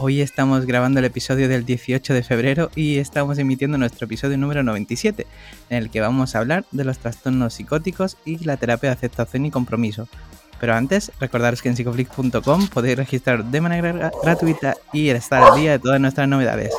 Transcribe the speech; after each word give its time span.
Hoy 0.00 0.20
estamos 0.20 0.64
grabando 0.64 1.00
el 1.00 1.06
episodio 1.06 1.48
del 1.48 1.64
18 1.64 2.14
de 2.14 2.22
febrero 2.22 2.70
y 2.76 2.98
estamos 2.98 3.36
emitiendo 3.36 3.78
nuestro 3.78 4.04
episodio 4.04 4.38
número 4.38 4.62
97, 4.62 5.26
en 5.70 5.76
el 5.76 5.90
que 5.90 6.00
vamos 6.00 6.36
a 6.36 6.38
hablar 6.38 6.64
de 6.70 6.84
los 6.84 7.00
trastornos 7.00 7.54
psicóticos 7.54 8.16
y 8.24 8.38
la 8.44 8.56
terapia 8.56 8.90
de 8.90 8.94
aceptación 8.94 9.46
y 9.46 9.50
compromiso. 9.50 10.06
Pero 10.60 10.74
antes, 10.74 11.10
recordaros 11.18 11.62
que 11.62 11.70
en 11.70 11.74
psicoflix.com 11.74 12.68
podéis 12.68 12.96
registrar 12.96 13.44
de 13.44 13.60
manera 13.60 14.12
gratuita 14.22 14.76
y 14.92 15.08
estar 15.08 15.42
al 15.42 15.58
día 15.58 15.72
de 15.72 15.78
todas 15.80 16.00
nuestras 16.00 16.28
novedades. 16.28 16.72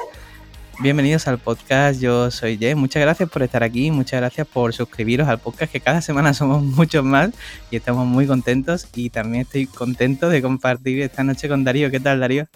Bienvenidos 0.79 1.27
al 1.27 1.39
podcast, 1.39 1.99
yo 1.99 2.31
soy 2.31 2.57
Jay, 2.57 2.73
muchas 2.73 3.01
gracias 3.01 3.29
por 3.29 3.43
estar 3.43 3.63
aquí, 3.63 3.91
muchas 3.91 4.21
gracias 4.21 4.47
por 4.47 4.73
suscribiros 4.73 5.27
al 5.27 5.39
podcast 5.39 5.73
que 5.73 5.81
cada 5.81 6.01
semana 6.01 6.33
somos 6.33 6.63
muchos 6.63 7.03
más 7.03 7.31
y 7.69 7.75
estamos 7.75 8.07
muy 8.07 8.27
contentos 8.27 8.87
y 8.95 9.09
también 9.09 9.41
estoy 9.41 9.65
contento 9.65 10.29
de 10.29 10.41
compartir 10.41 11.01
esta 11.01 11.25
noche 11.25 11.49
con 11.49 11.65
Darío. 11.65 11.91
¿Qué 11.91 11.99
tal 11.99 12.21
Darío? 12.21 12.47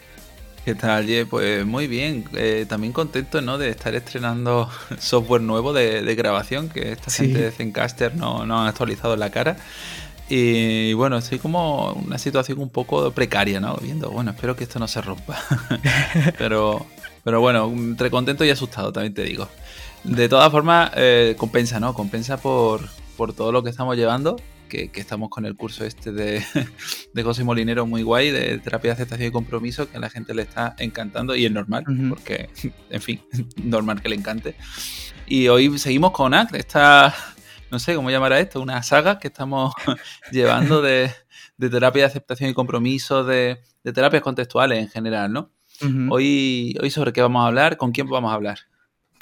¿Qué 0.66 0.76
tal, 0.76 1.08
Ye? 1.08 1.26
Pues 1.26 1.66
muy 1.66 1.88
bien. 1.88 2.24
Eh, 2.36 2.66
también 2.70 2.94
contento 2.94 3.42
¿no? 3.42 3.58
de 3.58 3.68
estar 3.68 3.94
estrenando 3.96 4.70
software 4.98 5.42
nuevo 5.42 5.74
de, 5.74 6.16
grabación, 6.16 6.70
que 6.70 6.94
esta 6.94 7.12
gente 7.12 7.42
de 7.42 7.52
Zencaster 7.52 8.16
no, 8.16 8.46
no 8.46 8.62
han 8.62 8.68
actualizado 8.68 9.18
la 9.18 9.30
cara. 9.30 9.58
Y 10.30 10.94
bueno, 10.94 11.18
estoy 11.18 11.40
como 11.40 11.94
en 11.98 12.08
una 12.08 12.18
situación 12.18 12.60
un 12.60 12.70
poco 12.70 13.12
precaria, 13.12 13.60
¿no? 13.60 13.76
Viendo, 13.76 14.10
bueno, 14.10 14.32
espero 14.32 14.56
que 14.56 14.64
esto 14.64 14.80
no 14.80 14.88
se 14.88 15.02
rompa. 15.02 15.38
pero, 16.38 16.86
pero 17.26 17.42
bueno, 17.42 17.66
entre 17.66 18.10
contento 18.10 18.46
y 18.46 18.50
asustado, 18.50 18.94
también 18.94 19.14
te 19.14 19.24
digo. 19.24 19.50
De 20.06 20.30
todas 20.30 20.50
formas, 20.50 20.92
eh, 20.96 21.36
compensa, 21.38 21.82
¿no? 21.82 21.94
Compensa 21.94 22.38
por, 22.38 22.88
por 23.18 23.34
todo 23.34 23.52
lo 23.52 23.64
que 23.64 23.70
estamos 23.70 23.98
llevando 23.98 24.38
que, 24.92 25.00
estamos 25.00 25.30
con 25.30 25.46
el 25.46 25.56
curso 25.56 25.86
este 25.86 26.12
de, 26.12 26.44
de 27.14 27.24
José 27.24 27.44
Molinero 27.44 27.86
muy 27.86 28.02
guay, 28.02 28.32
de 28.32 28.58
terapia 28.58 28.90
de 28.90 28.94
aceptación 28.94 29.30
y 29.30 29.32
compromiso, 29.32 29.90
que 29.90 29.98
a 29.98 30.00
la 30.00 30.10
gente 30.10 30.34
le 30.34 30.42
está 30.42 30.76
encantando 30.80 31.36
y 31.36 31.46
es 31.46 31.52
normal, 31.52 31.84
porque, 32.10 32.50
en 32.90 33.02
fin, 33.02 33.22
normal 33.64 34.02
que 34.02 34.10
le 34.10 34.16
encante. 34.16 34.56
Y 35.28 35.48
hoy 35.48 35.78
seguimos 35.78 36.12
con 36.12 36.34
ACT, 36.34 36.56
esta, 36.56 37.16
no 37.72 37.80
sé 37.80 37.96
cómo 37.96 38.10
llamar 38.10 38.34
a 38.34 38.40
esto, 38.40 38.62
una 38.62 38.82
saga 38.84 39.20
que 39.20 39.28
estamos 39.28 39.74
llevando 40.32 40.82
de, 40.82 41.12
de 41.58 41.70
terapia 41.70 42.04
de 42.04 42.08
aceptación 42.08 42.50
y 42.50 42.54
compromiso, 42.54 43.24
de, 43.24 43.62
de 43.84 43.94
terapias 43.94 44.24
contextuales 44.24 44.80
en 44.80 44.90
general, 44.90 45.32
¿no? 45.32 45.52
hoy, 46.10 46.78
hoy 46.82 46.90
sobre 46.92 47.12
qué 47.12 47.22
vamos 47.22 47.44
a 47.44 47.48
hablar, 47.48 47.78
con 47.78 47.92
quién 47.92 48.08
vamos 48.08 48.32
a 48.32 48.36
hablar. 48.36 48.60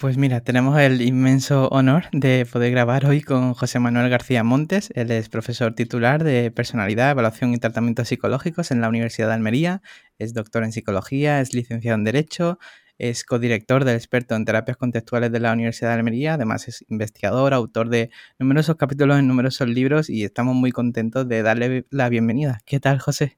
Pues 0.02 0.18
mira, 0.18 0.42
tenemos 0.42 0.80
el 0.80 1.00
inmenso 1.04 1.68
honor 1.68 2.06
de 2.12 2.48
poder 2.52 2.72
grabar 2.72 3.06
hoy 3.06 3.22
con 3.22 3.54
José 3.54 3.78
Manuel 3.78 4.10
García 4.10 4.44
Montes. 4.44 4.92
Él 4.96 5.12
es 5.12 5.30
profesor 5.30 5.76
titular 5.76 6.24
de 6.24 6.50
Personalidad, 6.50 7.12
Evaluación 7.12 7.54
y 7.54 7.60
Tratamientos 7.60 8.08
Psicológicos 8.08 8.72
en 8.72 8.82
la 8.82 8.90
Universidad 8.90 9.28
de 9.28 9.36
Almería, 9.36 9.84
es 10.18 10.34
doctor 10.34 10.64
en 10.64 10.72
Psicología, 10.72 11.40
es 11.40 11.54
licenciado 11.54 12.00
en 12.00 12.04
Derecho, 12.04 12.58
es 12.98 13.24
codirector 13.24 13.86
del 13.86 13.96
experto 13.96 14.34
en 14.34 14.44
terapias 14.44 14.76
contextuales 14.76 15.32
de 15.32 15.40
la 15.40 15.54
Universidad 15.54 15.90
de 15.90 15.98
Almería, 15.98 16.34
además 16.34 16.68
es 16.68 16.84
investigador, 16.90 17.54
autor 17.54 17.90
de 17.90 18.10
numerosos 18.40 18.78
capítulos 18.78 19.20
en 19.20 19.28
numerosos 19.28 19.70
libros 19.70 20.10
y 20.10 20.24
estamos 20.24 20.56
muy 20.56 20.72
contentos 20.72 21.28
de 21.28 21.44
darle 21.44 21.86
la 21.92 22.10
bienvenida. 22.10 22.58
¿Qué 22.66 22.80
tal, 22.80 22.98
José? 22.98 23.38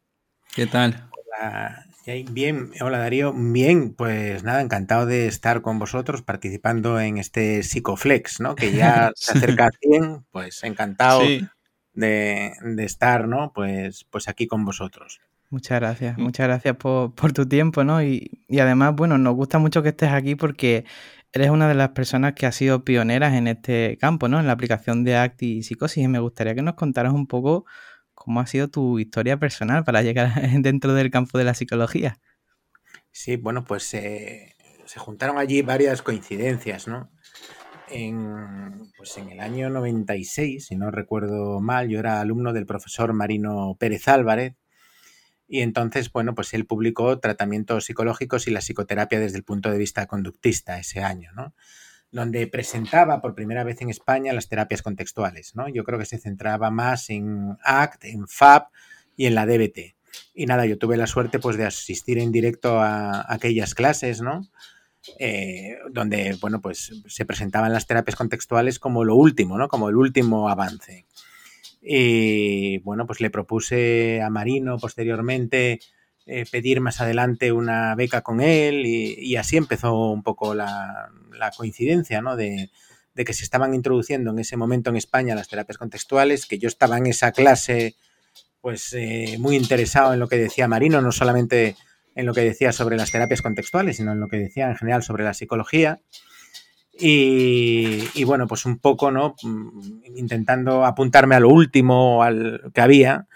¿Qué 0.55 0.65
tal? 0.65 1.09
Hola, 1.11 1.82
Bien, 2.05 2.71
hola 2.81 2.97
Darío. 2.97 3.33
Bien, 3.33 3.93
pues 3.93 4.43
nada, 4.43 4.61
encantado 4.61 5.05
de 5.05 5.27
estar 5.27 5.61
con 5.61 5.79
vosotros 5.79 6.21
participando 6.21 6.99
en 6.99 7.17
este 7.17 7.63
Psicoflex, 7.63 8.41
¿no? 8.41 8.55
Que 8.55 8.73
ya 8.73 9.11
se 9.15 9.37
acerca 9.37 9.67
a 9.67 9.71
100, 9.71 10.25
pues 10.29 10.65
encantado 10.65 11.21
de, 11.93 12.51
estar, 12.79 13.29
¿no? 13.29 13.53
Pues, 13.55 14.05
pues 14.09 14.27
aquí 14.27 14.47
con 14.47 14.65
vosotros. 14.65 15.21
Muchas 15.49 15.79
gracias, 15.79 16.17
mm. 16.17 16.21
muchas 16.21 16.47
gracias 16.47 16.75
por, 16.75 17.13
tu 17.33 17.47
tiempo, 17.47 17.85
¿no? 17.85 18.03
Y, 18.03 18.43
y, 18.49 18.59
además, 18.59 18.95
bueno, 18.95 19.17
nos 19.17 19.35
gusta 19.35 19.57
mucho 19.59 19.81
que 19.81 19.89
estés 19.89 20.11
aquí 20.11 20.35
porque 20.35 20.83
eres 21.31 21.51
una 21.51 21.69
de 21.69 21.75
las 21.75 21.89
personas 21.89 22.33
que 22.33 22.45
ha 22.45 22.51
sido 22.51 22.83
pioneras 22.83 23.33
en 23.33 23.47
este 23.47 23.97
campo, 23.97 24.27
¿no? 24.27 24.41
En 24.41 24.47
la 24.47 24.53
aplicación 24.53 25.05
de 25.05 25.15
ACT 25.15 25.43
y 25.43 25.63
psicosis. 25.63 26.03
Y 26.03 26.07
me 26.09 26.19
gustaría 26.19 26.53
que 26.53 26.63
nos 26.63 26.73
contaras 26.75 27.13
un 27.13 27.27
poco 27.27 27.65
¿Cómo 28.23 28.39
ha 28.39 28.47
sido 28.47 28.69
tu 28.69 28.99
historia 28.99 29.35
personal 29.35 29.83
para 29.83 30.01
llegar 30.01 30.31
dentro 30.61 30.93
del 30.93 31.11
campo 31.11 31.37
de 31.37 31.43
la 31.43 31.53
psicología? 31.53 32.19
Sí, 33.11 33.35
bueno, 33.35 33.65
pues 33.65 33.93
eh, 33.95 34.55
se 34.85 34.97
juntaron 34.97 35.37
allí 35.37 35.61
varias 35.61 36.01
coincidencias, 36.01 36.87
¿no? 36.87 37.11
En, 37.89 38.89
pues 38.95 39.17
en 39.17 39.29
el 39.29 39.41
año 39.41 39.69
96, 39.69 40.67
si 40.67 40.75
no 40.77 40.89
recuerdo 40.89 41.59
mal, 41.59 41.89
yo 41.89 41.99
era 41.99 42.21
alumno 42.21 42.53
del 42.53 42.65
profesor 42.65 43.11
Marino 43.11 43.75
Pérez 43.77 44.07
Álvarez 44.07 44.55
y 45.45 45.59
entonces, 45.59 46.09
bueno, 46.09 46.33
pues 46.33 46.53
él 46.53 46.65
publicó 46.65 47.19
tratamientos 47.19 47.83
psicológicos 47.85 48.47
y 48.47 48.51
la 48.51 48.61
psicoterapia 48.61 49.19
desde 49.19 49.37
el 49.37 49.43
punto 49.43 49.69
de 49.69 49.77
vista 49.77 50.07
conductista 50.07 50.79
ese 50.79 51.01
año, 51.01 51.31
¿no? 51.35 51.53
Donde 52.13 52.45
presentaba 52.45 53.19
por 53.21 53.33
primera 53.33 53.63
vez 53.63 53.81
en 53.81 53.89
España 53.89 54.33
las 54.33 54.47
terapias 54.47 54.83
contextuales. 54.83 55.55
¿no? 55.55 55.67
Yo 55.67 55.83
creo 55.83 55.97
que 55.97 56.05
se 56.05 56.19
centraba 56.19 56.69
más 56.69 57.09
en 57.09 57.57
ACT, 57.63 58.05
en 58.05 58.27
FAB 58.27 58.67
y 59.17 59.25
en 59.25 59.35
la 59.35 59.47
DBT. 59.47 59.95
Y 60.35 60.45
nada, 60.45 60.67
yo 60.67 60.77
tuve 60.77 60.95
la 60.95 61.07
suerte 61.07 61.39
pues, 61.39 61.57
de 61.57 61.65
asistir 61.65 62.19
en 62.19 62.31
directo 62.31 62.79
a, 62.79 63.25
aquellas 63.33 63.73
clases, 63.73 64.21
¿no? 64.21 64.47
Eh, 65.19 65.75
donde 65.91 66.37
bueno, 66.39 66.61
pues, 66.61 67.01
se 67.07 67.25
presentaban 67.25 67.73
las 67.73 67.87
terapias 67.87 68.15
contextuales 68.15 68.77
como 68.77 69.03
lo 69.03 69.15
último, 69.15 69.57
¿no? 69.57 69.67
como 69.67 69.89
el 69.89 69.97
último 69.97 70.49
avance. 70.49 71.07
Y 71.81 72.77
bueno, 72.79 73.07
pues 73.07 73.19
le 73.21 73.31
propuse 73.31 74.21
a 74.21 74.29
Marino 74.29 74.77
posteriormente 74.77 75.79
eh, 76.25 76.45
pedir 76.49 76.79
más 76.79 77.01
adelante 77.01 77.51
una 77.51 77.95
beca 77.95 78.21
con 78.21 78.39
él 78.39 78.85
y, 78.85 79.35
así 79.35 79.57
empezó 79.57 80.11
un 80.11 80.23
poco 80.23 80.55
la, 80.55 81.11
coincidencia, 81.57 82.21
¿no? 82.21 82.37
De, 82.37 82.69
que 83.13 83.33
se 83.33 83.43
estaban 83.43 83.73
introduciendo 83.73 84.31
en 84.31 84.39
ese 84.39 84.55
momento 84.55 84.89
en 84.89 84.95
España 84.95 85.35
las 85.35 85.49
terapias 85.49 85.77
contextuales, 85.77 86.45
que 86.45 86.57
yo 86.57 86.69
estaba 86.69 86.97
en 86.97 87.07
esa 87.07 87.33
clase 87.33 87.95
pues 88.61 88.93
eh, 88.93 89.35
muy 89.37 89.57
interesado 89.57 90.13
en 90.13 90.19
lo 90.21 90.29
que 90.29 90.37
decía 90.37 90.69
Marino, 90.69 91.01
no 91.01 91.11
solamente 91.11 91.75
en 92.15 92.25
lo 92.25 92.33
que 92.33 92.41
decía 92.41 92.71
sobre 92.71 92.95
las 92.95 93.11
terapias 93.11 93.41
contextuales, 93.41 93.97
sino 93.97 94.13
en 94.13 94.21
lo 94.21 94.29
que 94.29 94.37
decía 94.37 94.69
en 94.69 94.77
general 94.77 95.03
sobre 95.03 95.25
la 95.25 95.33
psicología. 95.33 95.99
Y, 96.97 98.07
y 98.13 98.23
bueno, 98.23 98.47
pues 98.47 98.65
un 98.65 98.77
poco, 98.77 99.11
¿no? 99.11 99.35
Mm, 99.43 100.15
intentando 100.15 100.85
apuntarme 100.85 101.35
a 101.35 101.41
lo 101.41 101.49
último 101.49 102.23
al 102.23 102.71
que 102.73 102.81
había, 102.81 103.27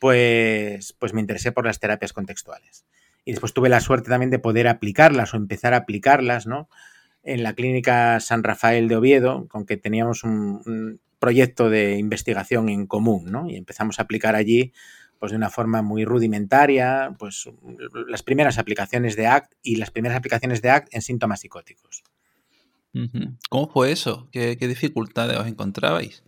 pues, 0.00 0.94
pues 0.98 1.12
me 1.14 1.20
interesé 1.20 1.52
por 1.52 1.66
las 1.66 1.78
terapias 1.78 2.12
contextuales. 2.12 2.86
Y 3.24 3.32
después 3.32 3.52
tuve 3.52 3.68
la 3.68 3.80
suerte 3.80 4.08
también 4.08 4.30
de 4.30 4.40
poder 4.40 4.66
aplicarlas 4.66 5.34
o 5.34 5.36
empezar 5.36 5.74
a 5.74 5.78
aplicarlas, 5.78 6.46
¿no? 6.46 6.68
En 7.22 7.42
la 7.42 7.52
clínica 7.52 8.18
San 8.18 8.42
Rafael 8.42 8.88
de 8.88 8.96
Oviedo, 8.96 9.46
con 9.46 9.66
que 9.66 9.76
teníamos 9.76 10.24
un, 10.24 11.00
proyecto 11.18 11.68
de 11.68 11.98
investigación 11.98 12.70
en 12.70 12.86
común, 12.86 13.30
¿no? 13.30 13.48
Y 13.48 13.56
empezamos 13.56 13.98
a 13.98 14.04
aplicar 14.04 14.34
allí, 14.34 14.72
pues 15.18 15.32
de 15.32 15.36
una 15.36 15.50
forma 15.50 15.82
muy 15.82 16.06
rudimentaria, 16.06 17.14
pues 17.18 17.50
las 18.08 18.22
primeras 18.22 18.56
aplicaciones 18.56 19.16
de 19.16 19.26
ACT 19.26 19.52
y 19.62 19.76
las 19.76 19.90
primeras 19.90 20.16
aplicaciones 20.16 20.62
de 20.62 20.70
ACT 20.70 20.94
en 20.94 21.02
síntomas 21.02 21.40
psicóticos. 21.40 22.02
¿Cómo 23.50 23.68
fue 23.68 23.92
eso? 23.92 24.28
¿Qué, 24.32 24.56
qué 24.56 24.66
dificultades 24.66 25.38
os 25.38 25.46
encontrabais? 25.46 26.24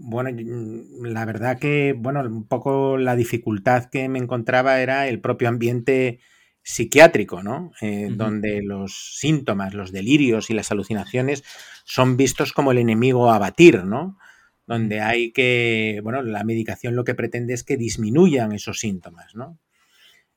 Bueno, 0.00 0.30
mm, 0.32 1.06
la 1.06 1.24
verdad 1.24 1.58
que, 1.58 1.94
bueno, 1.96 2.20
un 2.20 2.46
poco 2.46 2.96
la 2.96 3.16
dificultad 3.16 3.86
que 3.86 4.08
me 4.08 4.18
encontraba 4.18 4.80
era 4.80 5.08
el 5.08 5.20
propio 5.20 5.48
ambiente 5.48 6.20
psiquiátrico, 6.62 7.42
¿no? 7.42 7.72
Eh, 7.80 8.10
donde 8.12 8.62
los 8.62 9.16
síntomas, 9.18 9.74
los 9.74 9.90
delirios 9.90 10.50
y 10.50 10.54
las 10.54 10.70
alucinaciones 10.70 11.42
son 11.84 12.16
vistos 12.16 12.52
como 12.52 12.72
el 12.72 12.78
enemigo 12.78 13.30
a 13.30 13.38
batir, 13.38 13.84
¿no? 13.84 14.18
Donde 14.66 15.00
hay 15.00 15.32
que, 15.32 16.00
bueno, 16.02 16.22
la 16.22 16.44
medicación 16.44 16.94
lo 16.94 17.04
que 17.04 17.14
pretende 17.14 17.54
es 17.54 17.64
que 17.64 17.78
disminuyan 17.78 18.52
esos 18.52 18.80
síntomas, 18.80 19.34
¿no? 19.34 19.58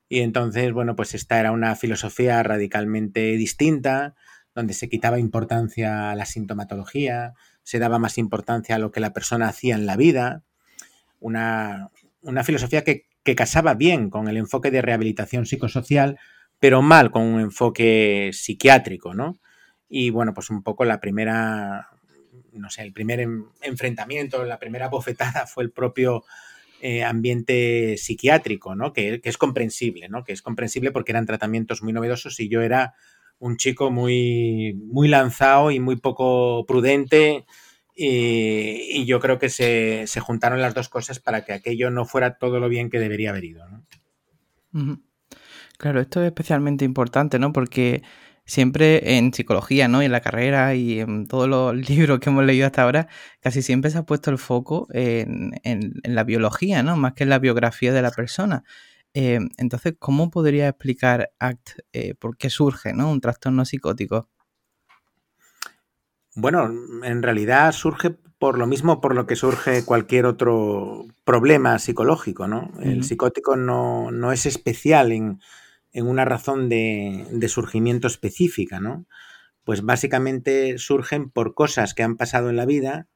Y 0.07 0.19
entonces, 0.21 0.73
bueno, 0.73 0.95
pues 0.95 1.13
esta 1.15 1.39
era 1.39 1.51
una 1.51 1.75
filosofía 1.75 2.43
radicalmente 2.43 3.37
distinta, 3.37 4.15
donde 4.55 4.73
se 4.73 4.89
quitaba 4.89 5.19
importancia 5.19 6.11
a 6.11 6.15
la 6.15 6.25
sintomatología, 6.25 7.33
se 7.63 7.79
daba 7.79 7.99
más 7.99 8.17
importancia 8.17 8.75
a 8.75 8.79
lo 8.79 8.91
que 8.91 8.99
la 8.99 9.13
persona 9.13 9.47
hacía 9.47 9.75
en 9.75 9.85
la 9.85 9.95
vida, 9.95 10.43
una, 11.19 11.91
filosofía 12.43 12.83
que, 12.83 13.05
casaba 13.35 13.75
bien 13.75 14.09
con 14.09 14.27
el 14.27 14.37
enfoque 14.37 14.71
de 14.71 14.81
rehabilitación 14.81 15.45
psicosocial, 15.45 16.19
pero 16.59 16.81
mal 16.81 17.11
con 17.11 17.21
un 17.21 17.39
enfoque 17.39 18.31
psiquiátrico, 18.33 19.13
¿no? 19.13 19.39
Y 19.87 20.09
bueno, 20.09 20.33
pues 20.33 20.49
un 20.49 20.63
poco 20.63 20.85
la 20.85 20.99
primera, 20.99 21.89
no 22.51 22.69
sé, 22.69 22.81
el 22.81 22.93
primer 22.93 23.27
enfrentamiento, 23.61 24.43
la 24.43 24.59
primera 24.59 24.89
bofetada 24.89 25.45
fue 25.47 25.63
el 25.63 25.71
propio 25.71 26.23
eh, 26.83 27.03
ambiente 27.03 27.95
psiquiátrico, 27.97 28.73
¿no? 28.73 28.91
Que, 28.91 29.21
es 29.23 29.37
comprensible, 29.37 30.09
¿no? 30.09 30.23
Que 30.23 30.33
es 30.33 30.41
comprensible 30.41 30.91
porque 30.91 31.11
eran 31.11 31.27
tratamientos 31.27 31.83
muy 31.83 31.93
novedosos 31.93 32.39
y 32.39 32.49
yo 32.49 32.61
era 32.61 32.95
un 33.41 33.57
chico 33.57 33.89
muy, 33.89 34.79
muy 34.85 35.07
lanzado 35.07 35.71
y 35.71 35.79
muy 35.79 35.95
poco 35.95 36.63
prudente 36.67 37.43
y, 37.95 39.03
yo 39.05 39.19
creo 39.19 39.39
que 39.39 39.49
se, 39.49 40.05
juntaron 40.19 40.61
las 40.61 40.75
dos 40.75 40.89
cosas 40.89 41.19
para 41.19 41.43
que 41.43 41.53
aquello 41.53 41.89
no 41.89 42.05
fuera 42.05 42.37
todo 42.37 42.59
lo 42.59 42.69
bien 42.69 42.89
que 42.91 42.99
debería 42.99 43.31
haber 43.31 43.45
ido. 43.45 43.65
Claro, 45.77 45.99
esto 45.99 46.21
es 46.21 46.27
especialmente 46.27 46.85
importante, 46.85 47.39
¿no? 47.39 47.51
Porque 47.51 48.03
siempre 48.45 49.17
en 49.17 49.33
psicología, 49.33 49.87
¿no? 49.87 50.03
Y 50.03 50.05
en 50.05 50.11
la 50.11 50.21
carrera 50.21 50.75
y 50.75 50.99
en 50.99 51.27
todos 51.27 51.49
los 51.49 51.75
libros 51.89 52.19
que 52.19 52.29
hemos 52.29 52.45
leído 52.45 52.67
hasta 52.67 52.83
ahora, 52.83 53.07
casi 53.39 53.63
siempre 53.63 53.89
se 53.89 53.97
ha 53.97 54.03
puesto 54.03 54.29
el 54.29 54.37
foco 54.37 54.87
en, 54.93 55.51
la 56.03 56.23
biología, 56.23 56.83
¿no? 56.83 56.95
Más 56.95 57.13
que 57.13 57.23
en 57.23 57.29
la 57.29 57.39
biografía 57.39 57.91
de 57.91 58.03
la 58.03 58.11
persona. 58.11 58.63
Eh, 59.13 59.39
entonces, 59.57 59.95
¿cómo 59.99 60.31
podría 60.31 60.69
explicar 60.69 61.31
ACT 61.39 61.79
eh, 61.93 62.15
por 62.15 62.37
qué 62.37 62.49
surge, 62.49 62.93
¿no? 62.93 63.11
Un 63.11 63.21
trastorno 63.21 63.65
psicótico. 63.65 64.29
Bueno, 66.35 66.71
en 67.03 67.21
realidad 67.21 67.71
surge 67.73 68.11
por 68.41 68.57
lo 68.57 68.65
mismo 68.65 69.01
por 69.01 69.13
lo 69.13 69.27
que 69.27 69.35
surge 69.35 69.85
cualquier 69.85 70.25
otro 70.25 71.05
problema 71.25 71.77
psicológico, 71.77 72.47
¿no? 72.47 72.71
El 72.81 73.03
psicótico 73.03 73.55
no, 73.55 74.31
es 74.31 74.47
especial 74.47 75.11
en, 75.11 75.39
una 75.93 76.25
razón 76.25 76.67
de, 76.67 77.45
surgimiento 77.49 78.07
específica, 78.07 78.79
¿no? 78.79 79.05
Pues 79.63 79.83
básicamente 79.83 80.79
surgen 80.79 81.29
por 81.29 81.53
cosas 81.53 81.93
que 81.93 82.01
han 82.01 82.17
pasado 82.17 82.49
en 82.49 82.55
la 82.55 82.65
vida 82.65 83.07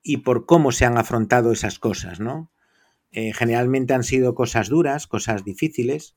y 0.00 0.18
por 0.18 0.46
cómo 0.46 0.70
se 0.70 0.84
han 0.84 0.96
afrontado 0.96 1.50
esas 1.50 1.80
cosas, 1.80 2.20
¿no? 2.20 2.52
Eh, 3.10 3.32
generalmente 3.32 3.94
han 3.94 4.04
sido 4.04 4.34
cosas 4.34 4.68
duras, 4.68 5.06
cosas 5.06 5.44
difíciles, 5.44 6.16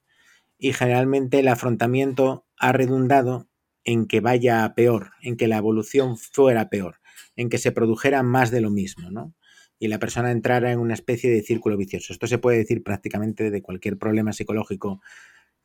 y 0.57 0.73
generalmente 0.73 1.39
el 1.39 1.47
afrontamiento 1.47 2.45
ha 2.57 2.71
redundado 2.71 3.49
en 3.83 4.05
que 4.05 4.19
vaya 4.19 4.71
peor, 4.75 5.11
en 5.21 5.35
que 5.35 5.47
la 5.47 5.57
evolución 5.57 6.17
fuera 6.17 6.69
peor, 6.69 6.99
en 7.35 7.49
que 7.49 7.57
se 7.57 7.71
produjera 7.71 8.21
más 8.23 8.51
de 8.51 8.61
lo 8.61 8.69
mismo, 8.69 9.09
¿no? 9.09 9.33
Y 9.79 9.87
la 9.87 9.97
persona 9.97 10.29
entrara 10.29 10.71
en 10.71 10.79
una 10.79 10.93
especie 10.93 11.31
de 11.31 11.41
círculo 11.41 11.77
vicioso. 11.77 12.13
Esto 12.13 12.27
se 12.27 12.37
puede 12.37 12.59
decir 12.59 12.83
prácticamente 12.83 13.49
de 13.49 13.61
cualquier 13.63 13.97
problema 13.97 14.33
psicológico 14.33 15.01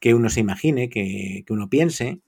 que 0.01 0.15
uno 0.15 0.31
se 0.31 0.41
imagine, 0.41 0.89
que, 0.89 1.45
uno 1.51 1.69
piense, 1.69 2.21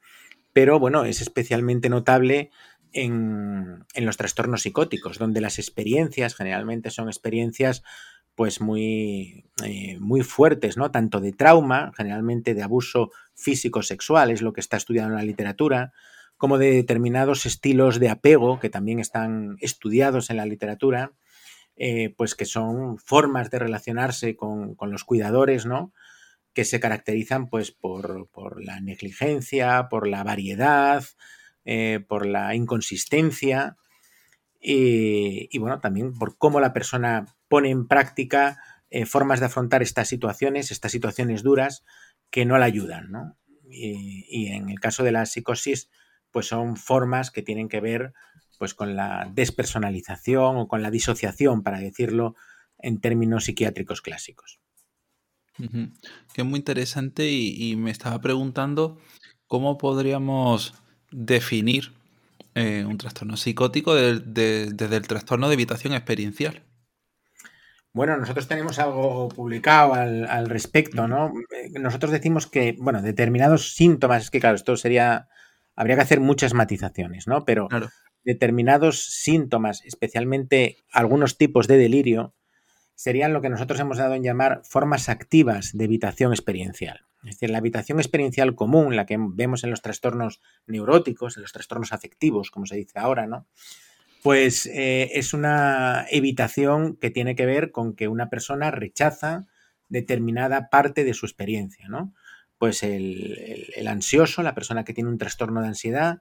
pero 0.53 0.79
bueno, 0.79 1.05
es 1.05 1.23
especialmente 1.23 1.89
notable 1.89 2.51
en, 2.93 3.85
en, 3.95 4.07
los 4.07 4.17
trastornos 4.19 4.63
psicóticos, 4.63 5.19
donde 5.19 5.41
las 5.41 5.59
experiencias 5.59 6.35
generalmente 6.35 6.91
son 6.91 7.09
experiencias 7.09 7.83
pues 8.39 8.61
muy, 8.61 9.51
eh, 9.65 9.99
muy 9.99 10.21
fuertes, 10.21 10.77
¿no? 10.77 10.93
Tanto 10.93 11.19
de 11.19 11.33
trauma, 11.33 11.91
generalmente 11.97 12.55
de 12.55 12.63
abuso 12.63 13.11
físico-sexual, 13.35 14.31
es 14.31 14.43
lo 14.43 14.53
que 14.53 14.61
está 14.61 14.77
estudiado 14.77 15.09
en 15.09 15.17
la 15.17 15.25
literatura, 15.25 15.93
como 16.37 16.57
de 16.57 16.71
determinados 16.71 17.47
estilos 17.47 17.99
de 17.99 18.11
apego 18.11 18.61
que 18.61 18.71
también 18.71 19.01
están 19.01 19.57
estudiados 19.61 20.31
en 20.31 20.37
la 20.37 20.47
literatura, 20.47 21.15
eh, 21.75 22.15
pues 22.17 22.37
que 22.37 22.45
son 22.45 22.99
formas 22.99 23.51
de 23.51 23.59
relacionarse 23.59 24.37
con, 24.37 24.77
los 24.81 25.03
cuidadores, 25.03 25.67
¿no? 25.67 25.93
Que 26.53 26.65
se 26.65 26.79
caracterizan 26.79 27.49
pues 27.49 27.73
por, 27.73 28.29
la 28.65 28.79
negligencia, 28.79 29.89
por 29.91 30.07
la 30.07 30.23
variedad, 30.23 31.05
eh, 31.65 32.05
por 32.07 32.25
la 32.25 32.55
inconsistencia 32.55 33.77
y, 34.61 35.49
y, 35.51 35.59
bueno, 35.59 35.81
también 35.81 36.15
por 36.15 36.37
cómo 36.37 36.61
la 36.61 36.73
persona 36.73 37.27
pone 37.49 37.71
en 37.71 37.87
práctica 37.87 38.59
eh, 38.91 39.05
formas 39.05 39.41
de 39.41 39.47
afrontar 39.47 39.83
estas 39.83 40.09
situaciones, 40.09 40.71
estas 40.71 40.93
situaciones 40.93 41.43
duras 41.43 41.85
que 42.31 42.47
no 42.47 42.57
la 42.57 42.65
ayudan, 42.65 43.11
¿no? 43.11 43.37
Y, 43.71 44.47
en 44.47 44.71
el 44.71 44.81
caso 44.81 45.05
de 45.05 45.13
la 45.13 45.27
psicosis, 45.27 45.91
pues 46.31 46.47
son 46.47 46.77
formas 46.77 47.31
que 47.31 47.43
tienen 47.43 47.69
que 47.69 47.81
ver 47.81 48.15
pues 48.59 48.75
con 48.75 48.97
la 48.97 49.31
despersonalización 49.33 50.57
o 50.57 50.69
con 50.69 50.83
la 50.83 50.91
disociación, 50.91 51.63
para 51.63 51.79
decirlo 51.79 52.35
en 52.79 53.01
términos 53.01 53.45
psiquiátricos 53.45 54.01
clásicos. 54.01 54.59
Que 55.57 56.41
es 56.41 56.45
muy 56.45 56.59
interesante 56.59 57.31
y, 57.31 57.77
me 57.77 57.91
estaba 57.91 58.21
preguntando 58.21 58.99
cómo 59.47 59.77
podríamos 59.77 60.75
definir 61.13 61.93
eh, 62.59 62.85
un 62.85 62.99
trastorno 62.99 63.37
psicótico 63.37 63.95
desde 63.95 64.97
el 64.97 65.09
trastorno 65.09 65.49
de 65.49 65.55
evitación 65.55 65.95
experiencial. 65.95 66.63
Bueno, 67.93 68.17
nosotros 68.17 68.47
tenemos 68.47 68.79
algo 68.79 69.29
publicado 69.29 69.95
al, 69.95 70.49
respecto, 70.49 71.09
¿no? 71.09 71.33
Eh, 71.51 71.79
nosotros 71.81 72.13
decimos 72.13 72.47
que, 72.47 72.77
bueno, 72.79 73.03
determinados 73.03 73.75
síntomas, 73.75 74.25
es 74.25 74.31
que 74.31 74.41
claro, 74.41 74.57
esto 74.57 74.77
sería, 74.77 75.29
habría 75.75 75.97
que 75.97 76.03
hacer 76.03 76.21
muchas 76.21 76.55
matizaciones, 76.55 77.27
¿no? 77.27 77.45
Pero 77.45 77.69
determinados 78.25 79.05
síntomas, 79.05 79.83
especialmente 79.85 80.85
algunos 80.93 81.39
tipos 81.39 81.67
de 81.67 81.79
delirio, 81.79 82.35
serían 82.99 83.33
lo 83.33 83.41
que 83.41 83.49
nosotros 83.49 83.79
hemos 83.79 83.99
dado 83.99 84.15
en 84.15 84.25
llamar 84.25 84.63
formas 84.65 85.09
activas 85.09 85.71
de 85.73 85.85
evitación 85.85 86.33
experiencial. 86.33 87.07
Es 87.23 87.37
decir, 87.37 87.51
la 87.51 87.59
evitación 87.59 88.01
experiencial 88.01 88.57
común, 88.57 88.97
la 88.97 89.07
que 89.07 89.17
vemos 89.19 89.63
en 89.63 89.71
los 89.71 89.83
trastornos 89.83 90.41
neuróticos, 90.67 91.37
en 91.37 91.43
los 91.43 91.53
trastornos 91.53 91.93
afectivos, 91.93 92.51
como 92.51 92.67
se 92.67 92.77
dice 92.77 92.99
ahora, 92.99 93.27
¿no? 93.29 93.47
pues 94.23 94.67
eh, 94.67 95.11
es 95.15 95.33
una 95.33 96.07
evitación 96.11 96.97
que 96.97 97.11
tiene 97.11 97.37
que 97.37 97.47
ver 97.47 97.71
con 97.71 97.95
que 97.95 98.09
una 98.09 98.29
persona 98.29 98.71
rechaza 98.71 99.47
determinada 99.89 100.71
parte 100.71 101.05
de 101.05 101.15
su 101.15 101.27
experiencia, 101.27 101.89
¿no? 101.89 102.13
Pues 102.59 102.83
el, 102.83 103.87
ansioso, 103.87 104.43
la 104.43 104.55
persona 104.55 104.85
que 104.85 104.93
tiene 104.93 105.11
un 105.11 105.19
trastorno 105.19 105.63
de 105.63 105.69
ansiedad, 105.69 106.19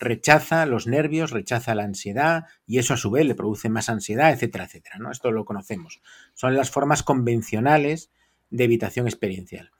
rechaza 0.00 0.66
los 0.66 0.88
nervios, 0.88 1.30
rechaza 1.30 1.74
la 1.76 1.84
ansiedad 1.84 2.46
y 2.66 2.78
eso 2.78 2.94
a 2.94 2.96
su 2.96 3.10
vez 3.10 3.26
le 3.26 3.36
produce 3.36 3.68
más 3.68 3.88
ansiedad, 3.88 4.32
etcétera, 4.32 4.64
etcétera, 4.64 4.96
¿no? 4.98 5.12
Esto 5.12 5.30
lo 5.30 5.44
conocemos. 5.44 6.00
Son 6.34 6.56
las 6.56 6.70
formas 6.70 7.04
convencionales 7.04 8.10
de 8.50 8.64
evitación 8.64 9.06
experiencial. 9.06 9.70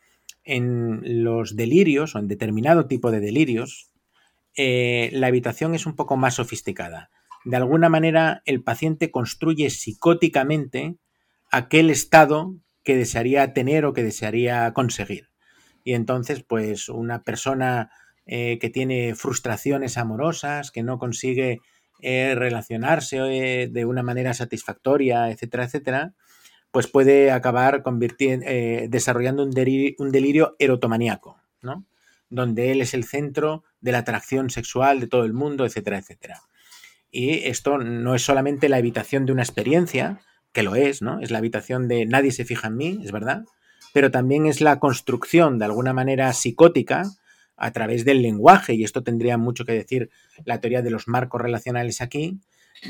En 0.44 1.24
los 1.24 1.56
delirios 1.56 2.14
o 2.14 2.18
en 2.18 2.28
determinado 2.28 2.86
tipo 2.86 3.10
de 3.10 3.20
delirios, 3.20 3.90
eh, 4.56 5.10
la 5.12 5.28
evitación 5.28 5.74
es 5.74 5.86
un 5.86 5.96
poco 5.96 6.16
más 6.16 6.34
sofisticada 6.34 7.10
de 7.44 7.56
alguna 7.56 7.88
manera 7.88 8.42
el 8.44 8.62
paciente 8.62 9.10
construye 9.10 9.70
psicóticamente 9.70 10.96
aquel 11.50 11.90
estado 11.90 12.56
que 12.82 12.96
desearía 12.96 13.52
tener 13.52 13.84
o 13.84 13.92
que 13.92 14.02
desearía 14.02 14.72
conseguir. 14.72 15.30
Y 15.82 15.94
entonces, 15.94 16.42
pues 16.42 16.88
una 16.88 17.22
persona 17.22 17.90
eh, 18.32 18.60
que 18.60 18.70
tiene 18.70 19.16
frustraciones 19.16 19.98
amorosas, 19.98 20.70
que 20.70 20.84
no 20.84 20.98
consigue 21.00 21.58
eh, 22.00 22.36
relacionarse 22.36 23.16
eh, 23.16 23.66
de 23.66 23.84
una 23.84 24.04
manera 24.04 24.34
satisfactoria, 24.34 25.32
etcétera, 25.32 25.64
etcétera, 25.64 26.14
pues 26.70 26.86
puede 26.86 27.32
acabar 27.32 27.82
desarrollando 28.88 29.42
un, 29.42 29.48
un 29.98 30.12
delirio 30.12 30.54
erotomaníaco, 30.60 31.40
¿no? 31.60 31.84
Donde 32.28 32.70
él 32.70 32.82
es 32.82 32.94
el 32.94 33.02
centro 33.02 33.64
de 33.80 33.90
la 33.90 33.98
atracción 33.98 34.48
sexual 34.50 35.00
de 35.00 35.08
todo 35.08 35.24
el 35.24 35.32
mundo, 35.32 35.66
etcétera, 35.66 35.98
etcétera. 35.98 36.40
Y 37.10 37.48
esto 37.48 37.78
no 37.78 38.14
es 38.14 38.22
solamente 38.22 38.68
la 38.68 38.78
evitación 38.78 39.26
de 39.26 39.32
una 39.32 39.42
experiencia, 39.42 40.20
que 40.52 40.62
lo 40.62 40.76
es, 40.76 41.02
¿no? 41.02 41.18
Es 41.18 41.32
la 41.32 41.38
evitación 41.38 41.88
de 41.88 42.06
nadie 42.06 42.30
se 42.30 42.44
fija 42.44 42.68
en 42.68 42.76
mí, 42.76 43.00
es 43.02 43.10
verdad, 43.10 43.42
pero 43.92 44.12
también 44.12 44.46
es 44.46 44.60
la 44.60 44.78
construcción 44.78 45.58
de 45.58 45.64
alguna 45.64 45.92
manera 45.92 46.32
psicótica 46.32 47.10
a 47.60 47.72
través 47.72 48.04
del 48.04 48.22
lenguaje, 48.22 48.74
y 48.74 48.84
esto 48.84 49.02
tendría 49.02 49.36
mucho 49.36 49.64
que 49.64 49.72
decir 49.72 50.10
la 50.44 50.60
teoría 50.60 50.82
de 50.82 50.90
los 50.90 51.06
marcos 51.06 51.40
relacionales 51.40 52.00
aquí, 52.00 52.40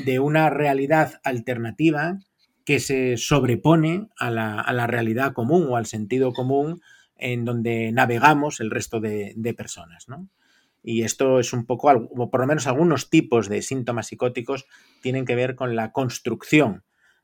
de 0.05 0.19
una 0.19 0.49
realidad 0.49 1.19
alternativa 1.23 2.19
que 2.63 2.79
se 2.79 3.17
sobrepone 3.17 4.07
a 4.17 4.31
la, 4.31 4.87
realidad 4.87 5.33
común 5.33 5.67
o 5.69 5.75
al 5.75 5.85
sentido 5.85 6.31
común 6.31 6.81
en 7.17 7.43
donde 7.43 7.91
navegamos 7.91 8.61
el 8.61 8.71
resto 8.71 9.01
de, 9.01 9.33
de 9.35 9.53
personas, 9.53 10.07
¿no? 10.07 10.29
Y 10.83 11.03
esto 11.03 11.39
es 11.39 11.53
un 11.53 11.65
poco, 11.65 11.89
o 11.89 12.29
por 12.31 12.39
lo 12.39 12.47
menos 12.47 12.65
algunos 12.65 13.09
tipos 13.09 13.49
de 13.49 13.61
síntomas 13.61 14.07
psicóticos 14.07 14.65
tienen 15.01 15.25
que 15.25 15.35
ver 15.35 15.55
con 15.55 15.75
la 15.75 15.91
construcción 15.91 16.83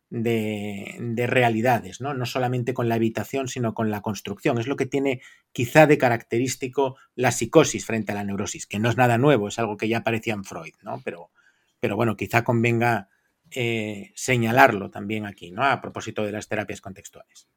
de, 0.09 1.25
realidades, 1.27 2.01
¿no? 2.01 2.13
no 2.13 2.25
solamente 2.25 2.73
con 2.73 2.89
la 2.89 2.95
evitación, 2.95 3.47
sino 3.47 3.73
con 3.73 3.89
la 3.89 4.01
construcción. 4.01 4.57
Es 4.57 4.67
lo 4.67 4.75
que 4.75 4.85
tiene 4.85 5.21
quizá 5.51 5.87
de 5.87 5.97
característico 5.97 6.97
la 7.15 7.31
psicosis 7.31 7.85
frente 7.85 8.11
a 8.11 8.15
la 8.15 8.23
neurosis, 8.23 8.67
que 8.67 8.79
no 8.79 8.89
es 8.89 8.97
nada 8.97 9.17
nuevo, 9.17 9.47
es 9.47 9.59
algo 9.59 9.77
que 9.77 9.87
ya 9.87 9.99
aparecía 9.99 10.33
en 10.33 10.43
Freud, 10.43 10.73
¿no? 10.81 11.01
pero, 11.03 11.31
pero 11.79 11.95
bueno, 11.95 12.15
quizá 12.15 12.43
convenga 12.43 13.09
eh, 13.51 14.11
señalarlo 14.15 14.89
también 14.89 15.25
aquí, 15.25 15.51
¿no? 15.51 15.63
a 15.63 15.81
propósito 15.81 16.25
de 16.25 16.31
las 16.31 16.47
terapias 16.47 16.81
contextuales. 16.81 17.47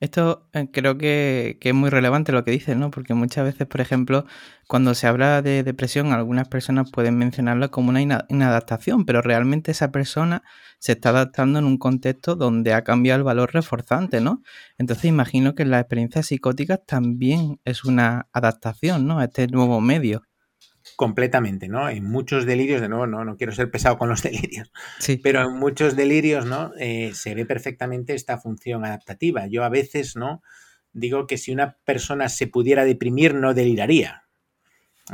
Esto 0.00 0.48
eh, 0.52 0.68
creo 0.72 0.98
que, 0.98 1.58
es 1.60 1.74
muy 1.74 1.90
relevante 1.90 2.32
lo 2.32 2.44
que 2.44 2.50
dices, 2.50 2.76
¿no? 2.76 2.90
Porque 2.90 3.14
muchas 3.14 3.44
veces, 3.44 3.66
por 3.66 3.80
ejemplo, 3.80 4.26
cuando 4.68 4.94
se 4.94 5.06
habla 5.06 5.42
de 5.42 5.62
depresión, 5.62 6.12
algunas 6.12 6.48
personas 6.48 6.90
pueden 6.90 7.16
mencionarla 7.18 7.68
como 7.68 7.90
una 7.90 8.02
inadaptación, 8.02 9.04
pero 9.06 9.22
realmente 9.22 9.70
esa 9.70 9.90
persona 9.92 10.42
se 10.78 10.92
está 10.92 11.10
adaptando 11.10 11.58
en 11.58 11.64
un 11.64 11.78
contexto 11.78 12.36
donde 12.36 12.74
ha 12.74 12.84
cambiado 12.84 13.18
el 13.18 13.24
valor 13.24 13.54
reforzante, 13.54 14.20
¿no? 14.20 14.42
Entonces 14.78 15.06
imagino 15.06 15.54
que 15.54 15.64
las 15.64 15.80
experiencias 15.80 16.26
psicóticas 16.26 16.80
también 16.86 17.60
es 17.64 17.84
una 17.84 18.28
adaptación, 18.32 19.06
¿no? 19.06 19.18
A 19.18 19.24
este 19.24 19.46
nuevo 19.48 19.80
medio. 19.80 20.22
Completamente, 20.94 21.68
¿no? 21.68 21.88
En 21.88 22.04
muchos 22.04 22.46
delirios, 22.46 22.80
de 22.80 22.88
nuevo, 22.88 23.06
no, 23.06 23.24
no 23.24 23.36
quiero 23.36 23.52
ser 23.52 23.70
pesado 23.70 23.98
con 23.98 24.08
los 24.08 24.22
delirios, 24.22 24.72
sí. 24.98 25.16
pero 25.16 25.42
en 25.42 25.58
muchos 25.58 25.96
delirios, 25.96 26.46
¿no? 26.46 26.72
Eh, 26.78 27.12
se 27.14 27.34
ve 27.34 27.44
perfectamente 27.44 28.14
esta 28.14 28.38
función 28.38 28.84
adaptativa. 28.84 29.46
Yo 29.46 29.64
a 29.64 29.68
veces, 29.68 30.16
¿no? 30.16 30.42
Digo 30.92 31.26
que 31.26 31.38
si 31.38 31.52
una 31.52 31.76
persona 31.84 32.28
se 32.28 32.46
pudiera 32.46 32.84
deprimir, 32.84 33.34
no 33.34 33.52
deliraría. 33.52 34.22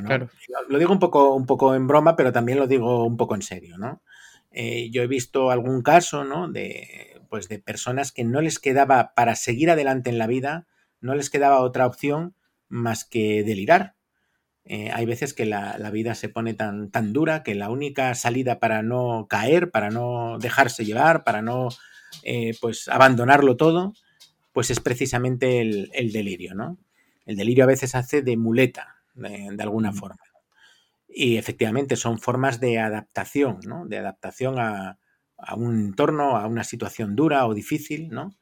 Claro. 0.05 0.31
Lo 0.69 0.79
digo 0.79 0.93
un 0.93 0.99
poco, 0.99 1.35
un 1.35 1.47
poco 1.47 1.75
en 1.75 1.87
broma, 1.87 2.17
pero 2.17 2.33
también 2.33 2.59
lo 2.59 2.67
digo 2.67 3.05
un 3.05 3.17
poco 3.17 3.35
en 3.35 3.43
serio, 3.43 3.77
¿no? 3.79 4.03
Eh, 4.51 4.91
yo 4.91 5.03
he 5.03 5.07
visto 5.07 5.51
algún 5.51 5.83
caso, 5.83 6.25
¿no? 6.25 6.49
De, 6.49 7.21
pues 7.29 7.49
de 7.49 7.59
personas 7.59 8.13
que 8.13 8.25
no 8.25 8.41
les 8.41 8.59
quedaba, 8.59 9.13
para 9.15 9.35
seguir 9.35 9.71
adelante 9.71 10.11
en 10.11 10.19
la 10.19 10.27
vida, 10.27 10.67
no 11.01 11.15
les 11.15 11.31
quedaba 11.31 11.61
otra 11.61 11.87
opción 11.87 12.35
más 12.69 13.05
que 13.05 13.43
delirar 13.43 13.97
eh, 14.65 14.91
hay 14.93 15.07
veces 15.07 15.35
que 15.35 15.45
la, 15.45 15.91
vida 15.91 16.15
se 16.15 16.29
pone 16.29 16.55
tan, 16.55 16.91
tan 16.91 17.13
dura 17.13 17.43
que 17.43 17.55
la 17.55 17.71
única 17.71 18.15
salida 18.15 18.61
para 18.61 18.83
no 18.83 19.27
caer, 19.29 19.71
para 19.71 19.91
no 19.91 20.39
dejarse 20.39 20.85
llevar, 20.85 21.25
para 21.25 21.43
no 21.43 21.69
eh, 22.23 22.55
pues 22.61 22.89
abandonarlo 22.89 23.57
todo, 23.57 23.93
pues 24.53 24.71
es 24.71 24.81
precisamente 24.81 25.61
el, 25.61 26.13
delirio, 26.13 26.55
¿no? 26.55 26.79
El 27.27 27.37
delirio 27.37 27.65
a 27.65 27.69
veces 27.69 27.95
hace 27.95 28.23
de 28.23 28.37
muleta, 28.37 28.97
de, 29.15 29.57
alguna 29.63 29.93
forma. 29.93 30.21
Y 31.09 31.37
efectivamente 31.37 31.97
son 31.97 32.19
formas 32.19 32.61
de 32.61 32.79
adaptación, 32.79 33.61
¿no? 33.67 33.87
De 33.87 33.99
adaptación 33.99 34.59
a, 34.59 34.99
a 35.39 35.55
un 35.57 35.87
entorno, 35.87 36.37
a 36.37 36.47
una 36.47 36.65
situación 36.65 37.17
dura 37.17 37.47
o 37.47 37.55
difícil, 37.55 38.11
¿no? 38.11 38.37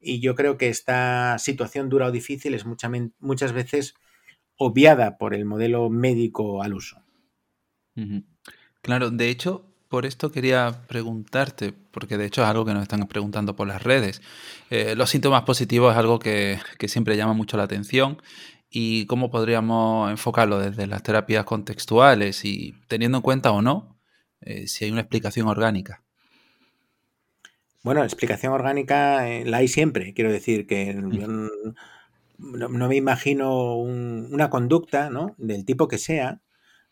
Y 0.00 0.20
yo 0.20 0.34
creo 0.34 0.58
que 0.58 0.68
esta 0.68 1.38
situación 1.38 1.88
dura 1.88 2.06
o 2.06 2.10
difícil 2.10 2.54
es 2.54 2.64
muchas 2.66 3.52
veces 3.52 3.94
obviada 4.62 5.18
por 5.18 5.34
el 5.34 5.44
modelo 5.44 5.90
médico 5.90 6.62
al 6.62 6.74
uso. 6.74 7.02
Claro, 8.80 9.10
de 9.10 9.28
hecho, 9.28 9.64
por 9.88 10.06
esto 10.06 10.32
quería 10.32 10.84
preguntarte, 10.88 11.74
porque 11.90 12.16
de 12.16 12.24
hecho 12.24 12.42
es 12.42 12.48
algo 12.48 12.64
que 12.64 12.72
nos 12.72 12.82
están 12.82 13.06
preguntando 13.06 13.54
por 13.54 13.68
las 13.68 13.82
redes. 13.82 14.22
Eh, 14.70 14.94
los 14.96 15.10
síntomas 15.10 15.42
positivos 15.42 15.92
es 15.92 15.98
algo 15.98 16.18
que, 16.18 16.58
siempre 16.88 17.16
llama 17.16 17.34
mucho 17.34 17.58
la 17.58 17.64
atención 17.64 18.22
y 18.70 19.04
cómo 19.04 19.30
podríamos 19.30 20.10
enfocarlo 20.10 20.58
desde 20.58 20.86
las 20.86 21.02
terapias 21.02 21.44
contextuales 21.44 22.44
y 22.44 22.74
teniendo 22.88 23.18
en 23.18 23.22
cuenta 23.22 23.52
o 23.52 23.60
no 23.60 23.98
eh, 24.40 24.66
si 24.66 24.86
hay 24.86 24.90
una 24.90 25.02
explicación 25.02 25.46
orgánica. 25.46 26.02
Bueno, 27.82 28.02
explicación 28.02 28.52
orgánica 28.54 29.28
eh, 29.28 29.44
la 29.44 29.58
hay 29.58 29.68
siempre. 29.68 30.14
Quiero 30.14 30.32
decir 30.32 30.66
que 30.66 30.94
no, 32.42 32.88
me 32.88 32.96
imagino 32.96 33.76
una 33.76 34.50
conducta, 34.50 35.10
¿no? 35.10 35.34
Del 35.38 35.64
tipo 35.64 35.88
que 35.88 35.98
sea, 35.98 36.40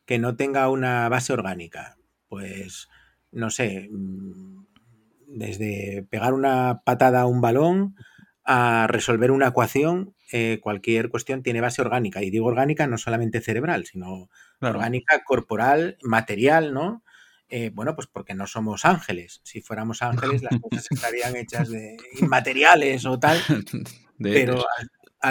que 0.07 0.19
no 0.19 0.37
tenga 0.37 0.69
una 0.71 1.09
base 1.09 1.33
orgánica. 1.33 1.97
Pues, 2.29 2.89
no 3.33 3.51
sé, 3.51 3.89
mm, 3.91 4.65
desde 5.27 6.07
pegar 6.11 6.35
una 6.35 6.83
patada 6.85 7.23
a 7.23 7.27
un 7.27 7.41
balón 7.41 7.97
a 8.45 8.87
resolver 8.89 9.31
una 9.31 9.49
ecuación, 9.49 10.15
eh, 10.33 10.59
cualquier 10.63 11.11
cuestión 11.11 11.43
tiene 11.43 11.61
base 11.61 11.83
orgánica. 11.83 12.23
Y 12.23 12.31
digo 12.31 12.47
orgánica 12.47 12.87
no 12.87 12.99
solamente 12.99 13.41
cerebral, 13.41 13.87
sino 13.87 14.29
orgánica, 14.61 15.23
corporal, 15.25 15.99
material, 16.03 16.73
¿no? 16.73 17.03
Eh, 17.49 17.71
bueno, 17.75 17.97
pues 17.97 18.07
porque 18.07 18.35
no 18.35 18.47
somos 18.47 18.85
ángeles. 18.85 19.41
Si 19.43 19.61
fuéramos 19.61 20.03
ángeles, 20.03 20.43
las 20.43 20.59
cosas 20.61 20.87
estarían 20.91 21.37
hechas 21.37 21.69
de 21.69 21.97
inmateriales 22.21 23.05
o 23.07 23.19
tal. 23.19 23.39
pero 24.19 24.65
al 24.79 24.91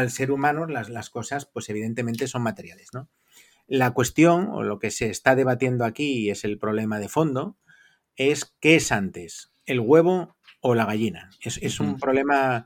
ser 0.09 0.31
humano 0.31 0.65
las, 0.65 1.09
cosas, 1.09 1.45
pues 1.45 1.69
evidentemente 1.69 2.27
son 2.27 2.43
materiales, 2.43 2.89
¿no? 2.93 3.09
La 3.67 3.91
cuestión, 3.91 4.49
o 4.51 4.63
lo 4.63 4.79
que 4.79 4.91
se 4.91 5.09
está 5.09 5.35
debatiendo 5.35 5.85
aquí, 5.85 6.25
y 6.25 6.29
es 6.29 6.43
el 6.43 6.57
problema 6.57 6.99
de 6.99 7.09
fondo, 7.09 7.57
es 8.15 8.55
qué 8.59 8.75
es 8.75 8.91
antes, 8.91 9.51
el 9.65 9.79
huevo 9.79 10.35
o 10.61 10.75
la 10.75 10.85
gallina. 10.85 11.29
Es, 11.41 11.79
un 11.79 11.99
problema 11.99 12.65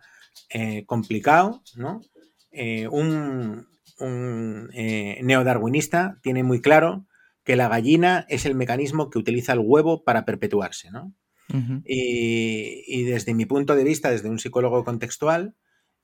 eh, 0.49 0.85
complicado, 0.85 1.61
¿no? 1.75 2.01
Eh, 2.51 2.87
un, 2.87 3.67
eh, 4.73 5.19
neodarwinista 5.21 6.19
tiene 6.21 6.43
muy 6.43 6.61
claro 6.61 7.05
que 7.43 7.55
la 7.55 7.67
gallina 7.67 8.25
es 8.29 8.45
el 8.45 8.55
mecanismo 8.55 9.09
que 9.09 9.19
utiliza 9.19 9.53
el 9.53 9.59
huevo 9.59 10.03
para 10.03 10.25
perpetuarse, 10.25 10.91
¿no? 10.91 11.13
y, 11.85 12.83
y, 12.87 13.03
desde 13.03 13.35
mi 13.35 13.45
punto 13.45 13.75
de 13.75 13.83
vista, 13.83 14.09
desde 14.09 14.29
un 14.29 14.39
psicólogo 14.39 14.83
contextual, 14.83 15.53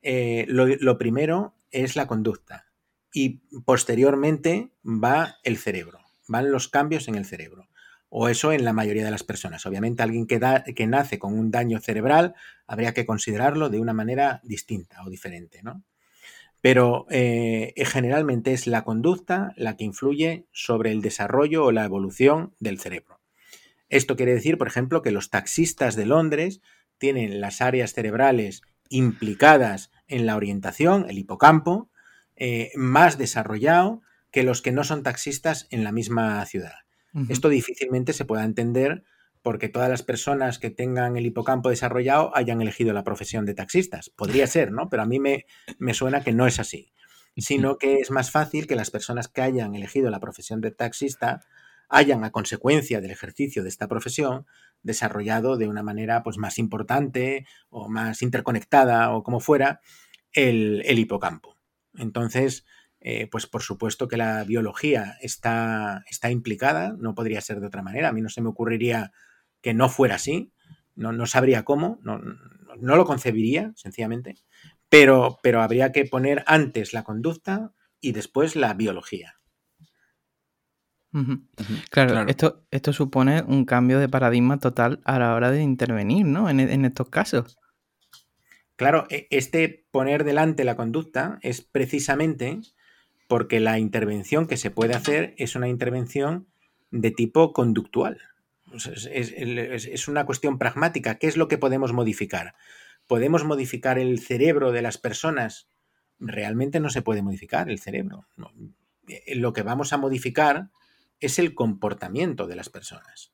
eh, 0.01 0.45
lo, 0.47 0.97
primero 0.97 1.55
es 1.71 1.95
la 1.95 2.07
conducta 2.07 2.65
y 3.13 3.41
posteriormente 3.65 4.71
va 4.83 5.37
el 5.43 5.57
cerebro, 5.57 5.99
van 6.27 6.51
los 6.51 6.67
cambios 6.67 7.07
en 7.07 7.15
el 7.15 7.25
cerebro. 7.25 7.67
O 8.11 8.27
eso 8.27 8.51
en 8.51 8.65
la 8.65 8.73
mayoría 8.73 9.05
de 9.05 9.11
las 9.11 9.21
personas. 9.21 9.67
Obviamente 9.67 10.01
alguien 10.01 10.25
que, 10.25 10.39
que 10.75 10.87
nace 10.87 11.19
con 11.19 11.37
un 11.37 11.51
daño 11.51 11.79
cerebral 11.79 12.33
habría 12.65 12.95
que 12.95 13.05
considerarlo 13.05 13.69
de 13.69 13.79
una 13.79 13.93
manera 13.93 14.41
distinta 14.43 15.03
o 15.03 15.11
diferente, 15.11 15.61
¿no? 15.61 15.83
Pero 16.61 17.05
eh, 17.09 17.73
generalmente 17.85 18.51
es 18.53 18.67
la 18.67 18.83
conducta 18.83 19.53
la 19.55 19.77
que 19.77 19.85
influye 19.85 20.47
sobre 20.51 20.91
el 20.91 21.01
desarrollo 21.01 21.65
o 21.65 21.71
la 21.71 21.85
evolución 21.85 22.55
del 22.59 22.79
cerebro. 22.79 23.21
Esto 23.87 24.15
quiere 24.15 24.33
decir, 24.33 24.57
por 24.57 24.67
ejemplo, 24.67 25.01
que 25.01 25.11
los 25.11 25.29
taxistas 25.29 25.95
de 25.95 26.05
Londres 26.05 26.61
tienen 26.97 27.41
las 27.41 27.61
áreas 27.61 27.93
cerebrales 27.93 28.61
implicadas 28.89 29.91
en 30.07 30.25
la 30.25 30.35
orientación, 30.35 31.05
el 31.09 31.17
hipocampo, 31.17 31.89
eh, 32.35 32.71
más 32.75 33.17
desarrollado 33.17 34.01
que 34.31 34.43
los 34.43 34.61
que 34.61 34.71
no 34.71 34.83
son 34.83 35.03
taxistas 35.03 35.67
en 35.71 35.83
la 35.83 35.91
misma 35.91 36.45
ciudad. 36.45 36.75
Esto 37.27 37.49
difícilmente 37.49 38.13
se 38.13 38.23
pueda 38.23 38.43
entender 38.43 39.03
porque 39.41 39.67
todas 39.67 39.89
las 39.89 40.03
personas 40.03 40.59
que 40.59 40.69
tengan 40.69 41.17
el 41.17 41.25
hipocampo 41.25 41.69
desarrollado 41.69 42.35
hayan 42.35 42.61
elegido 42.61 42.93
la 42.93 43.03
profesión 43.03 43.45
de 43.45 43.55
taxistas. 43.55 44.11
Podría 44.11 44.45
ser, 44.45 44.71
¿no? 44.71 44.89
Pero 44.89 45.03
a 45.03 45.05
mí 45.07 45.19
me, 45.19 45.45
me 45.79 45.95
suena 45.95 46.23
que 46.23 46.33
no 46.33 46.45
es 46.45 46.59
así, 46.59 46.93
sino 47.35 47.77
que 47.77 47.95
es 47.95 48.11
más 48.11 48.29
fácil 48.29 48.67
que 48.67 48.75
las 48.75 48.91
personas 48.91 49.27
que 49.27 49.41
hayan 49.41 49.73
elegido 49.73 50.11
la 50.11 50.19
profesión 50.19 50.61
de 50.61 50.71
taxista 50.71 51.41
hayan, 51.89 52.23
a 52.23 52.31
consecuencia 52.31 53.01
del 53.01 53.11
ejercicio 53.11 53.63
de 53.63 53.69
esta 53.69 53.87
profesión, 53.87 54.45
desarrollado 54.83 55.57
de 55.57 55.67
una 55.67 55.83
manera 55.83 56.23
pues, 56.23 56.37
más 56.37 56.57
importante 56.57 57.45
o 57.69 57.89
más 57.89 58.21
interconectada 58.21 59.11
o 59.11 59.23
como 59.23 59.39
fuera 59.39 59.81
el, 60.31 60.83
hipocampo. 60.99 61.57
Entonces, 61.95 62.65
eh, 63.01 63.27
pues 63.31 63.47
por 63.47 63.61
supuesto 63.61 64.07
que 64.07 64.17
la 64.17 64.43
biología 64.43 65.17
está, 65.21 66.03
está, 66.09 66.31
implicada, 66.31 66.95
no 66.99 67.15
podría 67.15 67.41
ser 67.41 67.59
de 67.59 67.67
otra 67.67 67.81
manera. 67.81 68.09
A 68.09 68.13
mí 68.13 68.21
no 68.21 68.29
se 68.29 68.41
me 68.41 68.49
ocurriría 68.49 69.11
que 69.61 69.73
no 69.73 69.89
fuera 69.89 70.15
así, 70.15 70.53
no, 70.95 71.11
no 71.11 71.25
sabría 71.25 71.63
cómo, 71.63 71.99
no, 72.03 72.21
no, 72.79 72.95
lo 72.95 73.05
concebiría, 73.05 73.73
sencillamente, 73.75 74.35
pero, 74.89 75.37
pero 75.43 75.61
habría 75.61 75.91
que 75.91 76.05
poner 76.05 76.43
antes 76.45 76.93
la 76.93 77.03
conducta 77.03 77.73
y 77.99 78.11
después 78.11 78.55
la 78.55 78.73
biología. 78.73 79.38
Claro, 81.89 82.27
Esto, 82.27 82.65
esto 82.71 82.93
supone 82.93 83.41
un 83.41 83.65
cambio 83.65 83.99
de 83.99 84.09
paradigma 84.09 84.59
total 84.59 85.01
a 85.05 85.17
la 85.17 85.33
hora 85.33 85.49
de 85.51 85.61
intervenir, 85.61 86.25
¿no? 86.25 86.49
En, 86.49 86.59
en, 86.59 86.85
estos 86.85 87.09
casos. 87.09 87.57
Claro, 88.75 89.07
e, 89.09 89.27
este 89.31 89.85
poner 89.91 90.23
delante 90.23 90.63
la 90.63 90.75
conducta 90.75 91.39
es 91.41 91.61
precisamente 91.61 92.59
porque 93.27 93.59
la 93.59 93.79
intervención 93.79 94.47
que 94.47 94.57
se 94.57 94.71
puede 94.71 94.95
hacer 94.95 95.33
es 95.37 95.55
una 95.55 95.67
intervención 95.67 96.47
de 96.91 97.11
tipo 97.11 97.53
conductual. 97.53 98.19
Es, 98.73 99.33
es, 99.35 100.07
una 100.07 100.25
cuestión 100.25 100.57
pragmática. 100.57 101.15
¿Qué 101.15 101.27
es 101.27 101.37
lo 101.37 101.47
que 101.47 101.57
podemos 101.57 101.93
modificar? 101.93 102.55
¿Podemos 103.07 103.43
modificar 103.43 103.97
el 103.97 104.19
cerebro 104.19 104.71
de 104.71 104.81
las 104.81 104.97
personas? 104.97 105.67
Realmente 106.19 106.79
no 106.79 106.89
se 106.89 107.01
puede 107.01 107.21
modificar 107.21 107.69
el 107.69 107.79
cerebro. 107.79 108.25
Lo 109.27 109.53
que 109.53 109.63
vamos 109.63 109.91
a 109.93 109.97
modificar 109.97 110.69
es 111.19 111.39
el 111.39 111.53
comportamiento 111.53 112.47
de 112.47 112.55
las 112.55 112.69
personas. 112.69 113.31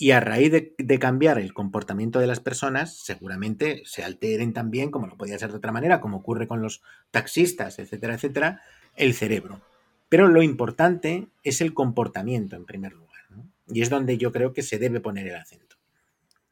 Y 0.00 0.12
a 0.12 0.20
raíz 0.20 0.52
de, 0.52 0.98
cambiar 1.00 1.38
el 1.38 1.52
comportamiento 1.52 2.20
de 2.20 2.28
las 2.28 2.38
personas, 2.38 2.96
seguramente 2.98 3.82
se 3.84 4.04
alteren 4.04 4.52
también, 4.52 4.92
como 4.92 5.08
no 5.08 5.16
podía 5.16 5.38
ser 5.38 5.50
de 5.50 5.56
otra 5.56 5.72
manera, 5.72 6.00
como 6.00 6.18
ocurre 6.18 6.46
con 6.46 6.62
los 6.62 6.82
taxistas, 7.10 7.80
etcétera, 7.80 8.14
etcétera, 8.14 8.62
el 8.94 9.14
cerebro. 9.14 9.60
Pero 10.08 10.28
lo 10.28 10.42
importante 10.42 11.26
es 11.42 11.60
el 11.60 11.74
comportamiento 11.74 12.54
en 12.54 12.64
primer 12.64 12.92
lugar. 12.92 13.08
Y 13.66 13.82
es 13.82 13.90
donde 13.90 14.16
yo 14.16 14.30
creo 14.30 14.52
que 14.52 14.62
se 14.62 14.78
debe 14.78 15.00
poner 15.00 15.26
el 15.26 15.34
acento. 15.34 15.76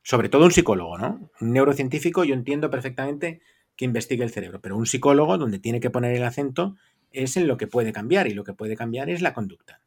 Sobre 0.03 0.29
todo 0.29 0.45
un 0.45 0.53
psicólogo, 0.53 0.99
¿no? 0.99 1.31
Un 1.41 1.53
neurocientífico, 1.53 2.25
yo 2.25 2.35
entiendo 2.35 2.69
perfectamente 2.69 3.41
que 3.77 3.85
investigue 3.85 4.25
el 4.25 4.31
cerebro, 4.31 4.61
pero 4.61 4.77
un 4.77 4.87
psicólogo 4.87 5.39
donde 5.39 5.59
tiene 5.59 5.81
que 5.81 5.91
poner 5.91 6.15
el 6.15 6.25
acento 6.25 6.77
es 7.13 7.37
en 7.37 7.47
lo 7.47 7.57
que 7.57 7.67
puede 7.67 7.93
cambiar 7.93 8.27
y 8.27 8.35
lo 8.35 8.45
que 8.45 8.53
puede 8.53 8.77
cambiar 8.77 9.09
es 9.09 9.23
la 9.23 9.33
conducta. 9.33 9.81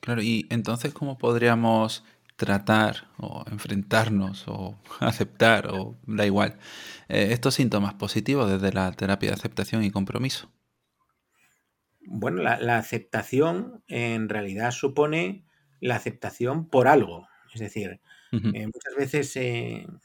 Claro, 0.00 0.22
y 0.22 0.46
entonces, 0.50 0.94
¿cómo 0.94 1.18
podríamos 1.18 2.04
tratar 2.36 3.08
o 3.16 3.44
enfrentarnos 3.50 4.44
o 4.46 4.78
aceptar 5.00 5.68
o 5.68 5.96
da 6.06 6.24
igual 6.24 6.58
eh, 7.08 7.28
estos 7.32 7.54
síntomas 7.54 7.94
positivos 7.94 8.48
desde 8.50 8.72
la 8.72 8.92
terapia 8.92 9.30
de 9.30 9.34
aceptación 9.34 9.82
y 9.84 9.90
compromiso? 9.90 10.50
Bueno, 12.10 12.42
la, 12.42 12.78
aceptación 12.78 13.84
en 13.88 14.30
realidad 14.30 14.70
supone 14.70 15.44
la 15.80 15.96
aceptación 15.96 16.68
por 16.68 16.88
algo. 16.88 17.28
Es 17.52 17.60
decir, 17.60 18.00
eh, 18.32 18.66
muchas 18.66 18.94
veces 18.96 19.38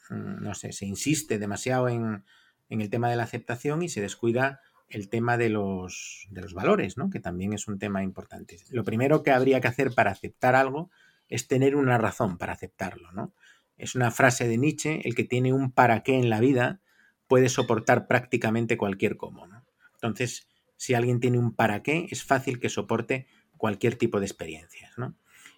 no 0.10 0.54
sé, 0.54 0.74
se 0.74 0.86
insiste 0.86 1.40
demasiado 1.40 1.88
en, 1.88 2.26
en, 2.68 2.82
el 2.82 2.90
tema 2.90 3.10
de 3.10 3.16
la 3.16 3.24
aceptación 3.24 3.84
y 3.84 3.90
se 3.90 4.02
descuida 4.02 4.60
el 4.94 5.10
tema 5.10 5.38
de 5.38 5.50
los, 5.50 6.28
de 6.30 6.42
los 6.42 6.54
valores, 6.54 6.98
¿no? 6.98 7.10
que 7.10 7.20
también 7.20 7.54
es 7.54 7.68
un 7.68 7.80
tema 7.80 8.04
importante. 8.04 8.58
Lo 8.70 8.84
primero 8.84 9.24
que 9.24 9.32
habría 9.32 9.60
que 9.60 9.68
hacer 9.68 9.92
para 9.92 10.12
aceptar 10.12 10.56
algo 10.56 10.92
es 11.30 11.48
tener 11.48 11.76
una 11.76 11.98
razón 11.98 12.38
para 12.38 12.54
aceptarlo. 12.54 13.12
¿no? 13.12 13.34
Es 13.76 13.96
una 13.96 14.12
frase 14.12 14.48
de 14.48 14.58
Nietzsche, 14.58 15.02
el 15.04 15.16
que 15.16 15.24
tiene 15.24 15.52
un 15.52 15.72
para 15.72 16.04
qué 16.04 16.20
en 16.20 16.30
la 16.30 16.40
vida 16.40 16.80
puede 17.28 17.50
soportar 17.50 18.08
prácticamente 18.08 18.78
cualquier 18.78 19.18
cómo. 19.18 19.48
¿no? 19.48 19.66
Entonces, 19.96 20.48
si 20.78 20.94
alguien 20.94 21.20
tiene 21.20 21.40
un 21.40 21.56
para 21.56 21.82
qué, 21.82 22.08
es 22.12 22.24
fácil 22.24 22.60
que 22.60 22.70
soporte 22.70 23.26
cualquier 23.58 23.96
tipo 23.96 24.20
de 24.20 24.28
experiencias. 24.28 24.96
¿no? 24.98 25.16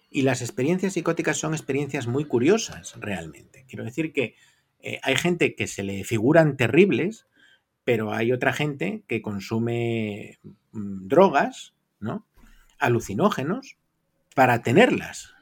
Y 0.08 0.22
las 0.22 0.40
experiencias 0.40 0.94
psicóticas 0.94 1.36
son 1.36 1.52
experiencias 1.52 2.06
muy 2.06 2.24
curiosas, 2.24 2.94
realmente. 2.98 3.66
Quiero 3.68 3.84
decir 3.84 4.14
que 4.14 4.34
eh, 4.78 4.98
hay 5.02 5.16
gente 5.16 5.54
que 5.54 5.66
se 5.66 5.82
le 5.82 6.04
figuran 6.04 6.56
terribles, 6.56 7.26
pero 7.86 8.12
hay 8.12 8.32
otra 8.32 8.52
gente 8.52 9.04
que 9.06 9.22
consume 9.22 10.40
mm, 10.72 11.06
drogas, 11.06 11.72
¿no? 12.00 12.26
Alucinógenos 12.80 13.78
para 14.34 14.60
tenerlas. 14.62 15.34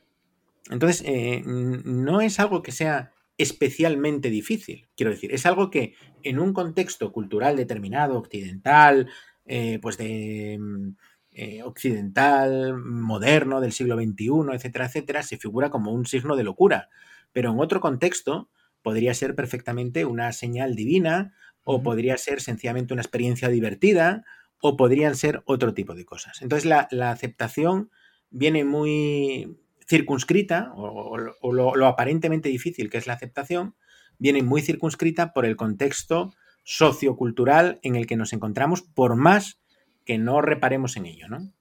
Entonces, 0.70 1.02
eh, 1.06 1.42
no 1.46 2.20
es 2.20 2.38
algo 2.38 2.62
que 2.62 2.70
sea 2.70 3.12
especialmente 3.38 4.28
difícil. 4.28 4.88
Quiero 4.94 5.10
decir, 5.10 5.32
es 5.32 5.46
algo 5.46 5.70
que 5.70 5.94
en 6.22 6.38
un 6.38 6.52
contexto 6.52 7.12
cultural 7.12 7.56
determinado, 7.56 8.18
occidental, 8.18 9.08
eh, 9.46 9.78
pues 9.80 9.96
de 9.96 10.58
mm, 10.60 10.88
eh, 11.32 11.62
occidental, 11.62 12.76
moderno, 12.76 13.62
del 13.62 13.72
siglo 13.72 13.96
XXI, 13.96 14.54
etcétera, 14.54 14.84
etcétera, 14.84 15.22
se 15.22 15.38
figura 15.38 15.70
como 15.70 15.92
un 15.92 16.04
signo 16.04 16.36
de 16.36 16.44
locura. 16.44 16.90
Pero 17.32 17.52
en 17.52 17.58
otro 17.58 17.80
contexto 17.80 18.50
podría 18.82 19.14
ser 19.14 19.34
perfectamente 19.34 20.04
una 20.04 20.30
señal 20.32 20.74
divina 20.74 21.32
o 21.64 21.82
podría 21.82 22.16
ser 22.18 22.40
sencillamente 22.40 22.92
una 22.92 23.02
experiencia 23.02 23.48
divertida, 23.48 24.24
o 24.60 24.76
podrían 24.76 25.14
ser 25.14 25.42
otro 25.44 25.74
tipo 25.74 25.94
de 25.94 26.04
cosas. 26.04 26.40
Entonces 26.40 26.64
la, 26.64 27.10
aceptación 27.10 27.90
viene 28.30 28.64
muy 28.64 29.58
circunscrita, 29.86 30.72
o, 30.74 31.18
lo, 31.52 31.86
aparentemente 31.86 32.48
difícil 32.48 32.88
que 32.88 32.98
es 32.98 33.06
la 33.06 33.12
aceptación, 33.12 33.74
viene 34.18 34.42
muy 34.42 34.62
circunscrita 34.62 35.32
por 35.32 35.44
el 35.44 35.56
contexto 35.56 36.32
sociocultural 36.62 37.78
en 37.82 37.96
el 37.96 38.06
que 38.06 38.16
nos 38.16 38.32
encontramos, 38.32 38.80
por 38.80 39.16
más 39.16 39.60
que 40.06 40.16
no 40.16 40.40
reparemos 40.40 40.96
en 40.96 41.06
ello, 41.06 41.28
¿no? 41.28 41.52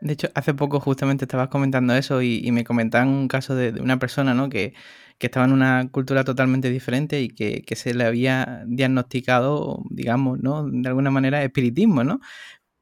De 0.00 0.14
hecho, 0.14 0.28
hace 0.34 0.54
poco 0.54 0.80
justamente 0.80 1.24
estabas 1.24 1.48
comentando 1.48 1.94
eso 1.94 2.22
y, 2.22 2.50
me 2.52 2.64
comentaban 2.64 3.08
un 3.08 3.28
caso 3.28 3.54
de, 3.54 3.80
una 3.80 3.98
persona, 3.98 4.34
¿no? 4.34 4.48
Que, 4.48 4.74
que 5.20 5.26
estaba 5.26 5.44
en 5.46 5.52
una 5.52 5.88
cultura 5.90 6.24
totalmente 6.24 6.70
diferente 6.70 7.20
y 7.20 7.28
que, 7.28 7.76
se 7.76 7.94
le 7.94 8.04
había 8.04 8.64
diagnosticado, 8.66 9.82
digamos, 9.90 10.40
¿no? 10.40 10.66
De 10.68 10.88
alguna 10.88 11.10
manera, 11.10 11.44
espiritismo, 11.44 12.04
¿no? 12.04 12.20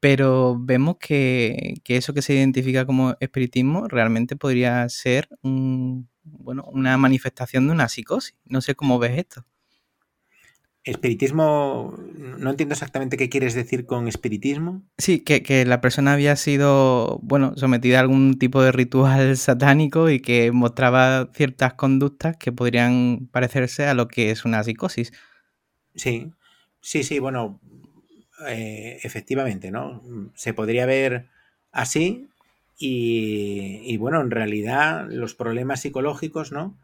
Pero 0.00 0.56
vemos 0.60 0.96
que, 1.00 1.82
eso 1.88 2.14
que 2.14 2.22
se 2.22 2.34
identifica 2.34 2.86
como 2.86 3.16
espiritismo 3.20 3.88
realmente 3.88 4.36
podría 4.36 4.88
ser 4.88 5.28
bueno, 5.42 6.64
una 6.72 6.96
manifestación 6.98 7.66
de 7.66 7.72
una 7.72 7.88
psicosis. 7.88 8.36
No 8.44 8.60
sé 8.60 8.76
cómo 8.76 8.98
ves 9.00 9.18
esto. 9.18 9.44
Espiritismo, 10.88 11.94
no 12.16 12.50
entiendo 12.50 12.72
exactamente 12.72 13.18
qué 13.18 13.28
quieres 13.28 13.52
decir 13.52 13.84
con 13.84 14.08
espiritismo. 14.08 14.82
Sí, 14.96 15.20
que, 15.20 15.64
la 15.66 15.82
persona 15.82 16.14
había 16.14 16.34
sido, 16.36 17.20
bueno, 17.22 17.52
sometida 17.56 17.98
a 17.98 18.00
algún 18.00 18.38
tipo 18.38 18.62
de 18.62 18.72
ritual 18.72 19.36
satánico 19.36 20.08
y 20.08 20.20
que 20.20 20.50
mostraba 20.50 21.30
ciertas 21.34 21.74
conductas 21.74 22.38
que 22.38 22.52
podrían 22.52 23.28
parecerse 23.30 23.86
a 23.86 23.92
lo 23.92 24.08
que 24.08 24.30
es 24.30 24.46
una 24.46 24.64
psicosis. 24.64 25.12
Sí, 25.94 26.32
sí, 26.80 27.02
sí, 27.02 27.18
bueno, 27.18 27.60
eh, 28.48 28.98
efectivamente, 29.02 29.70
¿no? 29.70 30.02
Se 30.34 30.54
podría 30.54 30.86
ver 30.86 31.26
así 31.70 32.28
y, 32.78 33.82
y, 33.84 33.96
bueno, 33.98 34.22
en 34.22 34.30
realidad 34.30 35.06
los 35.10 35.34
problemas 35.34 35.82
psicológicos, 35.82 36.50
¿no? 36.50 36.78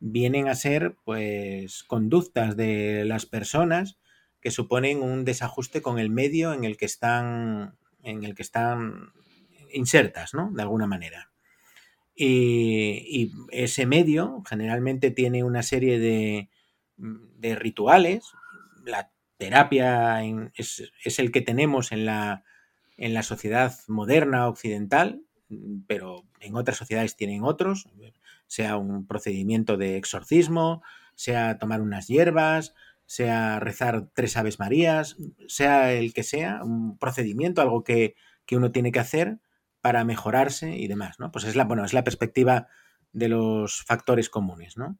Vienen 0.00 0.48
a 0.48 0.54
ser 0.54 0.96
pues 1.04 1.82
conductas 1.84 2.56
de 2.56 3.04
las 3.04 3.26
personas 3.26 3.98
que 4.40 4.50
suponen 4.50 5.02
un 5.02 5.24
desajuste 5.24 5.82
con 5.82 5.98
el 5.98 6.10
medio 6.10 6.52
en 6.52 6.64
el 6.64 6.76
que 6.76 6.86
están 6.86 7.76
en 8.02 8.24
el 8.24 8.34
que 8.34 8.42
están 8.42 9.12
insertas, 9.72 10.34
¿no? 10.34 10.50
De 10.52 10.62
alguna 10.62 10.86
manera. 10.86 11.30
Y, 12.14 13.32
ese 13.50 13.86
medio 13.86 14.42
generalmente 14.48 15.10
tiene 15.10 15.44
una 15.44 15.62
serie 15.62 15.98
de, 15.98 16.48
de 16.96 17.54
rituales. 17.54 18.32
La 18.84 19.10
terapia 19.36 20.22
es, 20.54 20.90
es, 21.04 21.18
el 21.18 21.30
que 21.30 21.42
tenemos 21.42 21.92
en 21.92 22.06
la, 22.06 22.44
en 22.96 23.14
la 23.14 23.22
sociedad 23.22 23.74
moderna 23.86 24.48
occidental, 24.48 25.22
pero 25.86 26.24
en 26.40 26.56
otras 26.56 26.76
sociedades 26.76 27.16
tienen 27.16 27.44
otros 27.44 27.88
sea 28.48 28.76
un 28.76 29.06
procedimiento 29.06 29.76
de 29.76 29.96
exorcismo, 29.96 30.82
sea 31.14 31.58
tomar 31.58 31.80
unas 31.80 32.08
hierbas, 32.08 32.74
sea 33.06 33.60
rezar 33.60 34.10
tres 34.14 34.36
Aves 34.36 34.58
Marías, 34.58 35.16
sea 35.46 35.92
el 35.92 36.12
que 36.12 36.22
sea, 36.22 36.62
un 36.64 36.98
procedimiento, 36.98 37.62
algo 37.62 37.84
que, 37.84 38.16
uno 38.50 38.72
tiene 38.72 38.92
que 38.92 38.98
hacer 38.98 39.38
para 39.82 40.04
mejorarse 40.04 40.76
y 40.76 40.88
demás, 40.88 41.20
¿no? 41.20 41.30
Pues 41.30 41.44
es 41.44 41.54
la, 41.54 41.64
bueno, 41.64 41.84
es 41.84 41.92
la 41.92 42.02
perspectiva 42.02 42.66
de 43.12 43.28
los 43.28 43.84
factores 43.84 44.30
comunes, 44.30 44.78
¿no? 44.78 44.98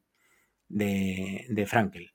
De, 0.69 1.47
de 1.49 1.67
Frankel. 1.67 2.13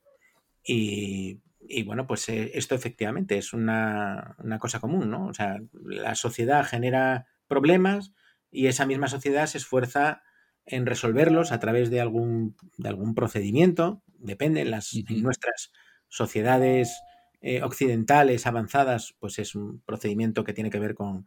Y, 0.64 1.42
bueno, 1.86 2.06
pues 2.08 2.30
eh, 2.30 2.52
esto 2.54 2.76
efectivamente 2.76 3.38
es 3.38 3.54
una, 3.54 4.36
una, 4.40 4.60
cosa 4.60 4.80
común, 4.80 5.10
¿no? 5.10 5.28
O 5.28 5.34
sea, 5.34 5.60
la 5.74 6.14
sociedad 6.14 6.66
genera 6.66 7.28
problemas 7.48 8.14
y 8.52 8.68
esa 8.68 8.86
misma 8.86 9.08
sociedad 9.08 9.48
se 9.48 9.58
esfuerza 9.58 10.22
en 10.66 10.86
resolverlos 10.86 11.52
a 11.52 11.60
través 11.60 11.90
de 11.90 12.02
algún, 12.02 12.56
de 12.78 12.90
algún 12.90 13.16
procedimiento, 13.16 14.02
depende, 14.18 14.62
en, 14.62 14.72
las, 14.72 14.92
nuestras 15.10 15.72
sociedades 16.08 16.94
eh, 17.42 17.62
occidentales 17.64 18.48
avanzadas, 18.48 19.16
pues 19.20 19.40
es 19.40 19.56
un 19.56 19.82
procedimiento 19.82 20.44
que 20.44 20.54
tiene 20.54 20.70
que 20.70 20.80
ver 20.80 20.94
con, 20.94 21.26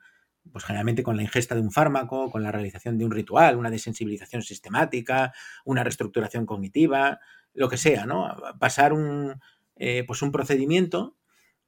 pues 0.53 0.65
generalmente 0.65 1.03
con 1.03 1.17
la 1.17 1.23
ingesta 1.23 1.55
de 1.55 1.61
un 1.61 1.71
fármaco, 1.71 2.31
con 2.31 2.43
la 2.43 2.53
realización 2.53 2.99
de 2.99 3.05
un 3.05 3.11
ritual, 3.11 3.57
una 3.57 3.71
desensibilización 3.71 4.43
sistemática, 4.43 5.33
una 5.65 5.83
reestructuración 5.83 6.47
cognitiva, 6.47 7.21
lo 7.53 7.69
que 7.69 7.77
sea, 7.77 8.07
¿no? 8.07 8.35
Pasar 8.59 8.93
un, 8.93 9.41
eh, 9.77 10.05
pues 10.07 10.23
un 10.23 10.33
procedimiento 10.33 11.17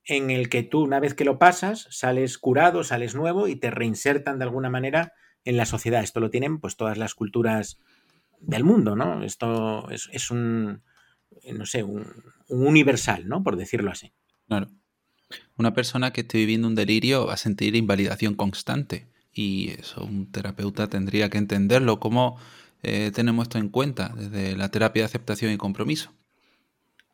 en 0.04 0.30
el 0.30 0.48
que 0.48 0.62
tú, 0.62 0.82
una 0.82 1.00
vez 1.00 1.14
que 1.14 1.24
lo 1.24 1.38
pasas, 1.38 1.86
sales 1.90 2.38
curado, 2.38 2.84
sales 2.84 3.14
nuevo 3.14 3.48
y 3.48 3.56
te 3.56 3.70
reinsertan 3.70 4.38
de 4.38 4.44
alguna 4.44 4.70
manera 4.70 5.12
en 5.48 5.56
la 5.56 5.64
sociedad. 5.64 6.02
Esto 6.02 6.20
lo 6.20 6.28
tienen 6.28 6.58
pues 6.58 6.76
todas 6.76 6.98
las 6.98 7.14
culturas 7.14 7.78
del 8.38 8.64
mundo, 8.64 8.96
¿no? 8.96 9.22
Esto 9.22 9.88
es, 9.88 10.30
un, 10.30 10.82
no 11.50 11.64
sé, 11.64 11.82
un, 11.82 12.06
universal, 12.48 13.26
¿no? 13.26 13.42
Por 13.42 13.56
decirlo 13.56 13.90
así. 13.90 14.12
Claro. 14.46 14.68
Una 15.56 15.72
persona 15.72 16.12
que 16.12 16.20
esté 16.20 16.36
viviendo 16.36 16.68
un 16.68 16.74
delirio 16.74 17.26
va 17.26 17.34
a 17.34 17.38
sentir 17.38 17.76
invalidación 17.76 18.34
constante 18.34 19.06
y 19.32 19.70
eso 19.70 20.04
un 20.04 20.30
terapeuta 20.30 20.88
tendría 20.88 21.30
que 21.30 21.38
entenderlo. 21.38 21.98
¿Cómo 21.98 22.38
eh, 22.82 23.10
tenemos 23.14 23.44
esto 23.44 23.56
en 23.56 23.70
cuenta 23.70 24.14
desde 24.14 24.54
la 24.54 24.70
terapia 24.70 25.02
de 25.02 25.06
aceptación 25.06 25.50
y 25.50 25.56
compromiso? 25.56 26.12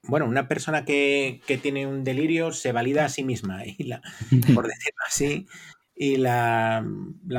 Bueno, 0.03 0.27
una 0.27 0.49
persona 0.49 0.85
que, 0.85 1.41
tiene 1.63 1.87
un 1.87 2.03
delirio 2.03 2.53
se 2.53 2.73
valida 2.73 3.05
a 3.05 3.09
sí 3.09 3.23
misma, 3.23 3.65
y 3.65 3.85
la, 3.85 4.03
por 4.55 4.67
decirlo 4.67 5.01
así, 5.07 5.47
y 5.97 6.17
la, 6.17 6.85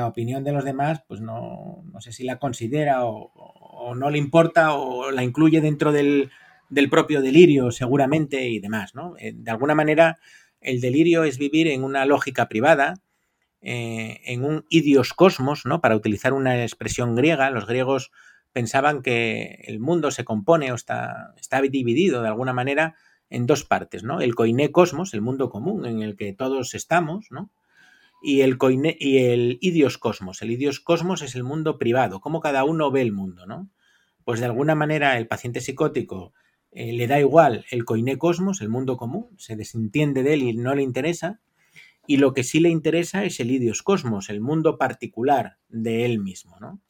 opinión 0.06 0.42
de 0.42 0.52
los 0.52 0.64
demás, 0.64 1.02
pues 1.06 1.20
no, 1.20 1.84
no 1.92 2.00
sé 2.00 2.12
si 2.12 2.24
la 2.24 2.38
considera 2.38 3.04
o, 3.04 3.94
no 3.94 4.10
le 4.10 4.18
importa 4.18 4.72
o 4.72 5.10
la 5.10 5.22
incluye 5.22 5.60
dentro 5.60 5.92
del, 5.92 6.30
propio 6.90 7.20
delirio 7.20 7.70
seguramente 7.70 8.48
y 8.48 8.58
demás, 8.58 8.94
¿no? 8.94 9.14
Eh, 9.18 9.32
de 9.34 9.50
alguna 9.50 9.74
manera, 9.74 10.18
el 10.60 10.80
delirio 10.80 11.24
es 11.24 11.38
vivir 11.38 11.68
en 11.68 11.84
una 11.84 12.04
lógica 12.06 12.48
privada, 12.48 12.94
eh, 13.60 14.20
en 14.24 14.44
un 14.44 14.64
idios 14.70 15.12
cosmos, 15.12 15.66
¿no? 15.66 15.80
Para 15.80 15.94
utilizar 15.94 16.32
una 16.32 16.62
expresión 16.62 17.14
griega, 17.14 17.50
los 17.50 17.66
griegos 17.66 18.10
pensaban 18.52 19.02
que 19.02 19.62
el 19.66 19.78
mundo 19.78 20.10
se 20.10 20.24
compone 20.24 20.72
o 20.72 20.74
está, 20.74 21.34
está 21.38 21.60
dividido 21.60 22.22
de 22.22 22.28
alguna 22.28 22.54
manera 22.54 22.96
en 23.28 23.46
dos 23.46 23.64
partes, 23.64 24.02
¿no? 24.02 24.20
El 24.20 24.34
koiné 24.34 24.72
cosmos, 24.72 25.14
el 25.14 25.20
mundo 25.20 25.50
común 25.50 25.84
en 25.84 26.00
el 26.00 26.16
que 26.16 26.32
todos 26.32 26.74
estamos, 26.74 27.26
¿no? 27.30 27.50
Y 28.22 28.40
el, 28.40 28.58
koiné, 28.58 28.96
y 28.98 29.18
el 29.18 29.58
idios 29.60 29.98
cosmos. 29.98 30.42
El 30.42 30.50
es 30.50 31.34
el 31.34 31.44
mundo 31.44 31.78
privado, 31.78 32.20
cómo 32.20 32.40
cada 32.40 32.64
uno 32.64 32.90
ve 32.90 33.02
el 33.02 33.12
mundo, 33.12 33.46
¿no? 33.46 33.70
Pues 34.24 34.40
de 34.40 34.46
alguna 34.46 34.74
manera 34.74 35.16
el 35.18 35.28
paciente 35.28 35.60
psicótico 35.60 36.32
eh, 36.72 36.92
le 36.92 37.06
da 37.06 37.20
igual 37.20 37.64
el 37.70 37.84
koiné 37.84 38.18
cosmos, 38.18 38.60
el 38.60 38.68
mundo 38.68 38.96
común, 38.96 39.28
se 39.38 39.54
desentiende 39.54 40.22
de 40.22 40.34
él 40.34 40.42
y 40.42 40.52
no 40.54 40.74
le 40.74 40.82
interesa, 40.82 41.40
y 42.06 42.18
lo 42.18 42.32
que 42.32 42.44
sí 42.44 42.60
le 42.60 42.68
interesa 42.68 43.24
es 43.24 43.40
el 43.40 43.50
idios 43.50 43.82
cosmos, 43.82 44.30
el 44.30 44.40
mundo 44.40 44.78
particular 44.78 45.58
de 45.68 46.04
él 46.04 46.18
mismo, 46.18 46.58
¿no? 46.60 46.80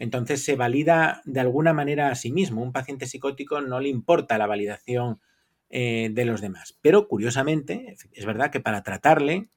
Entonces 0.00 0.42
se 0.42 0.56
valida 0.56 1.20
de 1.26 1.40
alguna 1.40 1.74
manera 1.74 2.08
a 2.10 2.14
sí 2.14 2.32
mismo. 2.32 2.62
Un 2.62 2.72
paciente 2.72 3.06
psicótico 3.06 3.60
no 3.60 3.80
le 3.80 3.90
importa 3.90 4.38
la 4.38 4.46
validación 4.46 5.20
eh, 5.68 6.08
de 6.10 6.24
los 6.24 6.40
demás. 6.40 6.78
Pero 6.80 7.06
curiosamente, 7.06 7.96
es 8.12 8.24
verdad 8.24 8.50
que 8.50 8.60
para 8.60 8.82
tratarle, 8.82 9.50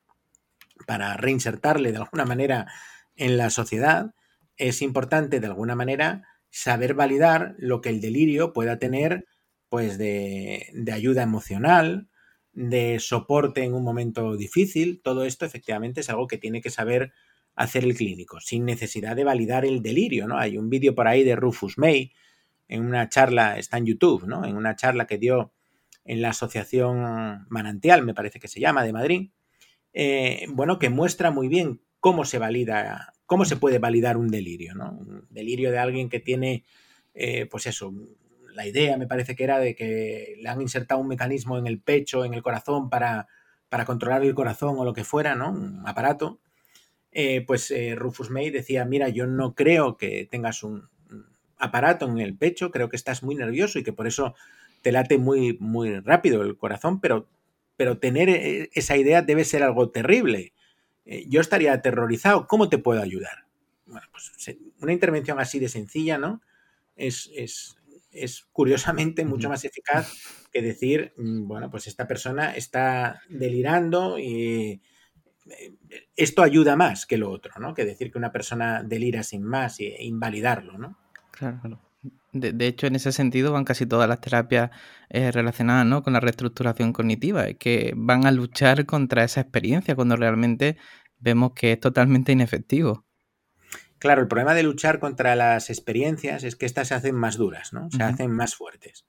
para 0.85 1.15
reinsertarle 1.17 1.91
de 1.91 1.97
alguna 1.97 2.25
manera 2.25 2.67
en 3.15 3.37
la 3.37 3.49
sociedad, 3.49 4.13
es 4.57 4.81
importante 4.81 5.39
de 5.39 5.47
alguna 5.47 5.75
manera 5.75 6.23
saber 6.49 6.93
validar 6.93 7.55
lo 7.57 7.81
que 7.81 7.89
el 7.89 7.99
delirio 8.01 8.53
pueda 8.53 8.77
tener 8.77 9.25
pues 9.69 9.97
de, 9.97 10.71
ayuda 10.93 11.23
emocional, 11.23 12.07
de 12.51 12.99
soporte 12.99 13.63
en 13.63 13.73
un 13.73 13.83
momento 13.83 14.37
difícil. 14.37 15.01
Todo 15.03 15.25
esto 15.25 15.45
efectivamente 15.45 16.01
es 16.01 16.09
algo 16.11 16.27
que 16.27 16.37
tiene 16.37 16.61
que 16.61 16.69
saber 16.69 17.11
hacer 17.55 17.83
el 17.83 17.95
clínico, 17.95 18.39
sin 18.39 18.65
necesidad 18.65 19.15
de 19.15 19.23
validar 19.23 19.65
el 19.65 19.81
delirio, 19.81 20.27
¿no? 20.27 20.37
Hay 20.37 20.59
un 20.59 20.69
vídeo 20.69 20.93
por 20.93 21.07
ahí 21.07 21.23
de 21.23 21.35
Rufus 21.35 21.79
May 21.79 22.11
en 22.67 22.85
una 22.85 23.09
charla, 23.09 23.57
está 23.57 23.77
en 23.77 23.87
YouTube, 23.87 24.27
¿no? 24.27 24.45
En 24.45 24.55
una 24.55 24.75
charla 24.75 25.07
que 25.07 25.17
dio 25.17 25.53
en 26.05 26.21
la 26.21 26.29
Asociación 26.29 27.47
Manantial, 27.49 28.03
me 28.03 28.13
parece 28.13 28.39
que 28.39 28.47
se 28.47 28.59
llama, 28.59 28.83
de 28.83 28.93
Madrid, 28.93 29.31
eh, 29.93 30.45
bueno, 30.49 30.79
que 30.79 30.89
muestra 30.89 31.31
muy 31.31 31.47
bien 31.47 31.81
cómo 31.99 32.25
se 32.25 32.39
valida, 32.39 33.13
cómo 33.25 33.45
se 33.45 33.55
puede 33.57 33.79
validar 33.79 34.17
un 34.17 34.27
delirio, 34.27 34.75
¿no? 34.75 34.91
Un 34.91 35.27
delirio 35.29 35.71
de 35.71 35.79
alguien 35.79 36.09
que 36.09 36.19
tiene, 36.19 36.65
eh, 37.13 37.45
pues 37.45 37.67
eso, 37.67 37.93
la 38.53 38.67
idea 38.67 38.97
me 38.97 39.07
parece 39.07 39.35
que 39.35 39.43
era 39.43 39.59
de 39.59 39.75
que 39.75 40.35
le 40.41 40.49
han 40.49 40.61
insertado 40.61 40.99
un 40.99 41.07
mecanismo 41.07 41.57
en 41.57 41.67
el 41.67 41.79
pecho, 41.79 42.25
en 42.25 42.33
el 42.33 42.43
corazón, 42.43 42.89
para, 42.89 43.27
para 43.69 43.85
controlar 43.85 44.23
el 44.23 44.35
corazón 44.35 44.75
o 44.77 44.85
lo 44.85 44.93
que 44.93 45.03
fuera, 45.03 45.35
¿no? 45.35 45.51
Un 45.51 45.83
aparato. 45.87 46.39
Eh, 47.11 47.43
pues 47.45 47.71
Rufus 47.95 48.31
May 48.31 48.49
decía, 48.49 48.85
mira, 48.85 49.09
yo 49.09 49.27
no 49.27 49.53
creo 49.53 49.97
que 49.97 50.27
tengas 50.29 50.63
un 50.63 50.89
aparato 51.63 52.07
en 52.07 52.19
el 52.19 52.35
pecho, 52.35 52.71
creo 52.71 52.89
que 52.89 52.95
estás 52.95 53.23
muy 53.23 53.35
nervioso 53.35 53.79
y 53.79 53.83
que 53.83 53.93
por 53.93 54.07
eso 54.07 54.35
te 54.81 54.91
late 54.91 55.17
muy, 55.17 55.57
muy 55.59 55.99
rápido 56.01 56.41
el 56.41 56.57
corazón, 56.57 56.99
pero, 56.99 57.27
pero 57.83 57.99
tener 57.99 58.29
e, 58.29 58.69
esa 58.75 58.95
idea 58.95 59.21
debe 59.21 59.43
ser 59.43 59.61
algo 59.61 59.89
terrible. 59.89 60.53
Eh, 61.03 61.25
yo 61.27 61.41
estaría 61.41 61.73
aterrorizado. 61.73 62.47
¿Cómo 62.47 62.69
te 62.69 62.77
puedo 62.77 63.01
ayudar? 63.01 63.45
Bueno, 63.85 64.07
pues 64.09 64.31
una 64.79 64.93
intervención 64.93 65.37
así 65.37 65.59
de 65.59 65.67
sencilla, 65.67 66.17
¿no? 66.17 66.41
Es, 66.95 67.29
es, 67.35 67.75
es 68.09 68.47
curiosamente 68.53 69.25
mucho 69.25 69.49
más 69.49 69.65
eficaz 69.65 70.13
que 70.53 70.61
decir, 70.61 71.11
mm, 71.17 71.45
bueno, 71.45 71.69
pues 71.69 71.87
esta 71.87 72.07
persona 72.07 72.55
está 72.55 73.21
delirando 73.27 74.17
y 74.17 74.81
eh, 75.49 75.75
esto 76.15 76.41
ayuda 76.41 76.77
más 76.77 77.05
que 77.05 77.17
lo 77.17 77.29
otro, 77.31 77.51
¿no? 77.59 77.73
Que 77.73 77.83
decir 77.83 78.13
que 78.13 78.17
una 78.17 78.31
persona 78.31 78.81
delira 78.81 79.23
sin 79.23 79.43
más 79.43 79.81
e 79.81 80.05
invalidarlo, 80.05 80.77
¿no? 80.77 80.97
Claro, 81.31 81.59
claro. 81.59 81.81
De, 82.33 82.67
hecho, 82.67 82.87
en 82.87 82.95
ese 82.95 83.11
sentido 83.11 83.51
van 83.51 83.63
casi 83.63 83.85
todas 83.85 84.09
las 84.09 84.19
terapias 84.19 84.71
eh, 85.09 85.31
relacionadas 85.31 85.85
¿no? 85.85 86.01
con 86.01 86.13
la 86.13 86.19
reestructuración 86.19 86.91
cognitiva, 86.91 87.53
que 87.53 87.93
van 87.95 88.25
a 88.25 88.31
luchar 88.31 88.87
contra 88.87 89.23
esa 89.23 89.41
experiencia 89.41 89.95
cuando 89.95 90.15
realmente 90.15 90.77
vemos 91.19 91.53
que 91.53 91.73
es 91.73 91.79
totalmente 91.79 92.31
inefectivo. 92.31 93.05
Claro, 93.99 94.21
el 94.21 94.27
problema 94.27 94.53
de 94.53 94.63
luchar 94.63 94.99
contra 94.99 95.35
las 95.35 95.69
experiencias 95.69 96.43
es 96.43 96.55
que 96.55 96.65
éstas 96.65 96.89
se 96.89 96.95
hacen 96.95 97.15
más 97.15 97.37
duras, 97.37 97.71
¿no? 97.71 97.89
Se 97.89 98.03
hacen 98.03 98.31
más 98.31 98.55
fuertes. 98.55 99.05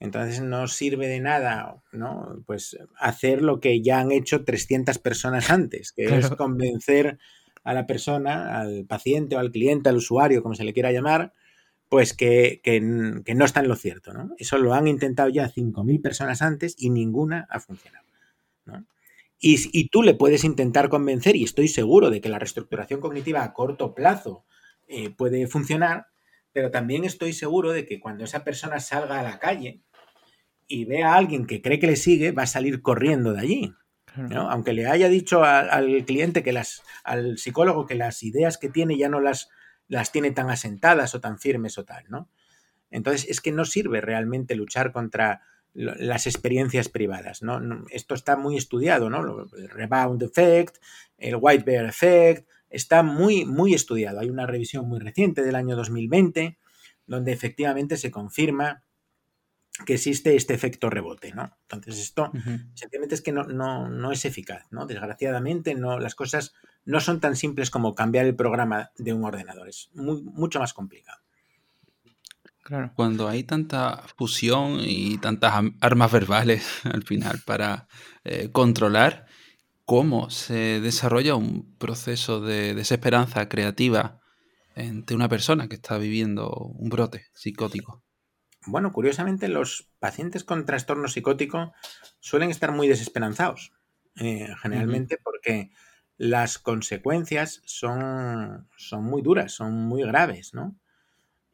Entonces 0.00 0.40
no 0.40 0.66
sirve 0.66 1.06
de 1.06 1.20
nada, 1.20 1.76
¿no? 1.92 2.42
Pues 2.46 2.76
hacer 2.98 3.42
lo 3.42 3.60
que 3.60 3.82
ya 3.82 4.00
han 4.00 4.10
hecho 4.10 4.44
300 4.44 4.98
personas 4.98 5.50
antes, 5.50 5.92
que 5.92 6.06
es 6.06 6.30
convencer 6.30 7.18
a 7.62 7.74
la 7.74 7.86
persona, 7.86 8.58
al 8.58 8.86
paciente 8.86 9.36
o 9.36 9.38
al 9.38 9.52
cliente, 9.52 9.90
al 9.90 9.98
usuario, 9.98 10.42
como 10.42 10.54
se 10.54 10.64
le 10.64 10.72
quiera 10.72 10.90
llamar, 10.90 11.34
pues 11.90 12.14
que, 12.14 12.62
no 12.80 13.44
está 13.44 13.60
en 13.60 13.68
lo 13.68 13.76
cierto. 13.76 14.14
¿no? 14.14 14.30
Eso 14.38 14.56
lo 14.56 14.72
han 14.72 14.86
intentado 14.86 15.28
ya 15.28 15.50
5.000 15.50 16.00
personas 16.00 16.40
antes 16.40 16.76
y 16.78 16.88
ninguna 16.88 17.46
ha 17.50 17.60
funcionado. 17.60 18.06
Y, 19.42 19.88
tú 19.88 20.02
le 20.02 20.14
puedes 20.14 20.44
intentar 20.44 20.90
convencer, 20.90 21.34
y 21.34 21.44
estoy 21.44 21.66
seguro 21.68 22.10
de 22.10 22.20
que 22.20 22.28
la 22.28 22.38
reestructuración 22.38 23.00
cognitiva 23.00 23.42
a 23.42 23.54
corto 23.54 23.94
plazo 23.94 24.44
eh, 24.86 25.08
puede 25.10 25.46
funcionar, 25.46 26.08
pero 26.52 26.70
también 26.70 27.04
estoy 27.04 27.32
seguro 27.32 27.72
de 27.72 27.86
que 27.86 28.00
cuando 28.00 28.24
esa 28.24 28.44
persona 28.44 28.80
salga 28.80 29.18
a 29.18 29.22
la 29.22 29.38
calle 29.38 29.80
y 30.68 30.84
vea 30.84 31.14
a 31.14 31.16
alguien 31.16 31.46
que 31.46 31.62
cree 31.62 31.78
que 31.78 31.86
le 31.86 31.96
sigue, 31.96 32.32
va 32.32 32.42
a 32.42 32.46
salir 32.46 32.82
corriendo 32.82 33.32
de 33.32 33.40
allí. 33.40 33.74
Aunque 34.34 34.74
le 34.74 34.86
haya 34.86 35.08
dicho 35.08 35.42
al 35.42 36.04
cliente 36.04 36.42
que 36.42 36.52
las, 36.52 36.82
al 37.02 37.38
psicólogo 37.38 37.86
que 37.86 37.94
las 37.94 38.22
ideas 38.22 38.58
que 38.58 38.68
tiene 38.68 38.98
ya 38.98 39.08
no 39.08 39.20
las 39.20 39.48
las 39.90 40.12
tiene 40.12 40.30
tan 40.30 40.48
asentadas 40.50 41.14
o 41.14 41.20
tan 41.20 41.38
firmes 41.38 41.76
o 41.76 41.84
tal, 41.84 42.04
¿no? 42.08 42.30
Entonces 42.90 43.28
es 43.28 43.40
que 43.40 43.52
no 43.52 43.64
sirve 43.64 44.00
realmente 44.00 44.54
luchar 44.54 44.92
contra 44.92 45.42
las 45.74 46.26
experiencias 46.26 46.88
privadas, 46.88 47.42
¿no? 47.42 47.60
Esto 47.90 48.14
está 48.14 48.36
muy 48.36 48.56
estudiado, 48.56 49.10
¿no? 49.10 49.48
El 49.56 49.68
rebound 49.68 50.22
effect, 50.22 50.76
el 51.18 51.36
white 51.40 51.64
bear 51.64 51.86
effect, 51.86 52.48
está 52.70 53.02
muy, 53.02 53.44
muy 53.44 53.74
estudiado. 53.74 54.20
Hay 54.20 54.30
una 54.30 54.46
revisión 54.46 54.88
muy 54.88 55.00
reciente 55.00 55.42
del 55.42 55.56
año 55.56 55.76
2020 55.76 56.56
donde 57.06 57.32
efectivamente 57.32 57.96
se 57.96 58.12
confirma 58.12 58.84
que 59.84 59.94
existe 59.94 60.36
este 60.36 60.54
efecto 60.54 60.88
rebote, 60.88 61.32
¿no? 61.32 61.56
Entonces 61.62 61.98
esto 61.98 62.30
simplemente 62.74 63.16
es 63.16 63.22
que 63.22 63.32
no, 63.32 63.44
no, 63.44 64.12
es 64.12 64.24
eficaz, 64.24 64.66
¿no? 64.70 64.86
Desgraciadamente 64.86 65.74
no, 65.74 65.98
las 65.98 66.14
cosas 66.14 66.54
no 66.84 67.00
son 67.00 67.20
tan 67.20 67.36
simples 67.36 67.70
como 67.70 67.94
cambiar 67.94 68.26
el 68.26 68.34
programa 68.34 68.90
de 68.96 69.12
un 69.12 69.24
ordenador, 69.24 69.68
es 69.68 69.90
mucho 69.94 70.58
más 70.58 70.72
complicado. 70.72 71.20
Claro. 72.62 72.92
Cuando 72.94 73.28
hay 73.28 73.42
tanta 73.42 74.04
fusión 74.16 74.78
y 74.80 75.18
tantas 75.18 75.54
armas 75.80 76.12
verbales 76.12 76.80
al 76.84 77.02
final 77.02 77.40
para 77.44 77.88
eh, 78.24 78.50
controlar, 78.52 79.26
¿cómo 79.84 80.30
se 80.30 80.80
desarrolla 80.80 81.34
un 81.34 81.74
proceso 81.78 82.40
de 82.40 82.74
desesperanza 82.74 83.48
creativa 83.48 84.20
entre 84.76 85.16
una 85.16 85.28
persona 85.28 85.68
que 85.68 85.74
está 85.74 85.98
viviendo 85.98 86.48
un 86.50 86.88
brote 86.90 87.26
psicótico? 87.34 88.04
Bueno, 88.66 88.92
curiosamente 88.92 89.48
los 89.48 89.88
pacientes 89.98 90.44
con 90.44 90.66
trastorno 90.66 91.08
psicótico 91.08 91.72
suelen 92.20 92.50
estar 92.50 92.72
muy 92.72 92.88
desesperanzados, 92.88 93.72
eh, 94.16 94.48
generalmente 94.62 95.18
porque 95.22 95.70
las 96.20 96.58
consecuencias 96.58 97.62
son, 97.64 98.68
son 98.76 99.04
muy 99.04 99.22
duras, 99.22 99.52
son 99.52 99.72
muy 99.72 100.02
graves, 100.02 100.52
¿no? 100.52 100.76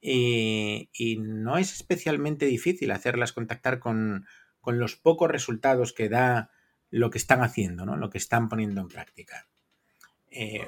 Y, 0.01 0.89
no 1.21 1.57
es 1.57 1.73
especialmente 1.73 2.47
difícil 2.47 2.91
hacerlas 2.91 3.33
contactar 3.33 3.79
con, 3.79 4.27
los 4.65 4.97
pocos 4.97 5.31
resultados 5.31 5.93
que 5.93 6.09
da 6.09 6.51
lo 6.91 7.11
que 7.11 7.19
están 7.19 7.45
haciendo, 7.45 7.87
¿no? 7.87 7.97
Lo 7.97 8.11
que 8.11 8.19
están 8.19 8.49
poniendo 8.49 8.81
en 8.81 8.89
práctica. 8.89 9.47
Eh, 10.33 10.67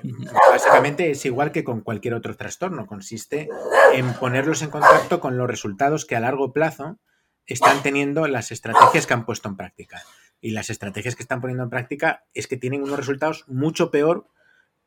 básicamente 0.49 1.11
es 1.11 1.25
igual 1.25 1.51
que 1.51 1.65
con 1.65 1.81
cualquier 1.81 2.15
otro 2.15 2.37
trastorno, 2.37 2.87
consiste 2.87 3.49
en 3.95 4.15
ponerlos 4.15 4.63
en 4.63 4.71
contacto 4.71 5.19
con 5.19 5.37
los 5.37 5.49
resultados 5.49 6.07
que 6.07 6.15
a 6.15 6.21
largo 6.21 6.53
plazo 6.53 7.01
están 7.47 7.83
teniendo 7.83 8.29
las 8.29 8.53
estrategias 8.53 9.09
que 9.09 9.15
han 9.15 9.27
puesto 9.27 9.49
en 9.49 9.57
práctica 9.57 10.05
y 10.41 10.51
las 10.51 10.71
estrategias 10.71 11.17
que 11.17 11.23
están 11.23 11.41
poniendo 11.41 11.65
en 11.65 11.71
práctica 11.71 12.25
es 12.35 12.47
que 12.47 12.57
tienen 12.57 12.83
unos 12.83 12.99
resultados 12.99 13.45
mucho 13.49 13.91
peor 13.91 14.29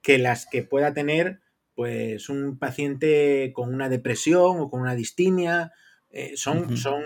que 0.01 0.17
las 0.17 0.45
que 0.45 0.63
pueda 0.63 0.93
tener 0.93 1.41
pues 1.75 2.29
un 2.29 2.57
paciente 2.57 3.51
con 3.53 3.73
una 3.73 3.89
depresión 3.89 4.59
o 4.59 4.69
con 4.69 4.81
una 4.81 4.95
distimia. 4.95 5.71
Eh, 6.09 6.33
son, 6.35 6.75
son, 6.77 7.01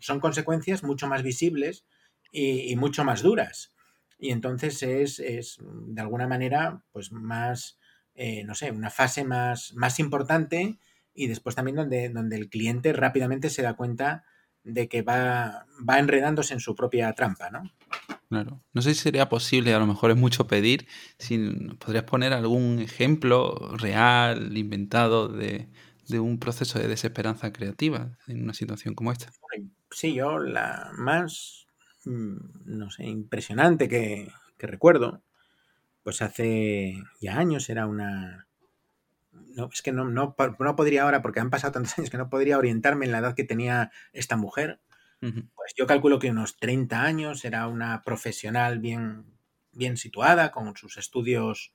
son, 0.00 0.20
consecuencias 0.20 0.82
mucho 0.82 1.06
más 1.06 1.22
visibles 1.22 1.84
y, 2.32 2.74
mucho 2.76 3.04
más 3.04 3.22
duras. 3.22 3.72
Y 4.18 4.30
entonces 4.30 4.82
es, 4.82 5.20
es 5.20 5.58
de 5.60 6.00
alguna 6.00 6.26
manera 6.26 6.84
pues 6.92 7.12
más, 7.12 7.78
eh, 8.14 8.44
no 8.44 8.54
sé, 8.54 8.70
una 8.70 8.90
fase 8.90 9.24
más, 9.24 9.74
más 9.74 10.00
importante 10.00 10.78
y 11.14 11.26
después 11.28 11.54
también 11.54 11.76
donde, 11.76 12.08
donde 12.08 12.36
el 12.36 12.48
cliente 12.48 12.92
rápidamente 12.92 13.50
se 13.50 13.62
da 13.62 13.74
cuenta 13.74 14.24
de 14.64 14.88
que 14.88 15.02
va, 15.02 15.66
va 15.88 15.98
enredándose 15.98 16.54
en 16.54 16.60
su 16.60 16.74
propia 16.74 17.12
trampa, 17.12 17.50
¿no? 17.50 17.70
Claro. 18.28 18.60
No 18.72 18.80
sé 18.82 18.94
si 18.94 19.00
sería 19.00 19.28
posible, 19.28 19.74
a 19.74 19.78
lo 19.78 19.86
mejor 19.86 20.10
es 20.10 20.16
mucho 20.16 20.46
pedir, 20.46 20.86
si 21.18 21.38
podrías 21.78 22.04
poner 22.04 22.32
algún 22.32 22.78
ejemplo 22.78 23.76
real, 23.76 24.56
inventado 24.56 25.28
de, 25.28 25.68
de 26.08 26.20
un 26.20 26.38
proceso 26.38 26.78
de 26.78 26.88
desesperanza 26.88 27.52
creativa 27.52 28.16
en 28.26 28.42
una 28.42 28.54
situación 28.54 28.94
como 28.94 29.12
esta? 29.12 29.32
Sí, 29.90 30.14
yo 30.14 30.38
la 30.38 30.90
más, 30.96 31.66
mm, 32.04 32.36
no 32.64 32.90
sé, 32.90 33.04
impresionante 33.04 33.88
que, 33.88 34.30
recuerdo, 34.58 35.22
pues 36.04 36.22
hace 36.22 36.94
ya 37.20 37.36
años 37.38 37.68
era 37.68 37.86
una... 37.86 38.46
No, 39.32 39.70
es 39.72 39.82
que 39.82 39.92
no, 39.92 40.04
no, 40.04 40.34
no, 40.58 40.76
podría 40.76 41.02
ahora, 41.02 41.22
porque 41.22 41.40
han 41.40 41.50
pasado 41.50 41.72
tantos 41.72 41.92
años 41.98 42.10
que 42.10 42.18
no 42.18 42.28
podría 42.28 42.58
orientarme 42.58 43.06
en 43.06 43.12
la 43.12 43.18
edad 43.18 43.34
que 43.34 43.44
tenía 43.44 43.90
esta 44.12 44.36
mujer. 44.36 44.80
Pues 45.20 45.72
yo 45.76 45.86
calculo 45.86 46.18
que 46.18 46.30
unos 46.30 46.56
30 46.56 47.00
años, 47.00 47.44
era 47.44 47.68
una 47.68 48.02
profesional 48.02 48.80
bien, 48.80 49.24
bien 49.70 49.96
situada, 49.96 50.50
con 50.50 50.76
sus 50.76 50.96
estudios 50.96 51.72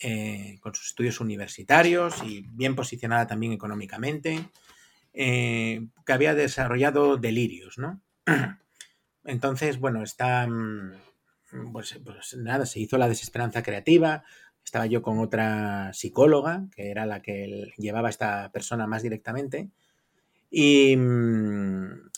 eh, 0.00 0.58
con 0.60 0.74
sus 0.74 0.88
estudios 0.88 1.20
universitarios 1.20 2.22
y 2.22 2.42
bien 2.50 2.76
posicionada 2.76 3.26
también 3.26 3.54
económicamente, 3.54 4.50
eh, 5.14 5.86
que 6.04 6.12
había 6.12 6.34
desarrollado 6.34 7.16
delirios, 7.16 7.78
¿no? 7.78 8.02
Entonces, 9.24 9.78
bueno, 9.78 10.02
está, 10.02 10.46
mm, 10.46 11.72
pues, 11.72 11.98
pues, 12.04 12.36
nada, 12.36 12.66
se 12.66 12.80
hizo 12.80 12.98
la 12.98 13.08
desesperanza 13.08 13.62
creativa, 13.62 14.22
estaba 14.66 14.84
yo 14.84 15.00
con 15.00 15.18
otra 15.20 15.94
psicóloga, 15.94 16.66
que 16.74 16.90
era 16.90 17.06
la 17.06 17.22
que 17.22 17.72
llevaba 17.78 18.08
a 18.08 18.10
esta 18.10 18.52
persona 18.52 18.86
más 18.86 19.02
directamente, 19.02 19.70
y, 20.50 20.94
mm, 20.96 22.10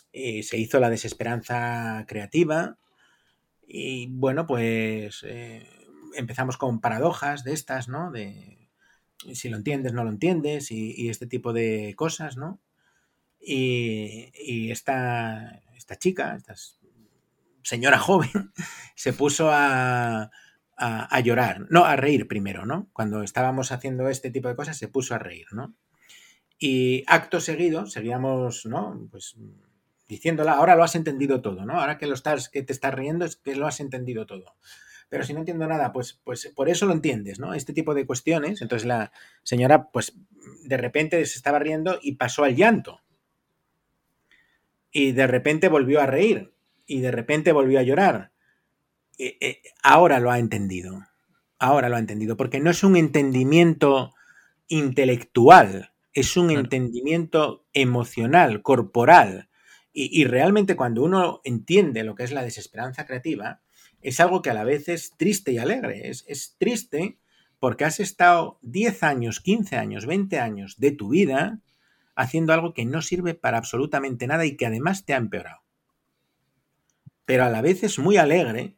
se 0.43 0.59
hizo 0.59 0.81
la 0.81 0.91
desesperanza 0.91 2.05
creativa, 2.09 2.77
y 3.69 4.09
bueno, 4.09 4.47
pues... 4.47 5.25
Eh, 5.25 5.69
empezamos 6.15 6.57
con 6.57 6.81
paradojas 6.81 7.45
de 7.45 7.53
estas, 7.53 7.89
¿no? 7.89 8.11
De 8.11 8.69
si 9.33 9.49
lo 9.49 9.57
entiendes, 9.57 9.93
no 9.93 10.05
lo 10.05 10.11
entiendes 10.11 10.71
y, 10.71 11.09
este 11.09 11.27
tipo 11.27 11.53
de 11.53 11.95
cosas, 11.97 12.37
¿no? 12.37 12.61
Y, 13.41 14.71
esta, 14.71 15.63
esta 15.77 15.97
chica, 15.97 16.37
esta 16.37 16.55
señora 17.63 17.99
joven, 17.99 18.53
se 18.95 19.13
puso 19.13 19.51
a, 19.51 20.31
a, 20.79 21.21
llorar, 21.21 21.67
no, 21.71 21.85
a 21.85 21.97
reír 21.97 22.29
primero, 22.29 22.65
¿no? 22.65 22.89
Cuando 22.93 23.23
estábamos 23.23 23.73
haciendo 23.73 24.09
este 24.09 24.31
tipo 24.31 24.49
de 24.49 24.57
cosas, 24.57 24.77
se 24.77 24.89
puso 24.89 25.15
a 25.15 25.19
reír, 25.19 25.47
¿no? 25.53 25.75
Y 26.59 27.05
acto 27.07 27.41
seguido, 27.41 27.87
seguíamos, 27.87 28.65
¿no? 28.65 29.09
Pues 29.11 29.37
diciéndola, 30.09 30.53
ahora 30.53 30.77
lo 30.77 30.85
has 30.85 30.95
entendido 30.95 31.43
todo, 31.43 31.65
¿no? 31.67 31.81
Ahora 31.81 31.99
que 31.99 32.07
lo 32.07 32.15
estás, 32.15 32.49
que 32.49 32.63
te 32.63 32.73
estás 32.73 32.95
riendo, 32.95 33.25
es 33.25 33.37
que 33.37 33.57
lo 33.57 33.67
has 33.67 33.81
entendido 33.81 34.25
todo 34.27 34.55
pero 35.09 35.25
si 35.25 35.33
no 35.33 35.41
entiendo 35.41 35.67
nada, 35.67 35.93
pues, 35.93 36.21
pues 36.25 36.53
por 36.55 36.69
eso 36.69 36.87
lo 36.87 36.93
entiendes, 36.93 37.41
¿no? 37.41 37.55
Este 37.55 37.73
tipo 37.73 37.95
de 37.95 38.07
cuestiones. 38.07 38.61
Entonces 38.61 38.87
la 38.87 39.13
señora, 39.43 39.89
pues 39.91 40.15
de 40.65 40.77
repente 40.77 41.25
se 41.25 41.39
estaba 41.39 41.59
riendo 41.59 41.99
y 42.03 42.17
pasó 42.17 42.45
al 42.45 42.57
llanto. 42.57 43.01
Y 44.91 45.13
de 45.13 45.27
repente 45.27 45.69
volvió 45.69 46.01
a 46.01 46.07
reír. 46.07 46.53
Y 46.87 47.01
de 47.01 47.11
repente 47.11 47.53
volvió 47.53 47.79
a 47.79 47.83
llorar. 47.83 48.33
Eh, 49.19 49.37
eh, 49.41 49.63
ahora 49.83 50.21
lo 50.21 50.31
ha 50.31 50.39
entendido. 50.39 51.07
Ahora 51.59 51.89
lo 51.89 51.97
ha 51.97 52.01
entendido. 52.01 52.37
Porque 52.37 52.61
no 52.61 52.71
es 52.71 52.83
un 52.83 52.97
entendimiento 52.97 54.15
intelectual, 54.69 55.93
es 56.13 56.37
un 56.37 56.51
entendimiento 56.51 57.67
emocional, 57.73 58.63
corporal. 58.63 59.49
y 60.01 60.25
realmente 60.25 60.77
cuando 60.77 61.03
uno 61.03 61.41
entiende 61.43 62.05
lo 62.05 62.15
que 62.15 62.23
es 62.23 62.31
la 62.31 62.45
desesperanza 62.45 63.05
creativa, 63.05 63.63
es 64.01 64.21
algo 64.21 64.43
que 64.43 64.51
a 64.51 64.55
la 64.55 64.65
vez 64.65 64.89
es 64.89 65.17
triste 65.17 65.53
y 65.53 65.59
alegre. 65.59 66.09
Es, 66.09 66.57
triste 66.59 67.19
porque 67.59 67.85
has 67.85 68.01
estado 68.01 68.59
10 68.63 69.03
años, 69.03 69.41
15 69.41 69.77
años, 69.77 70.07
20 70.07 70.39
años 70.39 70.77
de 70.79 70.93
tu 70.93 71.09
vida 71.09 71.61
haciendo 72.15 72.53
algo 72.53 72.75
que 72.75 72.85
no 72.85 73.03
sirve 73.03 73.35
para 73.35 73.59
absolutamente 73.59 74.27
nada 74.27 74.45
y 74.45 74.57
que 74.57 74.67
además 74.67 75.05
te 75.05 75.15
ha 75.15 75.19
empeorado. 75.19 75.61
Pero 77.25 77.45
a 77.45 77.51
la 77.51 77.63
vez 77.63 77.83
es 77.83 77.99
muy 77.99 78.17
alegre 78.17 78.77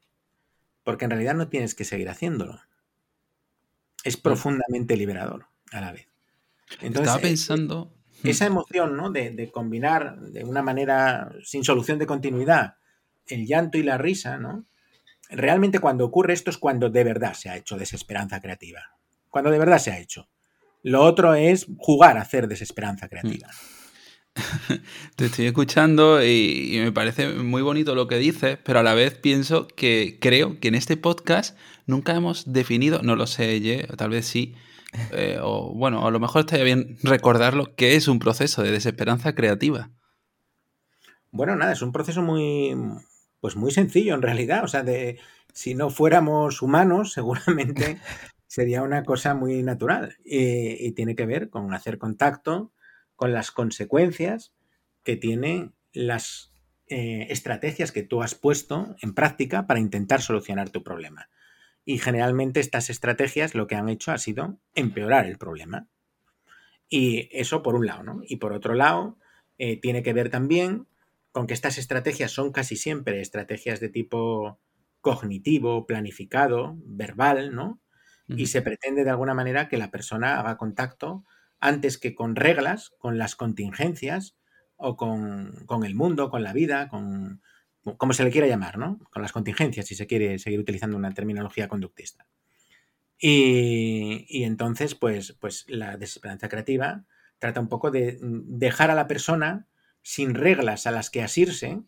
porque 0.90 1.05
en 1.05 1.12
realidad 1.12 1.35
no 1.35 1.46
tienes 1.46 1.76
que 1.76 1.85
seguir 1.85 2.09
haciéndolo. 2.09 2.61
Es 4.03 4.16
profundamente 4.16 4.96
liberador 4.96 5.46
a 5.70 5.81
la 5.81 5.92
vez. 5.92 6.09
Entonces, 6.81 7.03
Estaba 7.03 7.20
pensando... 7.20 7.94
Esa 8.24 8.46
emoción, 8.46 8.96
¿no? 8.96 9.12
De, 9.12 9.31
de, 9.31 9.53
combinar 9.53 10.18
de 10.18 10.42
una 10.42 10.62
manera 10.62 11.33
sin 11.44 11.62
solución 11.62 12.00
de 12.00 12.07
continuidad 12.07 12.74
el 13.29 13.46
llanto 13.46 13.79
y 13.79 13.85
la 13.85 13.98
risa, 13.98 14.37
¿no? 14.37 14.66
realmente 15.31 15.79
cuando 15.79 16.05
ocurre 16.05 16.33
esto 16.33 16.50
es 16.50 16.59
cuando 16.59 16.90
de 16.90 17.05
verdad 17.05 17.35
se 17.35 17.50
ha 17.50 17.57
hecho 17.57 17.76
desesperanza 17.76 18.40
creativa. 18.40 18.81
Cuando 19.29 19.53
de 19.53 19.61
verdad 19.61 19.79
se 19.79 19.92
ha 19.92 20.00
hecho. 20.00 20.29
Lo 20.83 21.05
otro 21.05 21.35
es 21.37 21.68
jugar 21.79 22.18
a 22.18 22.22
hacer 22.22 22.48
desesperanza 22.48 23.09
creativa. 23.09 23.48
Te 25.16 25.27
estoy 25.27 25.47
escuchando 25.47 26.25
y, 26.25 26.79
me 26.83 26.93
parece 26.93 27.29
muy 27.29 27.62
bonito 27.62 27.95
lo 27.95 28.09
que 28.09 28.19
dices, 28.19 28.59
pero 28.64 28.79
a 28.79 28.83
la 28.83 28.95
vez 28.95 29.14
pienso 29.14 29.66
que 29.69 30.19
creo 30.21 30.61
que 30.61 30.69
en 30.69 30.75
este 30.75 30.97
podcast 30.97 31.59
nunca 31.87 32.14
hemos 32.14 32.53
definido, 32.53 33.03
no 33.03 33.16
lo 33.16 33.27
sé, 33.27 33.87
tal 33.97 34.11
vez 34.11 34.27
sí, 34.27 34.55
eh, 35.12 35.38
o 35.40 35.73
bueno, 35.75 36.07
a 36.07 36.11
lo 36.11 36.21
mejor 36.21 36.40
estaría 36.40 36.64
bien 36.64 36.97
recordarlo, 37.03 37.75
que 37.77 37.97
es 37.97 38.09
un 38.09 38.19
proceso 38.19 38.62
de 38.62 38.73
desesperanza 38.73 39.35
creativa. 39.35 39.90
Bueno, 41.31 41.55
nada, 41.55 41.73
es 41.73 41.83
un 41.83 41.93
proceso 41.93 42.23
muy, 42.23 42.75
pues 43.40 43.57
muy 43.57 43.71
sencillo 43.71 44.14
en 44.14 44.23
realidad. 44.23 44.64
O 44.64 44.69
sea, 44.69 44.83
de, 44.83 45.19
si 45.53 45.75
no 45.75 45.90
fuéramos 45.90 46.62
humanos, 46.62 47.12
seguramente 47.14 47.99
sería 48.47 48.83
una 48.83 49.05
cosa 49.05 49.35
muy 49.35 49.62
natural. 49.62 50.16
Y, 50.25 50.93
tiene 50.93 51.14
que 51.14 51.27
ver 51.27 51.51
con 51.51 51.73
hacer 51.73 51.99
contacto 51.99 52.73
con 53.20 53.35
las 53.35 53.50
consecuencias 53.50 54.54
que 55.04 55.14
tienen 55.14 55.74
las 55.92 56.54
eh, 56.87 57.26
estrategias 57.28 57.92
que 57.92 58.02
tú 58.02 58.22
has 58.22 58.35
puesto 58.35 58.96
en 59.02 59.12
práctica 59.12 59.66
para 59.66 59.78
intentar 59.78 60.22
solucionar 60.22 60.70
tu 60.70 60.83
problema. 60.83 61.28
Y 61.85 61.98
generalmente 61.98 62.61
estas 62.61 62.88
estrategias 62.88 63.54
lo 63.54 63.66
que 63.66 63.74
han 63.74 63.90
hecho 63.90 64.11
ha 64.11 64.16
sido 64.16 64.59
empeorar 64.74 65.26
el 65.26 65.37
problema. 65.37 65.87
Y 66.88 67.28
eso 67.38 67.62
por 67.62 67.74
un 67.74 67.85
lado, 67.85 68.04
¿no? 68.04 68.22
Y 68.26 68.37
por 68.37 68.54
otro 68.54 68.72
lado, 68.72 69.18
eh, 69.59 69.78
tiene 69.78 70.02
que 70.02 70.14
ver 70.14 70.30
también 70.30 70.87
con 71.30 71.46
que 71.46 71.52
estas 71.52 71.76
estrategias 71.76 72.30
son 72.30 72.52
casi 72.52 72.74
siempre 72.74 73.20
estrategias 73.20 73.80
de 73.80 73.90
tipo 73.90 74.59
cognitivo, 75.02 75.87
planificado, 75.87 76.78
verbal, 76.87 77.54
¿no? 77.54 77.83
Y 78.28 78.46
se 78.46 78.62
pretende 78.62 79.04
de 79.04 79.11
alguna 79.11 79.35
manera 79.35 79.68
que 79.68 79.76
la 79.76 79.90
persona 79.90 80.40
haga 80.40 80.56
contacto 80.56 81.26
antes 81.61 81.99
que 81.99 82.14
con 82.14 82.37
reglas, 82.37 82.90
con 82.99 83.18
las 83.18 83.37
contingencias 83.37 84.37
o 84.77 84.96
con, 84.96 85.85
el 85.85 85.94
mundo, 85.94 86.31
con 86.31 86.42
la 86.42 86.53
vida, 86.53 86.88
con 86.88 87.42
como 87.96 88.12
se 88.12 88.25
le 88.25 88.31
quiera 88.31 88.46
llamar, 88.46 88.79
¿no? 88.79 88.99
Con 89.11 89.23
las 89.23 89.33
contingencias, 89.33 89.87
si 89.87 89.94
se 89.94 90.07
quiere 90.07 90.38
seguir 90.38 90.61
utilizando 90.61 90.96
una 90.96 91.14
terminología 91.14 91.68
conductista. 91.68 92.27
Y, 93.18 94.27
y 94.29 94.44
entonces, 94.44 94.94
pues, 94.94 95.33
pues 95.40 95.64
la 95.68 95.96
desesperanza 95.96 96.49
creativa 96.49 97.05
trata 97.38 97.61
un 97.61 97.68
poco 97.68 97.90
de 97.90 98.18
dejar 98.20 98.90
a 98.90 98.94
la 98.94 99.07
persona 99.07 99.66
sin 100.03 100.35
reglas 100.35 100.87
a 100.87 100.90
las 100.90 101.11
que 101.11 101.23
asirse 101.23 101.83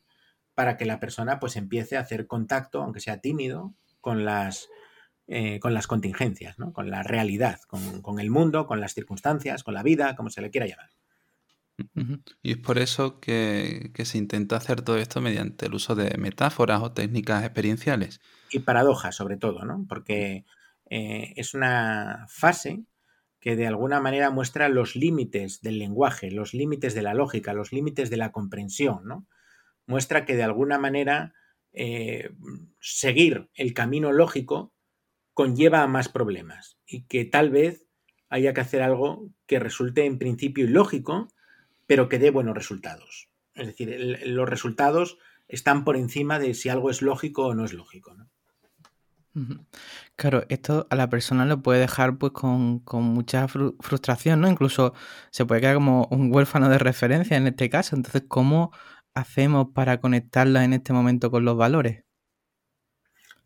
para 0.54 0.76
que 0.76 0.86
la 0.86 1.00
persona 1.00 1.40
pues 1.40 1.56
empiece 1.56 1.96
a 1.96 2.00
hacer 2.00 2.26
contacto, 2.26 2.82
aunque 2.82 3.00
sea 3.00 3.20
tímido, 3.20 3.74
con 4.00 4.24
las, 4.24 4.68
eh, 5.34 5.60
con 5.60 5.72
las 5.72 5.86
contingencias, 5.86 6.58
¿no? 6.58 6.74
con 6.74 6.90
la 6.90 7.02
realidad, 7.02 7.58
con, 7.66 8.20
el 8.20 8.28
mundo, 8.28 8.66
con 8.66 8.82
las 8.82 8.92
circunstancias, 8.92 9.64
con 9.64 9.72
la 9.72 9.82
vida, 9.82 10.14
como 10.14 10.28
se 10.28 10.42
le 10.42 10.50
quiera 10.50 10.66
llamar. 10.66 10.90
Y 12.42 12.52
es 12.52 12.58
por 12.58 12.78
eso 12.78 13.18
que, 13.18 13.92
se 14.04 14.18
intenta 14.18 14.56
hacer 14.56 14.82
todo 14.82 14.98
esto 14.98 15.22
mediante 15.22 15.64
el 15.64 15.74
uso 15.74 15.94
de 15.94 16.18
metáforas 16.18 16.82
o 16.82 16.92
técnicas 16.92 17.44
experienciales. 17.44 18.20
Y 18.50 18.58
paradojas, 18.58 19.16
sobre 19.16 19.38
todo, 19.38 19.64
¿no? 19.64 19.86
Porque 19.88 20.44
eh, 20.90 21.32
es 21.36 21.54
una 21.54 22.26
fase 22.28 22.84
que 23.40 23.56
de 23.56 23.66
alguna 23.66 24.02
manera 24.02 24.28
muestra 24.28 24.68
los 24.68 24.96
límites 24.96 25.62
del 25.62 25.78
lenguaje, 25.78 26.30
los 26.30 26.52
límites 26.52 26.92
de 26.92 27.00
la 27.00 27.14
lógica, 27.14 27.54
los 27.54 27.72
límites 27.72 28.10
de 28.10 28.18
la 28.18 28.32
comprensión, 28.32 29.06
¿no? 29.06 29.26
Muestra 29.86 30.26
que 30.26 30.36
de 30.36 30.42
alguna 30.42 30.78
manera 30.78 31.32
eh, 31.72 32.32
seguir 32.80 33.48
el 33.54 33.72
camino 33.72 34.12
lógico 34.12 34.74
conlleva 35.34 35.82
a 35.82 35.86
más 35.86 36.08
problemas 36.08 36.78
y 36.86 37.04
que 37.04 37.24
tal 37.24 37.50
vez 37.50 37.84
haya 38.28 38.54
que 38.54 38.60
hacer 38.60 38.82
algo 38.82 39.28
que 39.46 39.58
resulte 39.58 40.06
en 40.06 40.18
principio 40.18 40.64
ilógico, 40.64 41.28
pero 41.86 42.08
que 42.08 42.18
dé 42.18 42.30
buenos 42.30 42.54
resultados. 42.54 43.28
Es 43.54 43.66
decir, 43.66 43.94
los 44.24 44.48
resultados 44.48 45.18
están 45.48 45.84
por 45.84 45.96
encima 45.96 46.38
de 46.38 46.54
si 46.54 46.68
algo 46.68 46.90
es 46.90 47.02
lógico 47.02 47.46
o 47.46 47.54
no 47.54 47.64
es 47.64 47.74
lógico. 47.74 48.16
Claro, 50.16 50.44
esto 50.48 50.86
a 50.90 50.96
la 50.96 51.08
persona 51.08 51.46
lo 51.46 51.62
puede 51.62 51.80
dejar 51.80 52.18
pues 52.18 52.32
con, 52.32 52.82
mucha 52.84 53.48
frustración, 53.48 54.40
¿no? 54.40 54.48
Incluso 54.48 54.94
se 55.30 55.46
puede 55.46 55.62
quedar 55.62 55.76
como 55.76 56.06
un 56.10 56.34
huérfano 56.34 56.68
de 56.68 56.78
referencia 56.78 57.36
en 57.36 57.46
este 57.46 57.70
caso. 57.70 57.96
Entonces, 57.96 58.24
¿cómo 58.28 58.72
hacemos 59.14 59.68
para 59.74 60.00
conectarla 60.00 60.64
en 60.64 60.74
este 60.74 60.92
momento 60.92 61.30
con 61.30 61.44
los 61.44 61.56
valores? 61.56 62.04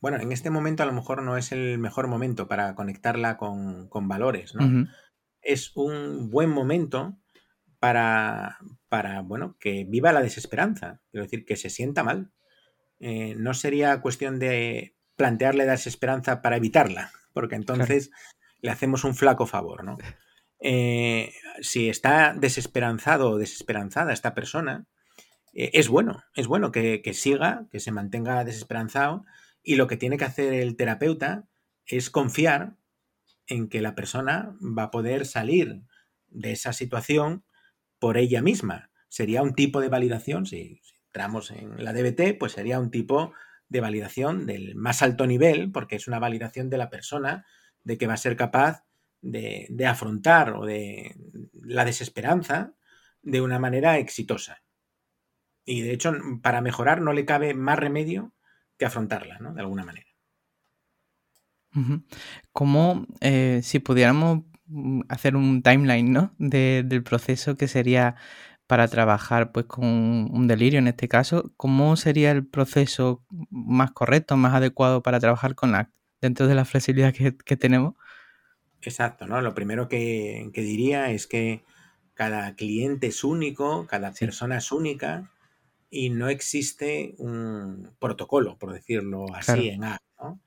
Bueno, 0.01 0.19
en 0.19 0.33
este 0.33 0.51
momento 0.51 0.83
a 0.83 0.87
lo 0.87 0.93
mejor 0.93 1.23
no 1.23 1.37
es 1.37 1.53
el 1.53 1.79
mejor 1.79 2.07
momento 2.09 2.49
para 2.49 2.75
conectarla 2.75 3.37
con, 3.37 3.89
valores, 4.09 4.55
¿no? 4.55 4.87
Es 5.41 5.73
un 5.77 6.31
buen 6.31 6.51
momento 6.51 7.19
para, 7.79 8.59
para, 8.89 9.23
bueno, 9.23 9.57
que 9.59 9.85
viva 9.89 10.13
la 10.13 10.23
desesperanza, 10.23 11.01
quiero 11.11 11.25
decir, 11.25 11.45
que 11.45 11.57
se 11.57 11.71
sienta 11.71 12.03
mal. 12.03 12.33
Eh, 12.99 13.35
no 13.37 13.55
sería 13.55 14.01
cuestión 14.01 14.39
de 14.39 14.97
plantearle 15.17 15.67
la 15.67 15.73
desesperanza 15.73 16.43
para 16.43 16.57
evitarla, 16.57 17.11
porque 17.33 17.55
entonces 17.55 18.11
le 18.61 18.71
hacemos 18.71 19.05
un 19.05 19.15
flaco 19.15 19.47
favor, 19.47 19.85
¿no? 19.85 19.99
Eh, 20.61 21.33
si 21.61 21.89
está 21.89 22.35
desesperanzado 22.35 23.31
o 23.31 23.39
desesperanzada 23.39 24.13
esta 24.13 24.35
persona, 24.35 24.87
eh, 25.53 25.71
es 25.75 25.89
bueno, 25.89 26.23
es 26.35 26.47
bueno 26.47 26.73
que, 26.73 27.03
que, 27.03 27.15
siga, 27.15 27.67
que 27.71 27.81
se 27.81 27.93
mantenga 27.93 28.45
desesperanzado 28.45 29.25
y 29.66 29.74
lo 29.74 29.88
que 29.88 29.96
tiene 29.96 30.16
que 30.16 30.24
hacer 30.24 30.55
el 30.55 30.76
terapeuta 30.76 31.48
es 31.87 32.09
confiar 32.09 32.76
en 33.48 33.68
que 33.68 33.83
la 33.83 33.96
persona 33.96 34.57
va 34.61 34.85
a 34.85 34.90
poder 34.92 35.26
salir 35.26 35.83
de 36.29 36.52
esa 36.52 36.72
situación 36.72 37.44
por 37.98 38.16
ella 38.16 38.40
misma. 38.42 38.90
Sería 39.09 39.42
un 39.42 39.55
tipo 39.55 39.81
de 39.81 39.88
validación, 39.88 40.46
si, 40.46 40.81
entramos 41.07 41.50
en 41.50 41.83
la 41.83 41.92
DBT, 41.92 42.38
pues 42.38 42.52
sería 42.52 42.79
un 42.79 42.92
tipo 42.92 43.33
de 43.68 43.81
validación 43.81 44.46
del 44.46 44.76
más 44.76 45.02
alto 45.02 45.26
nivel, 45.26 45.72
porque 45.72 45.96
es 45.96 46.07
una 46.07 46.20
validación 46.20 46.70
de 46.70 46.79
la 46.79 46.88
persona 46.88 47.44
de 47.83 47.98
que 47.98 48.07
va 48.07 48.14
a 48.14 48.18
ser 48.18 48.37
capaz 48.37 48.85
de, 49.20 49.66
de 49.68 49.87
afrontar 49.87 50.55
o 50.55 50.64
de 50.64 51.16
la 51.61 51.85
desesperanza 51.85 52.74
de 53.22 53.40
una 53.40 53.59
manera 53.59 53.98
exitosa. 53.98 54.62
Y 55.64 55.81
de 55.81 55.92
hecho, 55.92 56.12
para 56.40 56.61
mejorar 56.61 57.00
no 57.00 57.12
le 57.12 57.24
cabe 57.24 57.52
más 57.55 57.81
remedio 57.81 58.33
que 58.79 58.85
afrontarla, 58.85 59.39
¿no? 59.39 59.55
De 59.55 59.61
alguna 59.61 59.85
manera. 59.85 60.07
Como 62.53 63.07
eh, 63.21 63.61
si 63.62 63.81
pudiéramos 63.81 64.45
mm, 64.67 65.03
hacer 65.09 65.37
un 65.37 65.62
timeline, 65.62 66.11
¿no? 66.12 66.35
del 66.39 67.03
proceso 67.03 67.57
que 67.57 67.69
sería 67.69 68.17
para 68.67 68.89
trabajar 68.89 69.53
pues 69.53 69.67
con 69.67 69.85
un 69.85 70.47
delirio 70.49 70.79
en 70.79 70.89
este 70.89 71.09
caso, 71.09 71.53
¿cómo 71.57 71.97
sería 71.97 72.33
el 72.33 72.47
proceso 72.47 73.25
más 73.51 73.93
correcto, 73.93 74.37
más 74.37 74.55
adecuado 74.55 75.03
para 75.03 75.21
trabajar 75.21 75.55
con 75.55 75.73
la 75.73 75.91
dentro 76.21 76.47
de 76.49 76.55
la 76.55 76.65
flexibilidad 76.65 77.12
que, 77.12 77.57
tenemos? 77.57 77.95
Exacto, 78.83 79.27
¿no? 79.27 79.41
Lo 79.41 79.55
primero 79.55 79.89
que, 79.89 80.51
diría 80.53 81.11
es 81.11 81.27
que 81.27 81.62
cada 82.15 82.57
cliente 82.57 83.09
es 83.09 83.23
único, 83.23 83.87
cada 83.87 84.12
persona 84.12 84.59
es 84.59 84.73
única 84.73 85.31
y 85.97 86.11
no 86.11 86.29
existe 86.29 87.15
un 87.17 87.91
protocolo, 87.99 88.59
por 88.59 88.75
decirlo 88.75 89.25
así, 89.35 89.71
en 89.71 89.85
A, 89.85 90.03
¿no? 90.21 90.39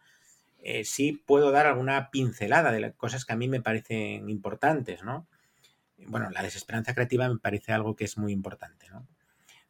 Eh, 0.61 0.83
sí 0.83 1.13
puedo 1.25 1.49
dar 1.49 1.65
alguna 1.65 2.11
pincelada 2.11 2.71
de 2.71 2.79
las 2.79 2.93
cosas 2.93 3.25
que 3.25 3.33
a 3.33 3.35
mí 3.35 3.47
me 3.47 3.59
parecen 3.59 4.29
importantes, 4.29 5.03
¿no? 5.03 5.25
Bueno, 6.05 6.29
la 6.29 6.43
desesperanza 6.43 6.93
creativa 6.93 7.27
me 7.27 7.39
parece 7.39 7.71
algo 7.71 7.95
que 7.95 8.05
es 8.05 8.15
muy 8.17 8.31
importante, 8.31 8.89
¿no? 8.89 9.07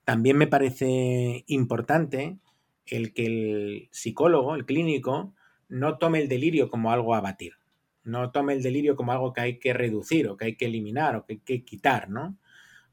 También 0.04 0.38
me 0.38 0.48
parece 0.48 1.46
importante 1.48 2.38
el 2.86 3.13
que 3.13 3.26
el 3.26 3.89
psicólogo, 3.92 4.56
el 4.56 4.65
clínico, 4.65 5.34
no 5.70 5.98
tome 5.98 6.20
el 6.20 6.28
delirio 6.28 6.70
como 6.70 6.92
algo 6.92 7.15
a 7.15 7.22
batir, 7.22 7.54
no 8.04 8.32
tome 8.32 8.52
el 8.52 8.63
delirio 8.63 8.98
como 8.98 9.13
algo 9.13 9.32
que 9.32 9.42
hay 9.42 9.60
que 9.60 9.74
reducir 9.74 10.28
o 10.28 10.36
que 10.36 10.46
hay 10.46 10.56
que 10.58 10.65
eliminar 10.65 11.15
o 11.15 11.26
que 11.26 11.34
hay 11.34 11.39
que 11.39 11.63
quitar, 11.63 12.10
¿no? 12.10 12.38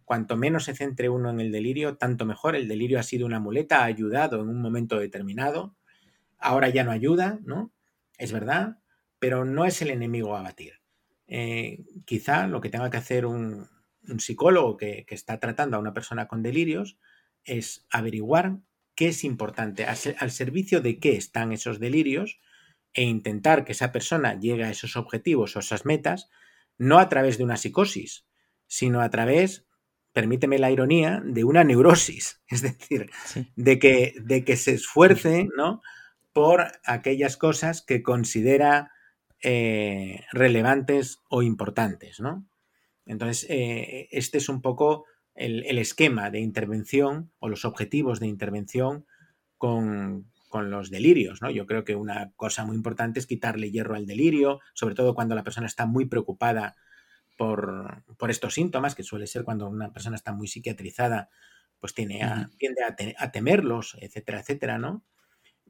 Cuanto 0.07 0.39
menos 0.39 0.65
se 0.65 0.75
centre 0.75 1.11
uno 1.11 1.29
en 1.29 1.41
el 1.41 1.53
delirio, 1.53 1.99
tanto 1.99 2.25
mejor. 2.25 2.57
El 2.57 2.67
delirio 2.67 2.99
ha 2.99 3.03
sido 3.03 3.27
una 3.27 3.41
muleta, 3.41 3.81
ha 3.81 3.85
ayudado 3.85 4.41
en 4.41 4.49
un 4.49 4.63
momento 4.63 4.99
determinado, 4.99 5.77
ahora 6.39 6.71
ya 6.71 6.83
no 6.83 6.93
ayuda, 6.93 7.39
¿no? 7.45 7.73
es 8.19 8.33
verdad, 8.33 8.79
pero 9.19 9.45
no 9.45 9.65
es 9.65 9.83
el 9.83 9.91
enemigo 9.91 10.37
a 10.37 10.43
batir. 10.43 10.81
Eh, 11.27 11.85
quizá 12.05 12.47
lo 12.47 12.61
que 12.61 12.69
tenga 12.69 12.91
que 12.91 12.97
hacer 12.97 13.27
un, 13.27 13.69
psicólogo 14.19 14.77
que, 14.77 15.05
está 15.09 15.41
tratando 15.41 15.77
a 15.77 15.81
una 15.81 15.93
persona 15.93 16.29
con 16.29 16.43
delirios 16.43 16.99
es 17.45 17.87
averiguar 17.91 18.59
qué 18.95 19.09
es 19.09 19.25
importante, 19.25 19.85
al, 19.85 20.31
servicio 20.31 20.81
de 20.81 20.99
qué 20.99 21.17
están 21.17 21.53
esos 21.53 21.81
delirios 21.81 22.41
e 22.95 23.03
intentar 23.03 23.65
que 23.65 23.73
esa 23.73 23.93
persona 23.93 24.39
llegue 24.39 24.65
a 24.65 24.71
esos 24.71 24.97
objetivos 24.97 25.57
o 25.57 25.59
esas 25.59 25.85
metas, 25.85 26.31
no 26.79 26.99
a 26.99 27.09
través 27.09 27.37
de 27.37 27.45
una 27.45 27.57
psicosis, 27.57 28.27
sino 28.69 29.01
a 29.01 29.11
través, 29.11 29.66
permíteme 30.17 30.59
la 30.59 30.71
ironía, 30.71 31.21
de 31.23 31.45
una 31.45 31.63
neurosis, 31.63 32.41
es 32.49 32.63
decir, 32.63 33.11
de, 33.55 33.79
que, 33.79 34.15
de 34.25 34.45
que 34.45 34.57
se 34.57 34.73
esfuerce, 34.73 35.47
¿no? 35.55 35.83
por 36.33 36.67
aquellas 36.85 37.37
cosas 37.37 37.83
que 37.83 38.03
considera 38.03 38.93
eh, 39.43 40.25
relevantes 40.33 41.23
o 41.29 41.43
importantes, 41.43 42.21
¿no? 42.21 42.47
Entonces, 43.05 43.47
eh, 43.51 44.09
este 44.11 44.37
es 44.39 44.49
un 44.51 44.63
poco 44.63 45.05
el, 45.35 45.79
esquema 45.79 46.31
de 46.31 46.41
intervención 46.41 47.31
o 47.39 47.49
los 47.49 47.65
objetivos 47.65 48.21
de 48.21 48.27
intervención 48.27 49.07
con, 49.57 50.31
los 50.53 50.91
delirios, 50.91 51.43
¿no? 51.43 51.51
Yo 51.51 51.67
creo 51.67 51.85
que 51.85 51.95
una 51.95 52.33
cosa 52.37 52.65
muy 52.65 52.77
importante 52.77 53.19
es 53.19 53.27
quitarle 53.27 53.71
hierro 53.71 53.95
al 53.95 54.07
delirio, 54.07 54.61
sobre 54.73 54.95
todo 54.95 55.15
cuando 55.15 55.35
la 55.35 55.45
persona 55.45 55.67
está 55.67 55.85
muy 55.85 56.07
preocupada 56.07 56.77
por, 57.37 58.05
estos 58.29 58.55
síntomas, 58.55 58.95
que 58.95 59.03
suele 59.03 59.27
ser 59.27 59.45
cuando 59.45 59.69
una 59.69 59.93
persona 59.93 60.17
está 60.17 60.33
muy 60.33 60.49
psiquiatrizada, 60.49 61.31
pues 61.79 61.95
tiene 61.95 62.21
tiende 62.59 62.83
a, 62.83 62.97
a, 63.19 63.33
temerlos, 63.33 63.97
etcétera, 64.01 64.41
etcétera, 64.41 64.79
¿no? 64.79 65.05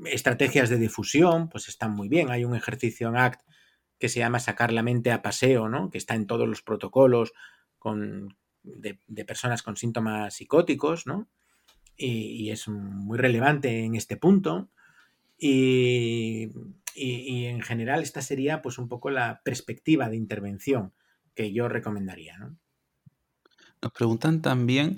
Estrategias 0.04 0.70
de 0.70 0.78
difusión, 0.78 1.48
pues 1.48 1.68
están 1.68 1.92
muy 1.92 2.08
bien. 2.08 2.30
Hay 2.30 2.44
un 2.44 2.54
ejercicio 2.54 3.08
en 3.08 3.16
ACT 3.16 3.40
que 3.98 4.08
se 4.08 4.20
llama 4.20 4.40
sacar 4.40 4.72
la 4.72 4.82
mente 4.82 5.10
a 5.10 5.22
paseo, 5.22 5.68
¿no? 5.68 5.90
Que 5.90 5.98
está 5.98 6.14
en 6.14 6.26
todos 6.26 6.48
los 6.48 6.62
protocolos 6.62 7.32
con, 7.78 8.36
de, 8.62 9.24
personas 9.24 9.62
con 9.62 9.76
síntomas 9.76 10.34
psicóticos, 10.34 11.06
¿no? 11.06 11.28
Y, 11.96 12.50
es 12.50 12.68
muy 12.68 13.16
relevante 13.16 13.84
en 13.84 13.94
este 13.94 14.16
punto. 14.16 14.70
Y, 15.38 16.50
en 16.94 17.60
general 17.60 18.02
esta 18.02 18.22
sería 18.22 18.62
pues 18.62 18.78
un 18.78 18.88
poco 18.88 19.10
la 19.10 19.42
perspectiva 19.44 20.08
de 20.08 20.16
intervención 20.16 20.94
que 21.36 21.52
yo 21.52 21.68
recomendaría, 21.68 22.36
¿no? 22.38 22.58
Nos 23.82 23.92
preguntan 23.92 24.42
también 24.42 24.96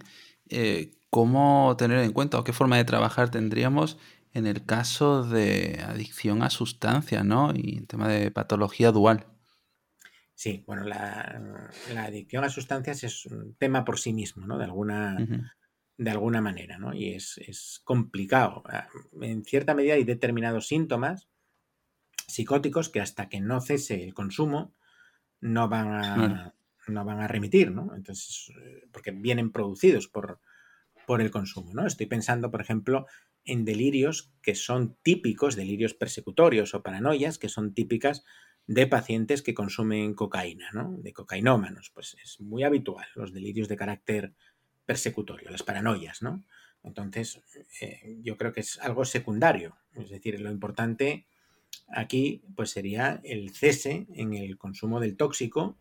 eh, 0.49 0.93
cómo 1.11 1.77
tener 1.77 1.99
en 1.99 2.13
cuenta 2.13 2.39
o 2.39 2.45
qué 2.45 2.55
forma 2.55 2.77
de 2.79 2.85
trabajar 2.85 3.31
tendríamos 3.31 3.99
en 4.33 4.47
el 4.47 4.65
caso 4.65 5.25
de 5.25 5.83
adicción 5.87 6.43
a 6.43 6.51
sustancias, 6.51 7.25
¿no? 7.25 7.53
Y 7.55 7.79
en 7.79 7.87
tema 7.87 8.09
de 8.09 8.31
patología 8.31 8.93
dual. 8.93 9.27
Sí, 10.35 10.63
bueno, 10.67 10.85
la, 10.85 11.71
adicción 11.97 12.45
a 12.45 12.49
sustancias 12.49 13.03
es 13.03 13.27
un 13.27 13.57
tema 13.57 13.85
por 13.85 13.99
sí 13.99 14.13
mismo, 14.13 14.47
¿no? 14.47 14.57
De 14.57 14.65
alguna, 14.65 15.17
de 15.97 16.11
alguna 16.11 16.41
manera, 16.41 16.79
¿no? 16.79 16.95
Y 16.95 17.15
es, 17.15 17.81
complicado. 17.85 18.63
Ah, 18.67 18.87
en 19.21 19.45
cierta 19.45 19.75
medida 19.75 19.95
hay 19.95 20.05
determinados 20.05 20.69
síntomas 20.69 21.29
psicóticos 22.29 22.91
que 22.91 23.01
hasta 23.01 23.29
que 23.29 23.41
no 23.41 23.61
cese 23.61 24.05
el 24.05 24.15
consumo 24.15 24.75
no 25.41 25.69
van 25.69 25.89
a, 25.89 26.55
no 26.89 27.05
van 27.05 27.21
a 27.21 27.29
remitir, 27.29 27.71
¿no? 27.71 27.95
Entonces, 27.95 28.51
eh, 28.61 28.89
porque 28.93 29.11
vienen 29.11 29.53
producidos 29.53 30.09
por, 30.09 30.41
por 31.07 31.21
el 31.21 31.31
consumo, 31.31 31.73
¿no? 31.75 31.87
Estoy 31.87 32.07
pensando, 32.07 32.51
por 32.51 32.61
ejemplo, 32.61 33.07
en 33.45 33.65
delirios 33.65 34.33
que 34.43 34.55
son 34.55 34.97
típicos, 35.03 35.57
delirios 35.57 35.95
persecutorios 35.95 36.75
o 36.75 36.83
paranoias, 36.83 37.39
que 37.39 37.49
son 37.49 37.75
típicas 37.75 38.25
de 38.67 38.87
pacientes 38.87 39.43
que 39.43 39.55
consumen 39.55 40.13
cocaína, 40.15 40.69
¿no? 40.73 40.99
De 40.99 41.13
cocainómanos. 41.13 41.91
Pues 41.95 42.17
es 42.23 42.41
muy 42.41 42.65
habitual 42.65 43.07
los 43.15 43.33
delirios 43.33 43.69
de 43.69 43.77
carácter 43.77 44.35
persecutorio, 44.85 45.51
las 45.51 45.63
paranoias, 45.63 46.23
¿no? 46.23 46.45
Entonces, 46.83 47.41
eh, 47.81 48.19
yo 48.23 48.37
creo 48.37 48.53
que 48.53 48.61
es 48.61 48.79
algo 48.79 49.05
secundario. 49.05 49.77
Es 49.95 50.11
decir, 50.11 50.39
lo 50.41 50.51
importante 50.51 51.27
aquí 51.89 52.43
pues 52.57 52.71
sería 52.71 53.21
el 53.25 53.51
cese 53.55 54.07
en 54.15 54.35
el 54.35 54.59
consumo 54.59 55.01
del 55.01 55.17
tóxico 55.17 55.79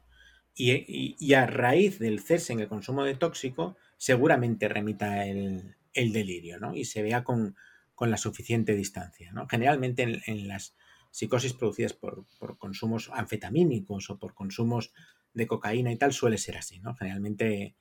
y, 0.56 1.34
a 1.34 1.46
raíz 1.46 2.00
del 2.00 2.20
cese 2.20 2.54
en 2.54 2.60
el 2.62 2.68
consumo 2.68 3.04
de 3.04 3.16
tóxico 3.16 3.78
seguramente 3.98 4.68
remita 4.68 5.26
el, 5.26 5.76
el 5.98 6.14
delirio, 6.14 6.60
¿no? 6.60 6.76
Y 6.76 6.86
se 6.86 7.02
vea 7.02 7.24
con, 7.24 7.56
la 8.00 8.18
suficiente 8.18 8.76
distancia, 8.76 9.32
¿no? 9.34 9.48
Generalmente 9.48 10.22
en, 10.28 10.48
las 10.48 10.76
psicosis 11.12 11.54
producidas 11.54 11.94
por, 11.94 12.26
consumos 12.60 13.10
anfetamínicos 13.12 14.10
o 14.12 14.20
por 14.20 14.36
consumos 14.36 14.94
de 15.34 15.48
cocaína 15.48 15.92
y 15.92 15.98
tal 15.98 16.14
suele 16.14 16.38
ser 16.38 16.58
así, 16.58 16.80
¿no? 16.80 16.96
Generalmente 16.96 17.76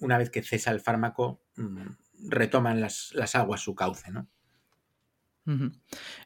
una 0.00 0.18
vez 0.18 0.30
que 0.30 0.42
cesa 0.42 0.70
el 0.70 0.80
fármaco 0.80 1.42
mm, 1.56 1.86
retoman 2.28 2.80
las, 2.82 3.14
aguas 3.34 3.62
su 3.62 3.74
cauce, 3.74 4.10
¿no? 4.10 4.28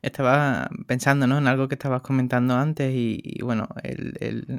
Estaba 0.02 0.68
pensando 0.86 1.26
¿no? 1.26 1.38
en 1.38 1.46
algo 1.46 1.68
que 1.68 1.74
estabas 1.74 2.02
comentando 2.02 2.54
antes 2.54 2.92
y, 2.94 3.38
bueno, 3.42 3.68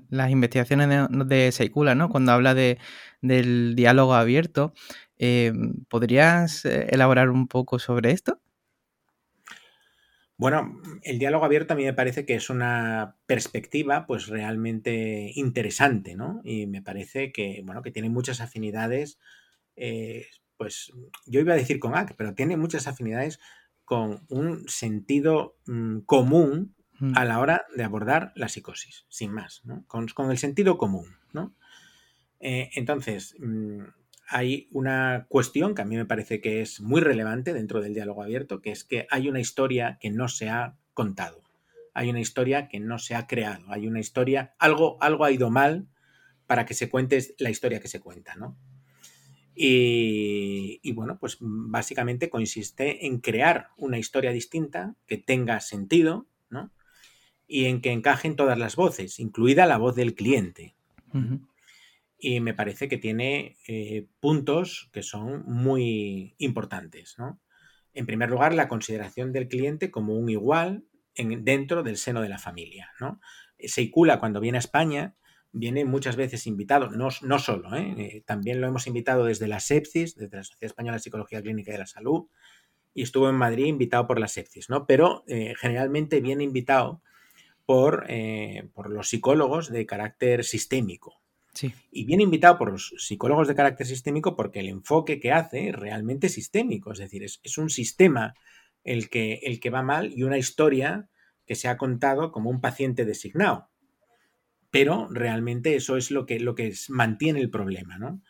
las 0.09 0.31
investigaciones 0.31 0.89
de, 0.89 1.25
de 1.25 1.51
Seikula, 1.51 1.95
¿no? 1.95 2.09
cuando 2.09 2.31
habla 2.31 2.53
de, 2.53 2.79
del 3.21 3.75
diálogo 3.75 4.15
abierto, 4.15 4.73
eh, 5.19 5.51
¿Podrías 5.89 6.65
eh, 6.65 6.87
elaborar 6.89 7.29
un 7.29 7.47
poco 7.47 7.79
sobre 7.79 8.11
esto? 8.11 8.39
Bueno, 10.37 10.79
el 11.01 11.17
diálogo 11.17 11.45
abierto 11.45 11.73
a 11.73 11.77
mí 11.77 11.83
me 11.83 11.93
parece 11.93 12.25
que 12.25 12.35
es 12.35 12.51
una 12.51 13.15
perspectiva 13.25 14.05
pues 14.05 14.27
realmente 14.27 15.31
interesante, 15.33 16.15
¿no? 16.15 16.41
Y 16.43 16.67
me 16.67 16.83
parece 16.83 17.31
que, 17.31 17.63
bueno, 17.65 17.81
que 17.81 17.89
tiene 17.89 18.09
muchas 18.09 18.39
afinidades, 18.39 19.17
eh, 19.75 20.27
pues 20.55 20.91
yo 21.25 21.39
iba 21.39 21.53
a 21.53 21.57
decir 21.57 21.79
con 21.79 21.95
ACT, 21.95 22.13
pero 22.15 22.35
tiene 22.35 22.55
muchas 22.55 22.85
afinidades 22.85 23.39
con 23.88 24.25
un 24.27 24.67
sentido 24.67 25.55
mm, 25.65 25.99
común 25.99 26.75
mm. 26.99 27.13
a 27.15 27.23
la 27.23 27.39
hora 27.39 27.65
de 27.73 27.85
abordar 27.85 28.33
la 28.35 28.49
psicosis, 28.49 29.05
sin 29.07 29.31
más, 29.31 29.61
¿no? 29.63 29.85
Con, 29.88 30.29
el 30.29 30.38
sentido 30.38 30.77
común, 30.77 31.15
¿no? 31.31 31.55
Eh, 32.41 32.69
entonces, 32.75 33.38
mm, 33.39 33.83
hay 34.27 34.67
una 34.73 35.25
cuestión 35.29 35.73
que 35.73 35.83
a 35.83 35.85
mí 35.85 35.95
me 35.95 36.05
parece 36.05 36.41
que 36.41 36.59
es 36.59 36.81
muy 36.81 36.99
relevante 36.99 37.53
dentro 37.53 37.79
del 37.79 37.93
diálogo 37.93 38.23
abierto, 38.23 38.61
que 38.61 38.71
es 38.71 38.83
que 38.83 39.07
hay 39.09 39.29
una 39.29 39.39
historia 39.39 39.97
que 40.01 40.09
no 40.09 40.27
se 40.27 40.49
ha 40.49 40.75
contado, 40.93 41.41
hay 41.93 42.09
una 42.09 42.19
historia 42.19 42.67
que 42.67 42.81
no 42.81 42.99
se 42.99 43.15
ha 43.15 43.25
creado, 43.25 43.71
hay 43.71 43.88
una 43.88 44.01
historia, 44.01 44.53
algo, 44.59 45.01
algo 45.01 45.23
ha 45.23 45.31
ido 45.31 45.49
mal 45.49 45.88
para 46.45 46.65
que 46.65 46.73
se 46.73 46.89
cuente 46.89 47.25
la 47.39 47.51
historia 47.51 47.79
que 47.79 47.88
se 47.88 48.01
cuenta, 48.01 48.35
¿no? 48.35 48.57
Y, 49.59 50.79
y, 50.83 50.91
bueno, 50.91 51.17
pues 51.19 51.37
básicamente 51.39 52.29
consiste 52.29 53.07
en 53.07 53.19
crear 53.19 53.69
una 53.75 53.97
historia 53.97 54.31
distinta 54.31 54.95
que 55.07 55.17
tenga 55.17 55.59
sentido, 55.61 56.27
¿no? 56.49 56.71
Y 57.47 57.65
en 57.65 57.81
que 57.81 57.91
encajen 57.91 58.35
todas 58.35 58.59
las 58.59 58.75
voces, 58.75 59.19
incluida 59.19 59.65
la 59.65 59.77
voz 59.77 59.95
del 59.95 60.13
cliente 60.13 60.75
y 62.19 62.39
me 62.39 62.53
parece 62.53 62.87
que 62.87 62.97
tiene 62.97 63.57
eh, 63.67 64.07
puntos 64.19 64.89
que 64.91 65.03
son 65.03 65.43
muy 65.45 66.35
importantes. 66.39 67.15
¿no? 67.17 67.39
En 67.93 68.05
primer 68.05 68.29
lugar, 68.29 68.53
la 68.53 68.67
consideración 68.67 69.31
del 69.31 69.47
cliente 69.47 69.91
como 69.91 70.15
un 70.15 70.29
igual 70.29 70.83
en, 71.15 71.43
dentro 71.43 71.83
del 71.83 71.97
seno 71.97 72.21
de 72.21 72.29
la 72.29 72.39
familia. 72.39 72.91
¿no? 72.99 73.19
Seicula, 73.59 74.19
cuando 74.19 74.39
viene 74.39 74.57
a 74.57 74.59
España, 74.59 75.15
viene 75.59 75.85
muchas 75.85 76.15
veces 76.15 76.47
invitado, 76.47 76.89
no, 76.89 77.09
no 77.21 77.39
solo, 77.39 77.75
¿eh? 77.75 77.95
Eh, 77.97 78.23
también 78.25 78.61
lo 78.61 78.67
hemos 78.67 78.87
invitado 78.87 79.25
desde 79.25 79.47
la 79.47 79.59
Sepsis, 79.59 80.15
desde 80.15 80.37
la 80.37 80.43
Sociedad 80.43 80.71
Española 80.71 80.97
de 80.97 81.03
Psicología 81.03 81.41
Clínica 81.41 81.71
y 81.71 81.73
de 81.73 81.79
la 81.79 81.85
Salud, 81.85 82.27
y 82.93 83.03
estuvo 83.03 83.29
en 83.29 83.35
Madrid 83.35 83.65
invitado 83.65 84.07
por 84.07 84.19
la 84.19 84.27
Sepsis, 84.27 84.69
¿no? 84.69 84.87
pero 84.87 85.23
generalmente 85.27 86.19
viene 86.19 86.43
invitado 86.43 87.03
por, 87.65 88.07
por 88.73 88.89
los 88.89 89.09
psicólogos 89.09 89.69
de 89.71 89.85
carácter 89.85 90.43
sistémico, 90.43 91.21
y 91.91 92.05
viene 92.05 92.23
invitado 92.23 92.57
por 92.57 92.71
los 92.71 92.93
psicólogos 92.97 93.47
de 93.47 93.55
carácter 93.55 93.87
sistémico 93.87 94.35
porque 94.35 94.59
el 94.59 94.67
enfoque 94.67 95.19
que 95.19 95.31
hace 95.31 95.69
es 95.69 95.75
realmente 95.75 96.29
sistémico, 96.29 96.91
es 96.91 96.99
decir, 96.99 97.23
es, 97.23 97.57
un 97.57 97.69
sistema 97.69 98.33
el 98.83 99.09
que, 99.09 99.39
el 99.43 99.59
que 99.59 99.69
va 99.69 99.81
mal 99.81 100.13
y 100.13 100.23
una 100.23 100.37
historia 100.37 101.09
que 101.45 101.55
se 101.55 101.67
ha 101.67 101.77
contado 101.77 102.31
como 102.31 102.49
un 102.49 102.61
paciente 102.61 103.05
designado. 103.05 103.69
Pero 104.70 105.07
realmente 105.09 105.76
eso 105.76 105.97
es 105.97 106.11
lo 106.11 106.26
que, 106.26 106.39
lo 106.39 106.55
que 106.55 106.74
mantiene 106.89 107.39
el 107.39 107.49
problema, 107.49 107.97
¿no? 107.97 108.22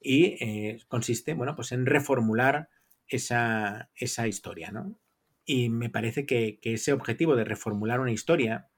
Y 0.00 0.36
eh, 0.40 0.78
consiste, 0.88 1.34
bueno, 1.34 1.54
pues 1.54 1.72
en 1.72 1.86
reformular 1.86 2.68
esa, 3.08 3.90
esa 3.94 4.26
historia, 4.26 4.70
¿no? 4.70 4.98
Y 5.44 5.68
me 5.68 5.90
parece 5.90 6.26
que, 6.26 6.58
que 6.60 6.74
ese 6.74 6.92
objetivo 6.92 7.36
de 7.36 7.44
reformular 7.44 8.00
una 8.00 8.12
historia, 8.12 8.68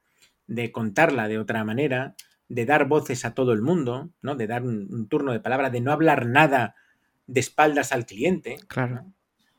de 0.47 0.71
contarla 0.71 1.29
de 1.29 1.39
otra 1.39 1.65
manera, 1.65 2.15
de 2.49 2.65
dar 2.65 2.89
voces 2.89 3.25
a 3.25 3.35
todo 3.35 3.53
el 3.53 3.63
mundo, 3.63 4.11
¿no? 4.23 4.35
De 4.35 4.47
dar 4.47 4.63
un, 4.63 5.09
turno 5.09 5.33
de 5.33 5.41
palabra, 5.41 5.71
de 5.71 5.81
no 5.81 5.93
hablar 5.93 6.27
nada 6.27 6.75
de 7.27 7.41
espaldas 7.41 7.93
al 7.93 8.07
cliente. 8.07 8.57
Claro. 8.69 9.05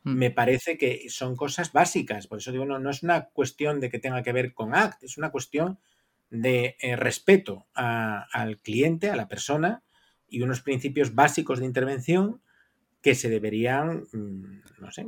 Mm. 0.02 0.14
Me 0.14 0.30
parece 0.30 0.76
que 0.76 1.06
son 1.08 1.36
cosas 1.36 1.72
básicas. 1.72 2.26
Por 2.26 2.38
eso 2.38 2.52
digo, 2.52 2.66
no, 2.66 2.78
no 2.78 2.90
es 2.90 3.02
una 3.02 3.26
cuestión 3.26 3.80
de 3.80 3.90
que 3.90 4.00
tenga 4.00 4.22
que 4.22 4.32
ver 4.32 4.54
con 4.54 4.74
ACT, 4.74 5.04
es 5.04 5.18
una 5.18 5.30
cuestión 5.30 5.78
de 6.30 6.76
eh, 6.80 6.96
respeto 6.96 7.66
al 7.74 8.58
cliente, 8.60 9.10
a 9.10 9.16
la 9.16 9.28
persona, 9.28 9.82
y 10.28 10.42
unos 10.42 10.60
principios 10.60 11.14
básicos 11.14 11.58
de 11.58 11.66
intervención 11.66 12.40
que 13.02 13.14
se 13.14 13.28
deberían, 13.28 14.04
mm, 14.12 14.62
no 14.80 14.92
sé, 14.92 15.06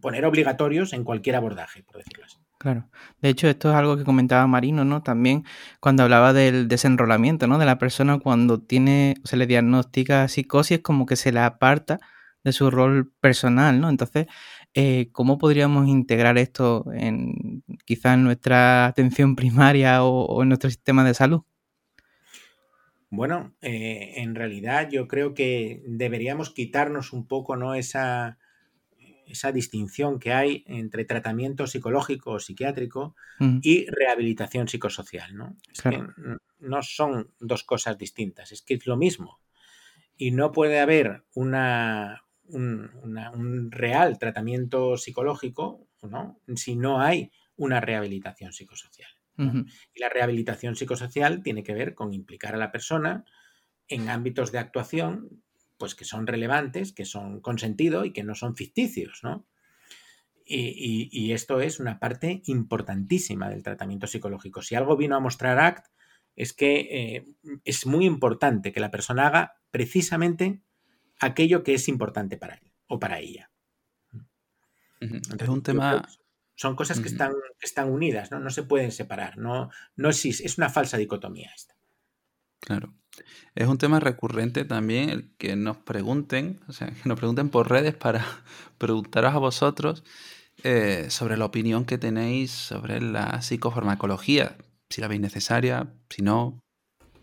poner 0.00 0.24
obligatorios 0.24 0.92
en 0.92 1.04
cualquier 1.04 1.36
abordaje, 1.36 1.82
por 1.82 1.98
decirlo 1.98 2.24
así. 2.24 2.38
Claro. 2.58 2.88
De 3.20 3.28
hecho, 3.28 3.48
esto 3.48 3.70
es 3.70 3.76
algo 3.76 3.96
que 3.96 4.04
comentaba 4.04 4.46
Marino, 4.46 4.84
¿no? 4.84 5.02
También 5.02 5.44
cuando 5.80 6.02
hablaba 6.02 6.32
del 6.32 6.66
desenrolamiento, 6.66 7.46
¿no? 7.46 7.58
De 7.58 7.66
la 7.66 7.78
persona 7.78 8.18
cuando 8.18 8.60
tiene, 8.62 9.16
se 9.24 9.36
le 9.36 9.46
diagnostica 9.46 10.28
psicosis, 10.28 10.80
como 10.80 11.04
que 11.04 11.16
se 11.16 11.30
la 11.30 11.44
aparta 11.46 12.00
de 12.42 12.52
su 12.52 12.70
rol 12.70 13.12
personal, 13.20 13.80
¿no? 13.80 13.90
Entonces, 13.90 14.26
eh, 14.74 15.08
¿cómo 15.12 15.38
podríamos 15.38 15.88
integrar 15.88 16.36
esto 16.38 16.84
en 16.92 17.62
quizás 17.84 18.14
en 18.14 18.24
nuestra 18.24 18.86
atención 18.86 19.36
primaria 19.36 20.04
o, 20.04 20.42
en 20.42 20.48
nuestro 20.48 20.70
sistema 20.70 21.04
de 21.04 21.14
salud? 21.14 21.42
Bueno, 23.10 23.54
eh, 23.62 24.14
en 24.16 24.34
realidad 24.34 24.88
yo 24.90 25.06
creo 25.06 25.34
que 25.34 25.82
deberíamos 25.86 26.50
quitarnos 26.50 27.12
un 27.12 27.26
poco, 27.26 27.56
¿no? 27.56 27.74
Esa 27.74 28.38
esa 29.26 29.52
distinción 29.52 30.18
que 30.18 30.32
hay 30.32 30.64
entre 30.66 31.04
tratamiento 31.04 31.66
psicológico 31.66 32.32
o 32.32 32.38
psiquiátrico 32.38 33.14
y 33.62 33.86
rehabilitación 33.86 34.68
psicosocial. 34.68 35.34
¿no? 35.34 35.56
no 36.58 36.82
son 36.82 37.30
dos 37.40 37.64
cosas 37.64 37.98
distintas, 37.98 38.52
es 38.52 38.62
que 38.62 38.74
es 38.74 38.86
lo 38.86 38.96
mismo. 38.96 39.40
Y 40.16 40.30
no 40.30 40.52
puede 40.52 40.78
haber 40.78 41.24
una, 41.34 42.23
un, 42.48 43.70
real 43.70 44.18
tratamiento 44.18 44.96
psicológico 44.96 45.86
¿no? 46.02 46.40
si 46.54 46.76
no 46.76 47.00
hay 47.00 47.30
una 47.56 47.80
rehabilitación 47.80 48.52
psicosocial. 48.52 49.10
Y 49.36 50.00
la 50.00 50.08
rehabilitación 50.08 50.76
psicosocial 50.76 51.42
tiene 51.42 51.64
que 51.64 51.74
ver 51.74 51.94
con 51.94 52.14
implicar 52.14 52.54
a 52.54 52.58
la 52.58 52.70
persona 52.70 53.24
en 53.88 54.08
ámbitos 54.08 54.52
de 54.52 54.58
actuación 54.58 55.42
pues 55.76 55.96
que 55.96 56.04
son 56.04 56.26
relevantes, 56.26 56.92
que 56.92 57.04
son 57.04 57.40
con 57.40 57.58
sentido 57.58 58.04
y 58.04 58.12
que 58.12 58.22
no 58.22 58.34
son 58.34 58.56
ficticios, 58.56 59.20
¿no? 59.24 59.46
Y, 60.46 61.32
esto 61.32 61.60
es 61.60 61.80
una 61.80 61.98
parte 61.98 62.42
importantísima 62.44 63.48
del 63.48 63.62
tratamiento 63.62 64.06
psicológico. 64.06 64.60
Si 64.60 64.74
algo 64.74 64.96
vino 64.96 65.16
a 65.16 65.20
mostrar 65.20 65.58
ACT 65.58 65.86
es 66.36 66.52
que 66.52 66.80
eh, 66.90 67.26
es 67.64 67.86
muy 67.86 68.04
importante 68.04 68.72
que 68.72 68.80
la 68.80 68.90
persona 68.90 69.26
haga 69.26 69.54
precisamente 69.70 70.60
aquello 71.20 71.62
que 71.62 71.74
es 71.74 71.88
importante 71.88 72.36
para 72.36 72.54
él 72.54 72.72
o 72.86 72.98
para 72.98 73.18
ella. 73.20 73.50
es 75.00 75.48
un 75.48 75.62
tema... 75.62 76.08
Son 76.56 76.76
cosas 76.76 77.00
que, 77.00 77.08
están, 77.08 77.32
están 77.60 77.90
unidas, 77.90 78.30
¿no? 78.30 78.38
No 78.38 78.48
se 78.48 78.62
pueden 78.62 78.92
separar, 78.92 79.38
no, 79.38 79.70
no 79.96 80.08
existe, 80.08 80.46
es 80.46 80.56
una 80.56 80.70
falsa 80.70 80.96
dicotomía 80.96 81.50
esta. 81.52 81.74
Claro. 82.60 82.94
Es 83.54 83.66
un 83.66 83.78
tema 83.78 84.00
recurrente 84.00 84.64
también 84.64 85.10
el 85.10 85.36
que 85.36 85.56
nos 85.56 85.76
pregunten, 85.78 86.60
o 86.68 86.72
sea, 86.72 86.88
que 86.88 87.08
nos 87.08 87.18
pregunten 87.18 87.50
por 87.50 87.70
redes 87.70 87.94
para 87.94 88.24
preguntaros 88.78 89.34
a 89.34 89.38
vosotros 89.38 90.04
eh, 90.62 91.06
sobre 91.10 91.36
la 91.36 91.44
opinión 91.44 91.84
que 91.84 91.98
tenéis 91.98 92.50
sobre 92.50 93.00
la 93.00 93.42
psicofarmacología, 93.42 94.56
si 94.88 95.00
la 95.00 95.08
veis 95.08 95.20
necesaria, 95.20 95.92
si 96.08 96.22
no. 96.22 96.60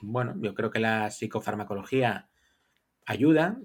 Bueno, 0.01 0.35
yo 0.37 0.53
creo 0.53 0.71
que 0.71 0.79
la 0.79 1.09
psicofarmacología 1.09 2.30
ayuda, 3.05 3.59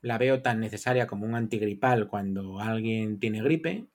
la 0.00 0.18
veo 0.18 0.42
tan 0.42 0.60
necesaria 0.60 1.06
como 1.06 1.26
un 1.26 1.34
antigripal 1.34 2.08
cuando 2.08 2.60
alguien 2.60 3.18
tiene 3.18 3.42
gripe. 3.42 3.86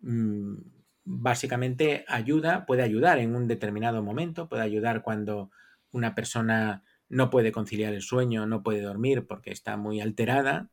Mm, 0.00 0.56
básicamente 1.04 2.04
ayuda, 2.08 2.66
puede 2.66 2.82
ayudar 2.82 3.18
en 3.18 3.34
un 3.34 3.48
determinado 3.48 4.02
momento, 4.02 4.48
puede 4.48 4.62
ayudar 4.62 5.02
cuando 5.02 5.50
una 5.90 6.14
persona 6.14 6.84
no 7.08 7.28
puede 7.30 7.52
conciliar 7.52 7.92
el 7.92 8.02
sueño, 8.02 8.46
no 8.46 8.62
puede 8.62 8.80
dormir 8.80 9.26
porque 9.26 9.50
está 9.50 9.76
muy 9.76 10.00
alterada, 10.00 10.70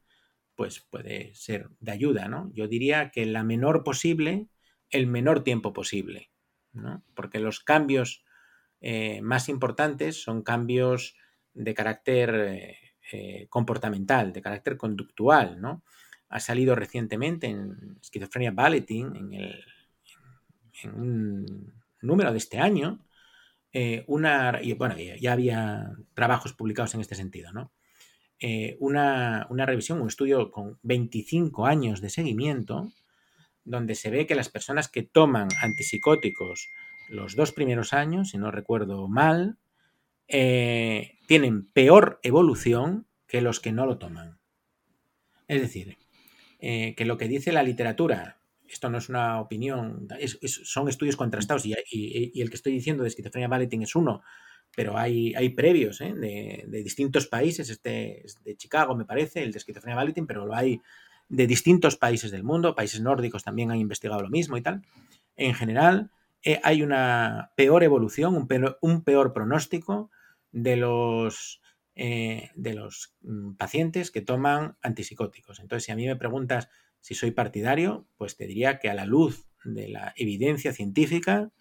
pues 0.55 0.79
puede 0.81 1.33
ser 1.35 1.69
de 1.79 1.91
ayuda, 1.91 2.27
¿no? 2.27 2.51
Yo 2.53 2.67
diría 2.67 3.11
que 3.11 3.25
la 3.25 3.43
menor 3.43 3.83
posible, 3.83 4.47
el 4.89 5.07
menor 5.07 5.43
tiempo 5.43 5.73
posible, 5.73 6.31
¿no? 6.71 7.03
Porque 7.13 7.39
los 7.39 7.59
cambios 7.59 8.23
eh, 8.81 9.21
más 9.21 9.49
importantes 9.49 10.21
son 10.21 10.41
cambios 10.41 11.15
de 11.53 11.73
carácter 11.73 12.35
eh, 12.35 12.77
eh, 13.11 13.47
comportamental, 13.49 14.31
de 14.33 14.41
carácter 14.41 14.77
conductual, 14.77 15.59
¿no? 15.61 15.83
Ha 16.29 16.39
salido 16.39 16.75
recientemente 16.75 17.47
en 17.47 17.97
Esquizofrenia 18.01 18.51
Balleting, 18.51 19.33
en, 19.33 20.91
un 20.93 21.73
número 22.01 22.31
de 22.31 22.37
este 22.37 22.59
año, 22.59 23.05
eh, 23.73 24.03
una, 24.07 24.59
y 24.61 24.73
bueno, 24.73 24.95
ya 24.97 25.33
había 25.33 25.91
trabajos 26.13 26.53
publicados 26.53 26.93
en 26.95 27.01
este 27.01 27.15
sentido, 27.15 27.51
¿no? 27.51 27.71
Eh, 28.41 28.77
una, 28.79 29.47
revisión, 29.49 30.01
un 30.01 30.07
estudio 30.07 30.49
con 30.49 30.79
25 30.83 31.65
años 31.65 31.99
de 31.99 32.09
seguimiento, 32.09 32.93
donde 33.65 33.95
se 33.95 34.09
ve 34.09 34.25
que 34.25 34.35
las 34.35 34.47
personas 34.47 34.87
que 34.87 35.03
toman 35.03 35.49
antipsicóticos 35.61 36.69
los 37.09 37.35
dos 37.35 37.51
primeros 37.51 37.91
años, 37.91 38.29
si 38.29 38.37
no 38.37 38.49
recuerdo 38.51 39.07
mal, 39.09 39.57
eh, 40.27 41.18
tienen 41.29 41.69
peor 41.71 42.19
evolución 42.23 43.05
que 43.27 43.41
los 43.41 43.59
que 43.59 43.71
no 43.71 43.85
lo 43.85 43.99
toman. 43.99 44.39
Es 45.47 45.61
decir, 45.61 45.99
que 46.59 47.05
lo 47.05 47.17
que 47.17 47.27
dice 47.27 47.51
la 47.51 47.61
literatura 47.61 48.39
esto 48.67 48.89
no 48.89 48.97
es 48.97 49.09
una 49.09 49.39
opinión, 49.39 50.07
son 50.43 50.89
estudios 50.89 51.15
contrastados 51.15 51.65
y, 51.65 51.73
el 52.41 52.49
que 52.49 52.55
estoy 52.55 52.73
diciendo 52.73 53.03
de 53.03 53.09
esquizofrenia 53.09 53.47
balleting 53.47 53.83
es 53.83 53.95
uno, 53.95 54.23
pero 54.75 54.97
hay, 54.97 55.35
hay 55.35 55.49
previos 55.49 56.01
¿eh? 56.01 56.13
de, 56.15 56.83
distintos 56.83 57.27
países, 57.27 57.69
este 57.69 58.25
es 58.25 58.43
de 58.43 58.55
Chicago 58.55 58.95
me 58.95 59.05
parece, 59.05 59.43
el 59.43 59.51
de 59.51 59.59
esquizofrenia 59.59 59.95
balleting, 59.95 60.25
pero 60.25 60.47
lo 60.47 60.55
hay 60.55 60.81
de 61.27 61.45
distintos 61.45 61.95
países 61.95 62.31
del 62.31 62.43
mundo, 62.43 62.73
países 62.73 63.01
nórdicos 63.01 63.43
también 63.43 63.69
han 63.69 63.77
investigado 63.77 64.21
lo 64.21 64.29
mismo 64.29 64.57
y 64.57 64.61
tal. 64.61 64.81
En 65.35 65.53
general, 65.53 66.09
eh, 66.43 66.59
hay 66.63 66.81
una 66.81 67.51
peor 67.55 67.83
evolución, 67.83 68.47
un 68.81 69.03
peor 69.03 69.33
pronóstico 69.33 70.09
de 70.51 70.75
los, 70.75 71.61
eh, 71.95 72.49
de 72.55 72.73
los 72.73 73.15
mm, 73.21 73.53
pacientes 73.53 74.11
que 74.11 74.21
toman 74.21 74.77
antipsicóticos. 74.81 75.59
Entonces, 75.59 75.85
si 75.85 75.91
a 75.91 75.95
mí 75.95 76.05
me 76.05 76.15
preguntas 76.15 76.69
si 77.01 77.15
soy 77.15 77.31
partidario, 77.31 78.07
pues 78.17 78.35
te 78.35 78.45
diría 78.45 78.79
que 78.79 78.89
a 78.89 78.93
la 78.93 79.05
luz 79.05 79.47
de 79.63 79.87
la 79.89 80.13
evidencia 80.15 80.73
científica, 80.73 81.51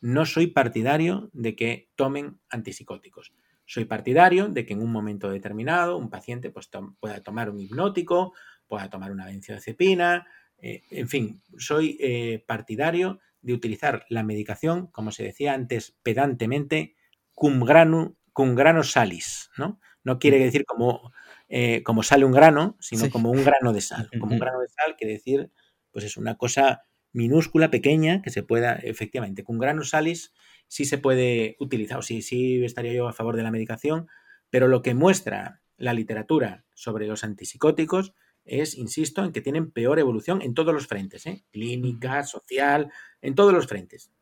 no 0.00 0.26
soy 0.26 0.48
partidario 0.48 1.30
de 1.32 1.56
que 1.56 1.90
tomen 1.96 2.40
antipsicóticos. 2.50 3.32
Soy 3.66 3.84
partidario 3.84 4.48
de 4.48 4.64
que 4.64 4.72
en 4.72 4.82
un 4.82 4.92
momento 4.92 5.30
determinado 5.30 5.98
un 5.98 6.08
paciente 6.08 6.50
pues, 6.50 6.70
pueda 7.00 7.22
tomar 7.22 7.50
un 7.50 7.60
hipnótico, 7.60 8.32
pueda 8.66 8.88
tomar 8.88 9.12
una 9.12 9.26
benzodiazepina, 9.26 10.26
eh, 10.60 10.82
en 10.90 11.08
fin, 11.08 11.42
soy 11.56 11.96
eh, 12.00 12.44
partidario 12.46 13.20
de 13.42 13.52
utilizar 13.52 14.04
la 14.08 14.22
medicación, 14.22 14.88
como 14.88 15.12
se 15.12 15.22
decía 15.22 15.54
antes 15.54 15.96
pedantemente, 16.02 16.96
cum 17.32 17.60
grano, 17.60 18.16
cum 18.38 18.54
grano 18.54 18.84
salis, 18.84 19.50
¿no? 19.58 19.80
No 20.04 20.20
quiere 20.20 20.38
decir 20.38 20.64
como, 20.64 21.12
eh, 21.48 21.82
como 21.82 22.04
sale 22.04 22.24
un 22.24 22.30
grano, 22.30 22.76
sino 22.78 23.10
como 23.10 23.32
un 23.32 23.42
grano 23.42 23.72
de 23.72 23.80
sal. 23.80 24.08
Como 24.20 24.34
un 24.34 24.38
grano 24.38 24.60
de 24.60 24.68
sal 24.68 24.94
quiere 24.96 25.14
decir, 25.14 25.50
pues 25.90 26.04
es 26.04 26.16
una 26.16 26.36
cosa 26.36 26.84
minúscula, 27.10 27.68
pequeña, 27.68 28.22
que 28.22 28.30
se 28.30 28.44
pueda, 28.44 28.76
efectivamente, 28.76 29.42
con 29.42 29.58
grano 29.58 29.82
salis 29.82 30.32
sí 30.68 30.84
se 30.84 30.98
puede 30.98 31.56
utilizar, 31.58 31.98
o 31.98 32.02
sí, 32.02 32.22
sí 32.22 32.64
estaría 32.64 32.92
yo 32.92 33.08
a 33.08 33.12
favor 33.12 33.34
de 33.34 33.42
la 33.42 33.50
medicación, 33.50 34.06
pero 34.50 34.68
lo 34.68 34.82
que 34.82 34.94
muestra 34.94 35.60
la 35.76 35.92
literatura 35.92 36.64
sobre 36.74 37.08
los 37.08 37.24
antipsicóticos 37.24 38.14
es, 38.44 38.76
insisto, 38.76 39.24
en 39.24 39.32
que 39.32 39.40
tienen 39.40 39.72
peor 39.72 39.98
evolución 39.98 40.42
en 40.42 40.54
todos 40.54 40.72
los 40.72 40.86
frentes, 40.86 41.26
¿eh? 41.26 41.44
clínica, 41.50 42.22
social, 42.22 42.92
en 43.20 43.34
todos 43.34 43.52
los 43.52 43.66
frentes. 43.66 44.12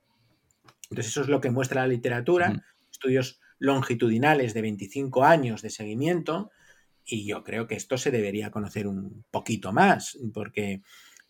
Entonces 0.89 1.09
eso 1.09 1.21
es 1.21 1.29
lo 1.29 1.43
que 1.43 1.51
muestra 1.51 1.83
la 1.83 1.89
literatura, 1.89 2.65
estudios 2.91 3.41
longitudinales 3.59 4.55
de 4.55 4.63
25 4.63 5.25
años 5.25 5.63
de 5.63 5.71
seguimiento, 5.71 6.51
y 7.05 7.25
yo 7.27 7.45
creo 7.45 7.67
que 7.67 7.77
esto 7.77 7.99
se 7.99 8.11
debería 8.11 8.51
conocer 8.51 8.87
un 8.87 9.25
poquito 9.31 9.73
más, 9.73 10.19
porque 10.35 10.83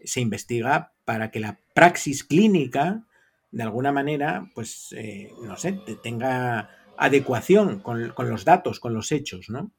se 0.02 0.20
investiga 0.20 0.92
para 1.04 1.30
que 1.30 1.40
la 1.40 1.60
praxis 1.74 2.24
clínica, 2.24 3.04
de 3.50 3.62
alguna 3.62 3.92
manera, 3.92 4.50
pues, 4.54 4.94
eh, 4.96 5.30
no 5.42 5.56
sé, 5.56 5.80
tenga 6.02 6.70
adecuación 6.96 7.80
con, 7.80 8.10
con, 8.10 8.28
los 8.30 8.44
datos, 8.44 8.80
con 8.80 8.94
los 8.94 9.12
hechos, 9.12 9.50
¿no? 9.50 9.72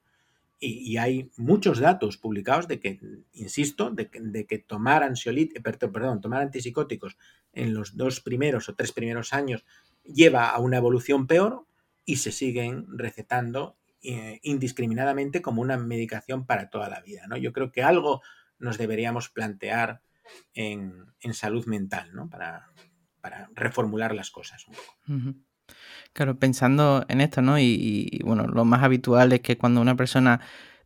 Y, 0.60 0.98
hay 0.98 1.30
muchos 1.38 1.80
datos 1.80 2.18
publicados 2.18 2.68
de 2.68 2.80
que, 2.80 3.00
insisto, 3.34 3.92
de 3.92 4.10
que, 4.10 4.58
tomar 4.58 5.04
ansiolíticos, 5.04 5.60
eh, 5.60 5.88
perdón, 5.88 6.20
tomar 6.20 6.42
antipsicóticos 6.42 7.16
en 7.54 7.76
los 7.76 7.96
dos 7.96 8.22
primeros 8.22 8.68
o 8.68 8.74
tres 8.74 8.92
primeros 8.92 9.34
años 9.34 9.66
lleva 10.04 10.50
a 10.50 10.60
una 10.60 10.78
evolución 10.78 11.28
peor 11.28 11.67
y 12.08 12.16
se 12.16 12.32
siguen 12.32 12.86
recetando 12.88 13.78
eh, 14.02 14.40
indiscriminadamente 14.42 15.42
como 15.42 15.62
una 15.62 15.78
medicación 15.78 16.46
para 16.46 16.70
toda 16.70 16.90
la 16.90 17.02
vida. 17.02 17.28
¿no? 17.28 17.36
Yo 17.36 17.52
creo 17.52 17.72
que 17.72 17.84
algo 17.84 18.22
nos 18.58 18.78
deberíamos 18.78 19.30
plantear 19.30 20.02
en, 20.54 21.06
salud 21.34 21.66
mental, 21.68 22.10
¿no? 22.14 22.30
Para, 22.30 22.72
reformular 23.54 24.16
las 24.16 24.32
cosas 24.32 24.66
un 24.70 24.74
poco. 24.74 25.38
Claro, 26.14 26.40
pensando 26.40 27.06
en 27.10 27.20
esto, 27.20 27.42
¿no? 27.42 27.60
Y, 27.60 28.22
bueno, 28.24 28.48
lo 28.48 28.64
más 28.64 28.84
habitual 28.84 29.34
es 29.34 29.42
que 29.42 29.58
cuando 29.58 29.82
una 29.82 29.98
persona 29.98 30.40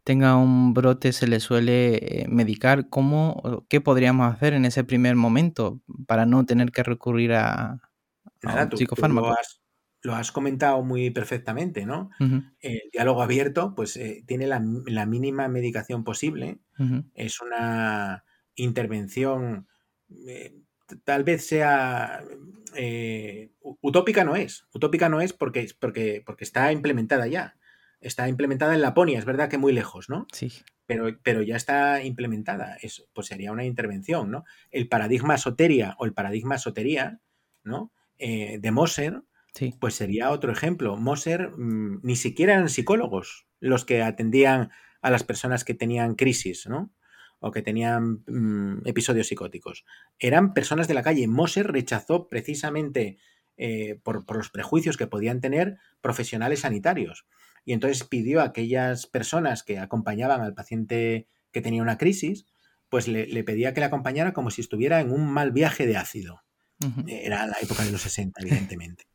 tenga 0.03 0.35
un 0.35 0.73
brote 0.73 1.13
se 1.13 1.27
le 1.27 1.39
suele 1.39 2.21
eh, 2.23 2.27
medicar. 2.27 2.89
¿Cómo, 2.89 3.63
qué 3.69 3.79
podríamos 3.79 4.33
hacer 4.33 4.53
en 4.53 4.65
ese 4.65 4.83
primer 4.83 5.15
momento 5.15 5.81
para 6.07 6.25
no 6.25 6.43
tener 6.47 6.71
que 6.71 6.81
recurrir 6.81 7.33
a, 7.33 7.79
un 8.41 8.75
psicofármaco? 8.75 9.35
Lo, 10.01 10.15
has, 10.15 10.31
comentado 10.31 10.83
muy 10.83 11.09
perfectamente, 11.11 11.85
¿no? 11.85 12.09
El 12.59 12.81
diálogo 12.91 13.21
abierto, 13.21 13.73
pues 13.75 13.97
eh, 13.97 14.23
tiene 14.25 14.47
la, 14.47 14.59
mínima 14.59 15.47
medicación 15.47 16.03
posible. 16.03 16.59
Es 17.13 17.41
una 17.41 18.23
intervención 18.55 19.67
eh, 20.27 20.53
tal 21.03 21.23
vez 21.23 21.45
sea 21.45 22.23
eh, 22.75 23.51
utópica 23.61 24.23
no 24.23 24.35
es. 24.35 24.65
Utópica 24.73 25.09
no 25.09 25.21
es 25.21 25.33
porque, 25.33 25.67
porque, 25.79 26.23
porque 26.25 26.43
está 26.43 26.71
implementada 26.71 27.27
ya. 27.27 27.55
Está 27.99 28.27
implementada 28.27 28.73
en 28.73 28.81
Laponia, 28.81 29.19
es 29.19 29.25
verdad 29.25 29.49
que 29.49 29.59
muy 29.59 29.73
lejos, 29.73 30.09
¿no? 30.09 30.25
Sí. 30.33 30.51
Pero, 30.87 31.19
pero 31.21 31.43
ya 31.43 31.55
está 31.55 32.03
implementada. 32.03 32.77
Eso, 32.81 33.07
pues 33.13 33.27
sería 33.27 33.51
una 33.51 33.63
intervención, 33.63 34.31
¿no? 34.31 34.43
El 34.71 34.87
paradigma 34.87 35.37
soteria 35.37 35.95
o 35.99 36.05
el 36.05 36.13
paradigma 36.13 36.57
sotería, 36.57 37.19
¿no? 37.63 37.91
Eh, 38.17 38.57
de 38.59 38.71
Moser, 38.71 39.21
sí. 39.53 39.75
pues 39.79 39.95
sería 39.95 40.31
otro 40.31 40.51
ejemplo. 40.51 40.97
Moser 40.97 41.51
mm, 41.51 42.01
ni 42.03 42.15
siquiera 42.15 42.53
eran 42.53 42.69
psicólogos 42.69 43.47
los 43.59 43.85
que 43.85 44.01
atendían 44.01 44.71
a 45.01 45.09
las 45.09 45.23
personas 45.23 45.63
que 45.63 45.73
tenían 45.73 46.15
crisis, 46.15 46.67
¿no? 46.67 46.91
o 47.41 47.51
que 47.51 47.63
tenían 47.63 48.23
mm, 48.27 48.87
episodios 48.87 49.27
psicóticos. 49.27 49.83
Eran 50.19 50.53
personas 50.53 50.87
de 50.87 50.93
la 50.93 51.01
calle. 51.01 51.27
Moser 51.27 51.71
rechazó 51.71 52.27
precisamente 52.27 53.17
eh, 53.57 53.99
por, 54.03 54.23
los 54.35 54.49
prejuicios 54.49 54.95
que 54.95 55.07
podían 55.07 55.41
tener 55.41 55.77
profesionales 56.01 56.61
sanitarios. 56.61 57.25
Y 57.65 57.73
entonces 57.73 58.03
pidió 58.03 58.41
a 58.41 58.45
aquellas 58.45 59.07
personas 59.07 59.63
que 59.63 59.79
acompañaban 59.79 60.41
al 60.41 60.53
paciente 60.53 61.27
que 61.51 61.61
tenía 61.61 61.81
una 61.81 61.97
crisis, 61.97 62.45
pues 62.89 63.07
le, 63.07 63.43
pedía 63.43 63.73
que 63.73 63.81
le 63.81 63.87
acompañara 63.87 64.33
como 64.33 64.51
si 64.51 64.61
estuviera 64.61 65.01
en 65.01 65.11
un 65.11 65.27
mal 65.31 65.51
viaje 65.51 65.85
de 65.87 65.97
ácido. 65.97 66.43
Era 67.07 67.45
la 67.45 67.57
época 67.61 67.83
de 67.83 67.91
los 67.91 68.01
60, 68.01 68.41
evidentemente. 68.41 69.05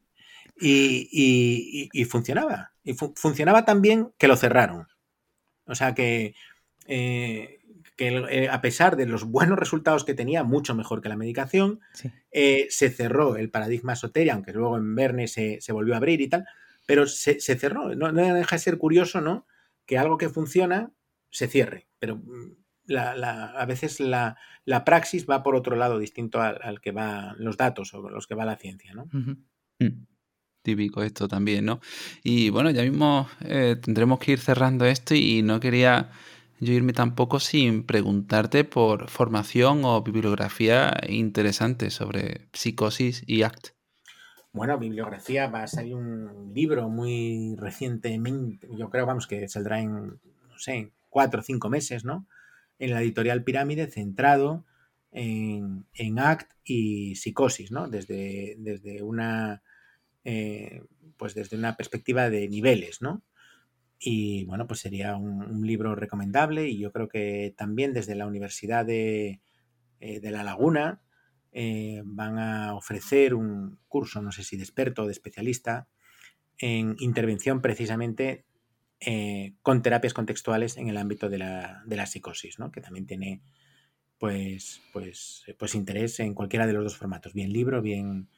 Y, 0.58 2.04
funcionaba. 2.08 2.72
Y 2.82 2.94
funcionaba 2.94 3.64
tan 3.64 3.82
bien 3.82 4.12
que 4.18 4.28
lo 4.28 4.36
cerraron. 4.36 4.86
O 5.66 5.74
sea 5.74 5.94
que 5.94 6.34
eh, 6.86 7.56
que 7.96 8.08
eh, 8.08 8.48
a 8.50 8.60
pesar 8.60 8.96
de 8.96 9.06
los 9.06 9.24
buenos 9.24 9.58
resultados 9.58 10.04
que 10.04 10.14
tenía, 10.14 10.44
mucho 10.44 10.74
mejor 10.74 11.00
que 11.00 11.08
la 11.08 11.16
medicación, 11.16 11.80
eh, 12.30 12.66
se 12.68 12.90
cerró 12.90 13.36
el 13.36 13.50
paradigma 13.50 13.96
soteria, 13.96 14.34
aunque 14.34 14.52
luego 14.52 14.76
en 14.76 14.94
Verne 14.94 15.28
se, 15.28 15.60
volvió 15.70 15.94
a 15.94 15.96
abrir 15.96 16.20
y 16.20 16.28
tal, 16.28 16.44
pero 16.84 17.06
se, 17.06 17.40
cerró. 17.40 17.94
No, 17.94 18.12
deja 18.12 18.56
de 18.56 18.62
ser 18.62 18.76
curioso, 18.76 19.22
¿no? 19.22 19.46
Que 19.86 19.96
algo 19.96 20.18
que 20.18 20.28
funciona 20.28 20.92
se 21.30 21.48
cierre, 21.48 21.88
pero 21.98 22.16
mm, 22.16 22.94
a 22.94 23.64
veces 23.66 23.98
la, 23.98 24.36
praxis 24.84 25.26
va 25.26 25.42
por 25.42 25.56
otro 25.56 25.74
lado, 25.74 25.98
distinto 25.98 26.42
al, 26.42 26.82
que 26.82 26.92
va 26.92 27.34
los 27.38 27.56
datos 27.56 27.94
o 27.94 28.10
los 28.10 28.26
que 28.26 28.34
va 28.34 28.44
la 28.44 28.56
ciencia, 28.56 28.92
¿no? 28.92 29.08
Mm. 29.78 30.06
Típico 30.66 31.04
esto 31.04 31.28
también, 31.28 31.64
¿no? 31.64 31.80
Y 32.24 32.50
bueno, 32.50 32.72
ya 32.72 32.82
mismo 32.82 33.28
eh, 33.40 33.76
tendremos 33.80 34.18
que 34.18 34.32
ir 34.32 34.40
cerrando 34.40 34.84
esto 34.84 35.14
y 35.14 35.40
no 35.42 35.60
quería 35.60 36.10
yo 36.58 36.72
irme 36.72 36.92
tampoco 36.92 37.38
sin 37.38 37.84
preguntarte 37.84 38.64
por 38.64 39.08
formación 39.08 39.84
o 39.84 40.02
bibliografía 40.02 40.92
interesante 41.08 41.90
sobre 41.90 42.48
psicosis 42.52 43.22
y 43.28 43.42
ACT. 43.42 43.68
Bueno, 44.52 44.76
bibliografía, 44.76 45.46
va 45.46 45.62
a 45.62 45.68
salir 45.68 45.94
un 45.94 46.52
libro 46.52 46.88
muy 46.88 47.54
recientemente, 47.56 48.66
yo 48.76 48.90
creo, 48.90 49.06
vamos, 49.06 49.28
que 49.28 49.46
saldrá 49.46 49.78
en, 49.78 50.18
no 50.48 50.58
sé, 50.58 50.90
cuatro 51.08 51.42
o 51.42 51.44
cinco 51.44 51.68
meses, 51.68 52.04
¿no? 52.04 52.26
En 52.80 52.90
la 52.90 53.02
editorial 53.02 53.44
Pirámide, 53.44 53.86
centrado 53.86 54.64
en, 55.12 56.18
ACT 56.18 56.50
y 56.64 57.14
psicosis, 57.14 57.70
¿no? 57.70 57.88
Desde, 57.88 58.56
desde 58.58 59.04
una, 59.04 59.62
eh, 60.28 60.82
pues 61.16 61.36
desde 61.36 61.56
una 61.56 61.76
perspectiva 61.76 62.28
de 62.30 62.48
niveles, 62.48 63.00
¿no? 63.00 63.22
Y 64.00 64.44
bueno, 64.46 64.66
pues 64.66 64.80
sería 64.80 65.14
un, 65.14 65.64
libro 65.64 65.94
recomendable 65.94 66.68
y 66.68 66.78
yo 66.78 66.90
creo 66.90 67.06
que 67.08 67.54
también 67.56 67.92
desde 67.92 68.16
la 68.16 68.26
Universidad 68.26 68.84
de, 68.84 69.40
eh, 70.00 70.20
La 70.24 70.42
Laguna 70.42 71.00
eh, 71.52 72.02
van 72.04 72.40
a 72.40 72.74
ofrecer 72.74 73.34
un 73.34 73.78
curso, 73.86 74.20
no 74.20 74.32
sé 74.32 74.42
si 74.42 74.56
de 74.56 74.64
experto 74.64 75.02
o 75.02 75.06
de 75.06 75.12
especialista, 75.12 75.86
en 76.58 76.96
intervención 76.98 77.62
precisamente 77.62 78.44
con 79.62 79.82
terapias 79.82 80.14
contextuales 80.14 80.76
en 80.76 80.88
el 80.88 80.96
ámbito 80.96 81.28
de 81.28 81.38
la, 81.38 81.84
de 81.86 81.96
la 81.96 82.06
psicosis, 82.06 82.58
¿no? 82.58 82.72
que 82.72 82.80
también 82.80 83.06
tiene 83.06 83.42
pues, 84.18 84.80
pues, 84.92 85.44
pues 85.56 85.74
interés 85.76 86.18
en 86.18 86.34
cualquiera 86.34 86.66
de 86.66 86.72
los 86.72 86.82
dos 86.82 86.96
formatos, 86.96 87.32
bien 87.34 87.52
libro, 87.52 87.82
bien, 87.82 88.28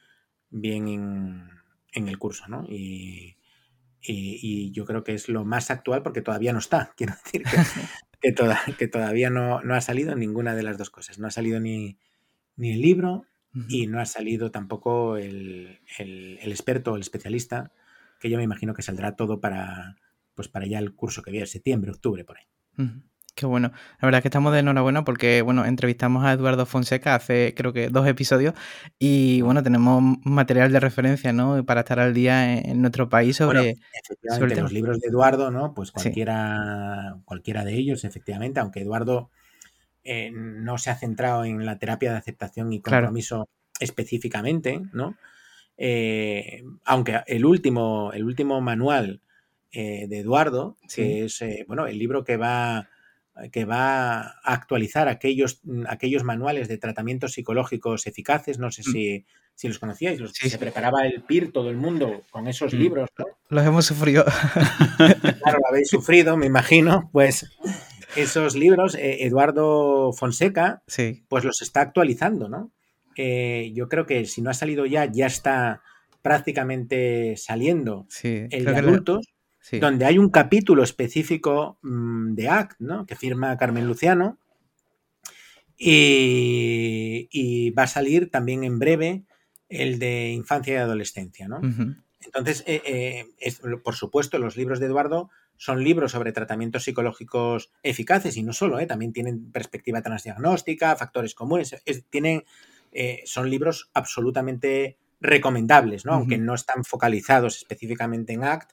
bien 0.50 0.88
en, 0.88 1.48
en 1.92 2.08
el 2.08 2.18
curso. 2.18 2.44
¿no? 2.48 2.64
Y, 2.68 3.36
y, 4.00 4.70
yo 4.72 4.84
creo 4.84 5.04
que 5.04 5.14
es 5.14 5.28
lo 5.28 5.44
más 5.44 5.70
actual 5.70 6.02
porque 6.02 6.22
todavía 6.22 6.52
no 6.52 6.58
está. 6.58 6.92
Quiero 6.96 7.14
decir 7.24 7.42
que, 8.20 8.34
que, 8.78 8.88
todavía 8.88 9.30
no, 9.30 9.58
ha 9.58 9.80
salido 9.80 10.14
ninguna 10.14 10.54
de 10.54 10.62
las 10.62 10.78
dos 10.78 10.90
cosas. 10.90 11.18
No 11.18 11.26
ha 11.26 11.30
salido 11.30 11.60
ni, 11.60 11.98
ni 12.56 12.72
el 12.72 12.80
libro 12.80 13.24
y 13.68 13.88
no 13.88 13.98
ha 13.98 14.06
salido 14.06 14.52
tampoco 14.52 15.16
el, 15.16 15.80
el, 15.98 16.38
el 16.40 16.50
experto, 16.52 16.94
el 16.94 17.00
especialista, 17.00 17.72
que 18.20 18.30
yo 18.30 18.36
me 18.36 18.44
imagino 18.44 18.72
que 18.72 18.82
saldrá 18.82 19.16
todo 19.16 19.40
para, 19.40 19.96
pues 20.34 20.46
para 20.46 20.66
ya 20.66 20.78
el 20.78 20.94
curso 20.94 21.22
que 21.22 21.32
viene, 21.32 21.46
septiembre, 21.46 21.90
octubre, 21.90 22.24
por 22.24 22.38
ahí. 22.38 22.44
Qué 23.38 23.46
bueno. 23.46 23.70
La 24.00 24.06
verdad 24.06 24.18
es 24.18 24.22
que 24.22 24.28
estamos 24.28 24.52
de 24.52 24.58
enhorabuena 24.58 25.04
porque, 25.04 25.42
bueno, 25.42 25.64
entrevistamos 25.64 26.24
a 26.24 26.32
Eduardo 26.32 26.66
Fonseca 26.66 27.14
hace 27.14 27.54
creo 27.56 27.72
que 27.72 27.88
dos 27.88 28.04
episodios 28.08 28.52
y, 28.98 29.42
bueno, 29.42 29.62
tenemos 29.62 30.02
material 30.24 30.72
de 30.72 30.80
referencia, 30.80 31.32
¿no? 31.32 31.64
Para 31.64 31.82
estar 31.82 32.00
al 32.00 32.14
día 32.14 32.58
en, 32.58 32.80
nuestro 32.80 33.08
país 33.08 33.36
sobre... 33.36 33.76
efectivamente, 33.92 34.60
los 34.60 34.72
libros 34.72 34.98
de 34.98 35.06
Eduardo, 35.06 35.52
¿no? 35.52 35.72
Pues 35.72 35.92
cualquiera, 35.92 37.18
cualquiera 37.24 37.64
de 37.64 37.74
ellos, 37.74 38.02
efectivamente, 38.02 38.58
aunque 38.58 38.80
Eduardo 38.80 39.30
eh, 40.02 40.32
no 40.32 40.76
se 40.76 40.90
ha 40.90 40.96
centrado 40.96 41.44
en 41.44 41.64
la 41.64 41.78
terapia 41.78 42.10
de 42.10 42.18
aceptación 42.18 42.72
y 42.72 42.80
compromiso 42.80 43.48
específicamente, 43.78 44.82
¿no? 44.92 45.14
Eh, 45.76 46.64
aunque 46.84 47.20
el 47.28 47.44
último, 47.44 48.10
el 48.12 48.24
último 48.24 48.60
manual 48.60 49.20
eh, 49.70 50.08
de 50.08 50.18
Eduardo, 50.18 50.76
que 50.92 51.26
es, 51.26 51.40
bueno, 51.68 51.86
el 51.86 52.00
libro 52.00 52.24
que 52.24 52.36
va 52.36 52.88
que 53.52 53.64
va 53.64 54.20
a 54.20 54.34
actualizar 54.44 55.08
aquellos, 55.08 55.60
mm, 55.62 55.84
aquellos 55.88 56.24
manuales 56.24 56.68
de 56.68 56.78
tratamientos 56.78 57.32
psicológicos 57.32 58.06
eficaces. 58.06 58.58
No 58.58 58.70
sé 58.70 58.82
mm. 58.82 58.92
si, 58.92 59.26
si 59.54 59.68
los 59.68 59.78
conocíais. 59.78 60.20
Los, 60.20 60.32
Se 60.32 60.58
preparaba 60.58 61.06
el 61.06 61.22
PIR 61.22 61.52
todo 61.52 61.70
el 61.70 61.76
mundo 61.76 62.22
con 62.30 62.48
esos 62.48 62.74
mm. 62.74 62.76
libros. 62.76 63.08
Los 63.48 63.66
hemos 63.66 63.86
sufrido. 63.86 64.24
claro, 64.96 65.58
lo 65.60 65.68
habéis 65.68 65.88
sufrido, 65.88 66.36
me 66.36 66.46
imagino. 66.46 67.08
Pues 67.12 67.46
esos 68.16 68.56
libros, 68.56 68.94
eh, 68.94 69.24
Eduardo 69.24 70.12
Fonseca, 70.12 70.82
pues 71.28 71.44
los 71.44 71.62
está 71.62 71.80
actualizando, 71.80 72.48
¿no? 72.48 72.72
Eh, 73.16 73.72
yo 73.74 73.88
creo 73.88 74.06
que 74.06 74.26
si 74.26 74.42
no 74.42 74.50
ha 74.50 74.54
salido 74.54 74.86
ya, 74.86 75.04
ya 75.06 75.26
está 75.26 75.82
prácticamente 76.22 77.36
saliendo 77.36 78.06
el 78.22 78.64
de 78.64 78.76
adultos 78.76 79.26
donde 79.72 80.04
hay 80.04 80.18
un 80.18 80.30
capítulo 80.30 80.82
específico 80.82 81.78
mm, 81.82 82.34
de 82.34 82.48
ACT, 82.48 82.80
¿no? 82.80 83.06
que 83.06 83.16
firma 83.16 83.56
Carmen 83.56 83.86
Luciano, 83.86 84.38
y, 85.76 87.70
va 87.70 87.84
a 87.84 87.86
salir 87.86 88.30
también 88.30 88.64
en 88.64 88.78
breve 88.78 89.24
el 89.68 89.98
de 89.98 90.30
infancia 90.30 90.74
y 90.74 90.76
adolescencia. 90.76 91.46
¿no? 91.48 91.60
Entonces, 92.20 92.64
eh, 92.66 93.26
eh, 93.38 93.52
por 93.84 93.94
supuesto, 93.94 94.38
los 94.38 94.56
libros 94.56 94.80
de 94.80 94.86
Eduardo 94.86 95.30
son 95.56 95.82
libros 95.84 96.12
sobre 96.12 96.32
tratamientos 96.32 96.84
psicológicos 96.84 97.70
eficaces 97.82 98.36
y 98.36 98.42
no 98.42 98.52
solo, 98.52 98.78
¿eh? 98.80 98.86
también 98.86 99.12
tienen 99.12 99.50
perspectiva 99.50 100.02
transdiagnóstica, 100.02 100.96
factores 100.96 101.34
comunes, 101.34 101.76
tienen, 102.10 102.44
son 103.24 103.50
libros 103.50 103.90
absolutamente 103.92 104.98
recomendables, 105.20 106.04
¿no? 106.04 106.14
aunque 106.14 106.38
no 106.38 106.54
están 106.54 106.84
focalizados 106.84 107.56
específicamente 107.56 108.32
en 108.32 108.44
ACT, 108.44 108.72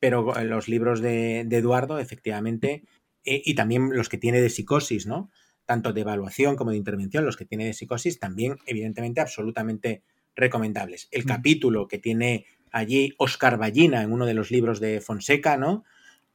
pero 0.00 0.32
los 0.42 0.68
libros 0.68 1.00
de, 1.00 1.40
Eduardo, 1.40 1.98
efectivamente, 1.98 2.84
eh, 3.24 3.42
y 3.44 3.54
también 3.54 3.90
los 3.94 4.08
que 4.08 4.18
tiene 4.18 4.40
de 4.40 4.48
psicosis, 4.48 5.06
¿no? 5.06 5.30
Tanto 5.66 5.92
de 5.92 6.00
evaluación 6.00 6.56
como 6.56 6.70
de 6.70 6.78
intervención, 6.78 7.24
los 7.24 7.36
que 7.36 7.44
tiene 7.44 7.66
de 7.66 7.74
psicosis, 7.74 8.18
también, 8.18 8.56
evidentemente, 8.66 9.20
absolutamente 9.20 10.02
recomendables. 10.34 11.08
El 11.12 11.24
mm. 11.24 11.28
capítulo 11.28 11.86
que 11.86 11.98
tiene 11.98 12.46
allí 12.72 13.14
Oscar 13.18 13.58
Ballina 13.58 14.02
en 14.02 14.12
uno 14.12 14.24
de 14.24 14.34
los 14.34 14.50
libros 14.50 14.80
de 14.80 15.00
Fonseca, 15.02 15.58
¿no? 15.58 15.84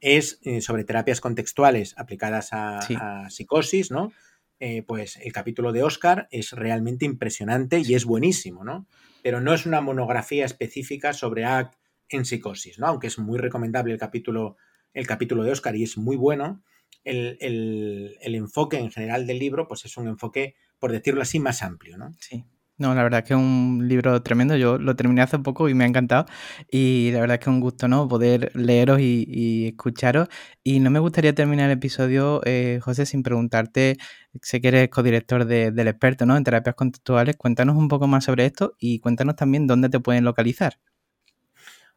Es 0.00 0.38
eh, 0.42 0.60
sobre 0.60 0.84
terapias 0.84 1.20
contextuales 1.20 1.94
aplicadas 1.98 2.50
a, 2.52 3.28
psicosis, 3.30 3.90
¿no? 3.90 4.12
Eh, 4.60 4.82
pues 4.86 5.16
el 5.16 5.32
capítulo 5.32 5.72
de 5.72 5.82
Oscar 5.82 6.28
es 6.30 6.52
realmente 6.52 7.04
impresionante 7.04 7.80
y 7.80 7.94
es 7.94 8.04
buenísimo, 8.04 8.64
¿no? 8.64 8.86
Pero 9.22 9.40
no 9.40 9.52
es 9.52 9.66
una 9.66 9.80
monografía 9.80 10.44
específica 10.44 11.12
sobre 11.12 11.44
ACT 11.44 11.76
en 12.08 12.24
psicosis, 12.24 12.78
¿no? 12.78 12.86
Aunque 12.86 13.08
es 13.08 13.18
muy 13.18 13.38
recomendable 13.38 13.92
el 13.92 13.98
capítulo, 13.98 14.56
el 14.92 15.06
capítulo 15.06 15.44
de 15.44 15.52
Oscar 15.52 15.76
y 15.76 15.82
es 15.82 15.96
muy 15.96 16.16
bueno, 16.16 16.62
el, 17.06 18.34
enfoque 18.34 18.78
en 18.78 18.90
general 18.90 19.26
del 19.26 19.38
libro, 19.38 19.68
pues 19.68 19.84
es 19.84 19.96
un 19.96 20.08
enfoque, 20.08 20.56
por 20.78 20.92
decirlo 20.92 21.22
así, 21.22 21.38
más 21.38 21.62
amplio, 21.62 21.96
¿no? 21.96 22.12
Sí. 22.20 22.44
No, 22.78 22.94
la 22.94 23.02
verdad 23.02 23.20
es 23.20 23.28
que 23.28 23.32
es 23.32 23.40
un 23.40 23.86
libro 23.88 24.22
tremendo. 24.22 24.54
Yo 24.54 24.76
lo 24.76 24.94
terminé 24.96 25.22
hace 25.22 25.38
poco 25.38 25.70
y 25.70 25.74
me 25.74 25.84
ha 25.84 25.86
encantado. 25.86 26.26
Y 26.70 27.10
la 27.12 27.20
verdad 27.20 27.36
es 27.36 27.38
que 27.38 27.50
es 27.50 27.54
un 27.54 27.60
gusto, 27.60 27.88
¿no? 27.88 28.06
Poder 28.06 28.50
leeros 28.54 29.00
y, 29.00 29.68
escucharos. 29.68 30.28
Y 30.62 30.80
no 30.80 30.90
me 30.90 30.98
gustaría 30.98 31.34
terminar 31.34 31.70
el 31.70 31.78
episodio, 31.78 32.42
eh, 32.44 32.80
José, 32.82 33.06
sin 33.06 33.22
preguntarte, 33.22 33.96
sé 34.42 34.60
que 34.60 34.68
eres 34.68 34.90
codirector 34.90 35.46
del 35.46 35.88
experto, 35.88 36.26
¿no? 36.26 36.36
En 36.36 36.44
terapias 36.44 36.74
conductuales. 36.74 37.36
Cuéntanos 37.36 37.76
un 37.76 37.88
poco 37.88 38.08
más 38.08 38.24
sobre 38.24 38.44
esto 38.44 38.74
y 38.78 38.98
cuéntanos 39.00 39.36
también 39.36 39.66
dónde 39.66 39.88
te 39.88 39.98
pueden 40.00 40.24
localizar. 40.24 40.78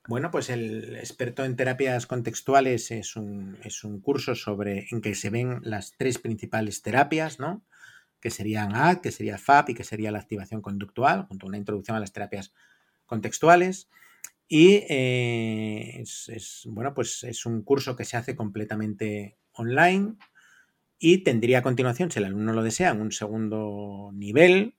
Bueno, 0.10 0.32
pues 0.32 0.50
el 0.50 0.96
experto 0.96 1.46
en 1.46 1.56
terapias 1.56 2.08
contextuales 2.08 2.90
es 2.90 3.16
un, 3.16 3.60
es 3.64 3.84
un, 3.84 4.02
curso 4.02 4.34
sobre 4.34 4.88
en 4.90 5.02
que 5.02 5.14
se 5.14 5.30
ven 5.30 5.60
las 5.62 5.94
tres 5.98 6.18
principales 6.18 6.82
terapias, 6.82 7.40
¿no? 7.40 7.64
Que 8.20 8.32
serían 8.32 8.76
A, 8.76 9.02
que 9.02 9.12
sería 9.12 9.38
FAP 9.38 9.70
y 9.70 9.74
que 9.76 9.84
sería 9.84 10.12
la 10.12 10.18
activación 10.18 10.64
conductual, 10.64 11.28
junto 11.28 11.46
a 11.46 11.50
una 11.50 11.60
introducción 11.60 11.96
a 11.96 12.00
las 12.00 12.12
terapias 12.12 12.54
contextuales. 13.06 13.88
Y 14.48 14.84
eh, 14.90 16.02
es, 16.02 16.64
bueno, 16.66 16.96
pues 16.96 17.24
es 17.24 17.46
un 17.46 17.62
curso 17.62 17.96
que 17.96 18.06
se 18.06 18.18
hace 18.18 18.36
completamente 18.36 19.38
online 19.52 20.16
y 20.98 21.20
tendría 21.20 21.60
a 21.60 21.62
continuación, 21.62 22.10
si 22.10 22.18
el 22.18 22.26
alumno 22.26 22.54
lo 22.54 22.64
desea, 22.64 22.94
un 22.94 23.12
segundo 23.12 24.10
nivel 24.16 24.79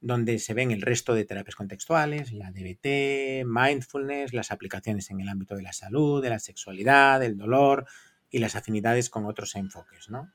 donde 0.00 0.38
se 0.38 0.54
ven 0.54 0.70
el 0.70 0.82
resto 0.82 1.14
de 1.14 1.24
terapias 1.24 1.56
contextuales, 1.56 2.32
la 2.32 2.52
DBT, 2.52 3.44
mindfulness, 3.44 4.32
las 4.32 4.52
aplicaciones 4.52 5.10
en 5.10 5.20
el 5.20 5.28
ámbito 5.28 5.56
de 5.56 5.62
la 5.62 5.72
salud, 5.72 6.22
de 6.22 6.30
la 6.30 6.38
sexualidad, 6.38 7.20
del 7.20 7.36
dolor 7.36 7.86
y 8.30 8.38
las 8.38 8.54
afinidades 8.54 9.10
con 9.10 9.26
otros 9.26 9.56
enfoques, 9.56 10.08
¿no? 10.08 10.30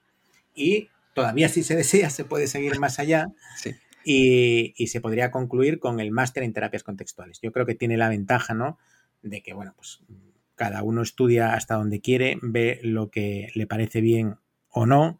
Y 0.53 0.89
todavía 1.13 1.47
si 1.47 1.63
se 1.63 1.75
desea 1.75 2.09
se 2.09 2.25
puede 2.25 2.47
seguir 2.47 2.79
más 2.79 2.99
allá 2.99 3.27
y, 4.03 4.73
se 4.87 4.99
podría 4.99 5.31
concluir 5.31 5.79
con 5.79 5.99
el 5.99 6.11
máster 6.11 6.43
en 6.43 6.53
terapias 6.53 6.83
contextuales. 6.83 7.39
Yo 7.41 7.51
creo 7.51 7.65
que 7.65 7.75
tiene 7.75 7.97
la 7.97 8.09
ventaja, 8.09 8.53
¿no? 8.53 8.77
De 9.21 9.41
que, 9.41 9.53
bueno, 9.53 9.73
pues 9.77 10.01
cada 10.55 10.83
uno 10.83 11.01
estudia 11.01 11.53
hasta 11.53 11.75
donde 11.75 12.01
quiere, 12.01 12.37
ve 12.41 12.79
lo 12.83 13.09
que 13.09 13.49
le 13.55 13.65
parece 13.65 14.01
bien 14.01 14.35
o 14.69 14.85
no 14.85 15.19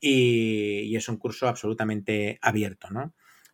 y, 0.00 0.82
y 0.82 0.96
es 0.96 1.08
un 1.08 1.16
curso 1.16 1.48
absolutamente 1.48 2.38
abierto, 2.42 2.88
¿no? 2.90 3.12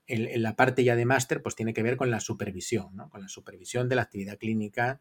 En, 0.08 0.42
la 0.42 0.56
parte 0.56 0.82
ya 0.82 0.96
de 0.96 1.04
máster, 1.04 1.42
pues 1.42 1.54
tiene 1.54 1.74
que 1.74 1.82
ver 1.82 1.96
con 1.96 2.10
la 2.10 2.20
supervisión, 2.20 2.96
¿no? 2.96 3.10
con 3.10 3.20
la 3.20 3.28
supervisión 3.28 3.88
de 3.88 3.96
la 3.96 4.02
actividad 4.02 4.38
clínica 4.38 5.00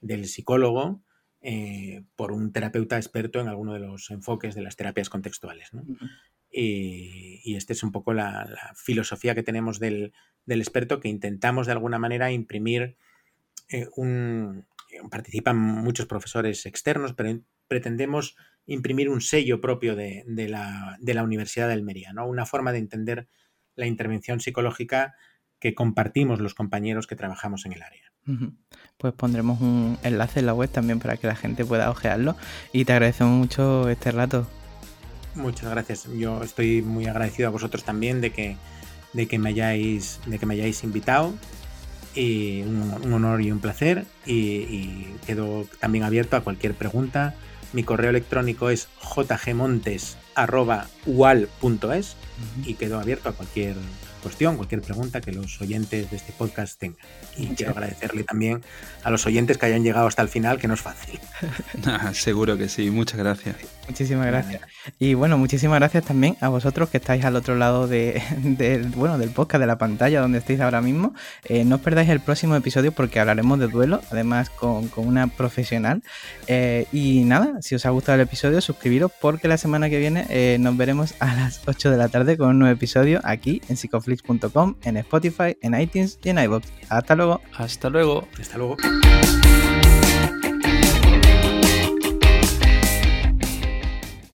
del 0.00 0.26
psicólogo 0.26 1.02
eh, 1.40 2.04
por 2.14 2.32
un 2.32 2.52
terapeuta 2.52 2.96
experto 2.96 3.40
en 3.40 3.48
alguno 3.48 3.72
de 3.72 3.80
los 3.80 4.10
enfoques 4.10 4.54
de 4.54 4.62
las 4.62 4.76
terapias 4.76 5.08
contextuales. 5.08 5.72
¿no? 5.72 5.84
y, 6.50 7.40
y, 7.42 7.56
esta 7.56 7.72
es 7.72 7.82
un 7.82 7.90
poco 7.90 8.12
la, 8.12 8.74
filosofía 8.76 9.34
que 9.34 9.42
tenemos 9.42 9.80
del, 9.80 10.12
del, 10.44 10.60
experto, 10.60 11.00
que 11.00 11.08
intentamos 11.08 11.66
de 11.66 11.72
alguna 11.72 11.98
manera 11.98 12.30
imprimir 12.30 12.96
eh, 13.70 13.88
un... 13.96 14.66
Participan 15.10 15.56
muchos 15.56 16.04
profesores 16.04 16.66
externos, 16.66 17.14
pero 17.14 17.40
pretendemos 17.66 18.36
imprimir 18.66 19.08
un 19.08 19.22
sello 19.22 19.58
propio 19.58 19.96
de, 19.96 20.22
de, 20.26 20.50
la, 20.50 20.98
de 21.00 21.14
la 21.14 21.22
Universidad 21.22 21.68
de 21.68 21.72
Almería, 21.72 22.12
¿no? 22.12 22.26
una 22.26 22.44
forma 22.44 22.72
de 22.72 22.78
entender 22.78 23.26
la 23.76 23.86
intervención 23.86 24.40
psicológica 24.40 25.14
que 25.58 25.74
compartimos 25.74 26.40
los 26.40 26.54
compañeros 26.54 27.06
que 27.06 27.16
trabajamos 27.16 27.66
en 27.66 27.72
el 27.72 27.82
área. 27.82 28.12
Pues 28.98 29.12
pondremos 29.14 29.60
un 29.60 29.98
enlace 30.02 30.40
en 30.40 30.46
la 30.46 30.54
web 30.54 30.70
también 30.70 31.00
para 31.00 31.16
que 31.16 31.26
la 31.26 31.34
gente 31.34 31.64
pueda 31.64 31.90
ojearlo 31.90 32.36
y 32.72 32.84
te 32.84 32.92
agradecemos 32.92 33.36
mucho 33.36 33.88
este 33.88 34.12
rato. 34.12 34.46
Muchas 35.34 35.70
gracias. 35.70 36.08
Yo 36.16 36.42
estoy 36.42 36.82
muy 36.82 37.06
agradecido 37.06 37.48
a 37.48 37.50
vosotros 37.50 37.84
también 37.84 38.20
de 38.20 38.30
que, 38.30 38.56
de 39.12 39.26
que, 39.26 39.38
me, 39.38 39.50
hayáis, 39.50 40.20
de 40.26 40.38
que 40.38 40.46
me 40.46 40.54
hayáis 40.54 40.84
invitado. 40.84 41.32
Y 42.14 42.60
un, 42.62 43.12
honor 43.12 43.40
y 43.40 43.50
un 43.50 43.60
placer. 43.60 44.04
Y, 44.26 45.06
quedo 45.26 45.66
también 45.80 46.04
abierto 46.04 46.36
a 46.36 46.42
cualquier 46.42 46.74
pregunta. 46.74 47.34
Mi 47.72 47.82
correo 47.82 48.10
electrónico 48.10 48.68
es 48.68 48.88
jgmontes.ual.es 50.36 52.16
y 52.64 52.74
quedo 52.74 52.98
abierto 52.98 53.28
a 53.28 53.32
cualquier 53.32 53.76
cuestión, 54.22 54.56
cualquier 54.56 54.80
pregunta 54.80 55.20
que 55.20 55.32
los 55.32 55.60
oyentes 55.60 56.10
de 56.10 56.16
este 56.16 56.32
podcast 56.32 56.78
tengan. 56.78 56.98
Y 57.36 57.48
quiero 57.48 57.72
agradecerle 57.72 58.24
también 58.24 58.62
a 59.02 59.10
los 59.10 59.26
oyentes 59.26 59.58
que 59.58 59.66
hayan 59.66 59.82
llegado 59.82 60.06
hasta 60.06 60.22
el 60.22 60.28
final, 60.28 60.58
que 60.58 60.68
no 60.68 60.74
es 60.74 60.80
fácil. 60.80 61.20
Ah, 61.84 62.12
seguro 62.14 62.56
que 62.56 62.68
sí, 62.68 62.90
muchas 62.90 63.18
gracias. 63.18 63.56
Muchísimas 63.88 64.26
gracias. 64.26 64.62
Y 64.98 65.14
bueno, 65.14 65.36
muchísimas 65.36 65.80
gracias 65.80 66.04
también 66.04 66.36
a 66.40 66.48
vosotros 66.48 66.88
que 66.88 66.98
estáis 66.98 67.24
al 67.24 67.34
otro 67.34 67.56
lado 67.56 67.88
de, 67.88 68.22
bueno, 68.94 69.18
del 69.18 69.30
podcast, 69.30 69.60
de 69.60 69.66
la 69.66 69.78
pantalla 69.78 70.20
donde 70.20 70.38
estáis 70.38 70.60
ahora 70.60 70.80
mismo. 70.80 71.14
Eh, 71.44 71.64
no 71.64 71.76
os 71.76 71.80
perdáis 71.80 72.08
el 72.08 72.20
próximo 72.20 72.54
episodio 72.54 72.92
porque 72.92 73.18
hablaremos 73.18 73.58
de 73.58 73.66
duelo, 73.66 74.00
además 74.10 74.50
con, 74.50 74.90
una 74.96 75.26
profesional. 75.26 76.02
Eh, 76.46 76.86
y 76.92 77.24
nada, 77.24 77.60
si 77.62 77.74
os 77.74 77.84
ha 77.84 77.90
gustado 77.90 78.16
el 78.16 78.22
episodio, 78.22 78.60
suscribiros 78.60 79.10
porque 79.20 79.48
la 79.48 79.56
semana 79.56 79.90
que 79.90 79.98
viene 79.98 80.21
eh, 80.28 80.56
nos 80.60 80.76
veremos 80.76 81.14
a 81.20 81.34
las 81.34 81.60
8 81.66 81.90
de 81.90 81.96
la 81.96 82.08
tarde 82.08 82.36
con 82.36 82.48
un 82.48 82.58
nuevo 82.58 82.74
episodio 82.74 83.20
aquí 83.24 83.60
en 83.68 83.76
psicoflix.com, 83.76 84.76
en 84.82 84.96
Spotify, 84.98 85.56
en 85.60 85.80
iTunes 85.80 86.18
y 86.22 86.30
en 86.30 86.38
iVoox. 86.38 86.64
Hasta 86.88 87.14
luego. 87.14 87.40
Hasta 87.56 87.90
luego. 87.90 88.28
Hasta 88.38 88.58
luego. 88.58 88.76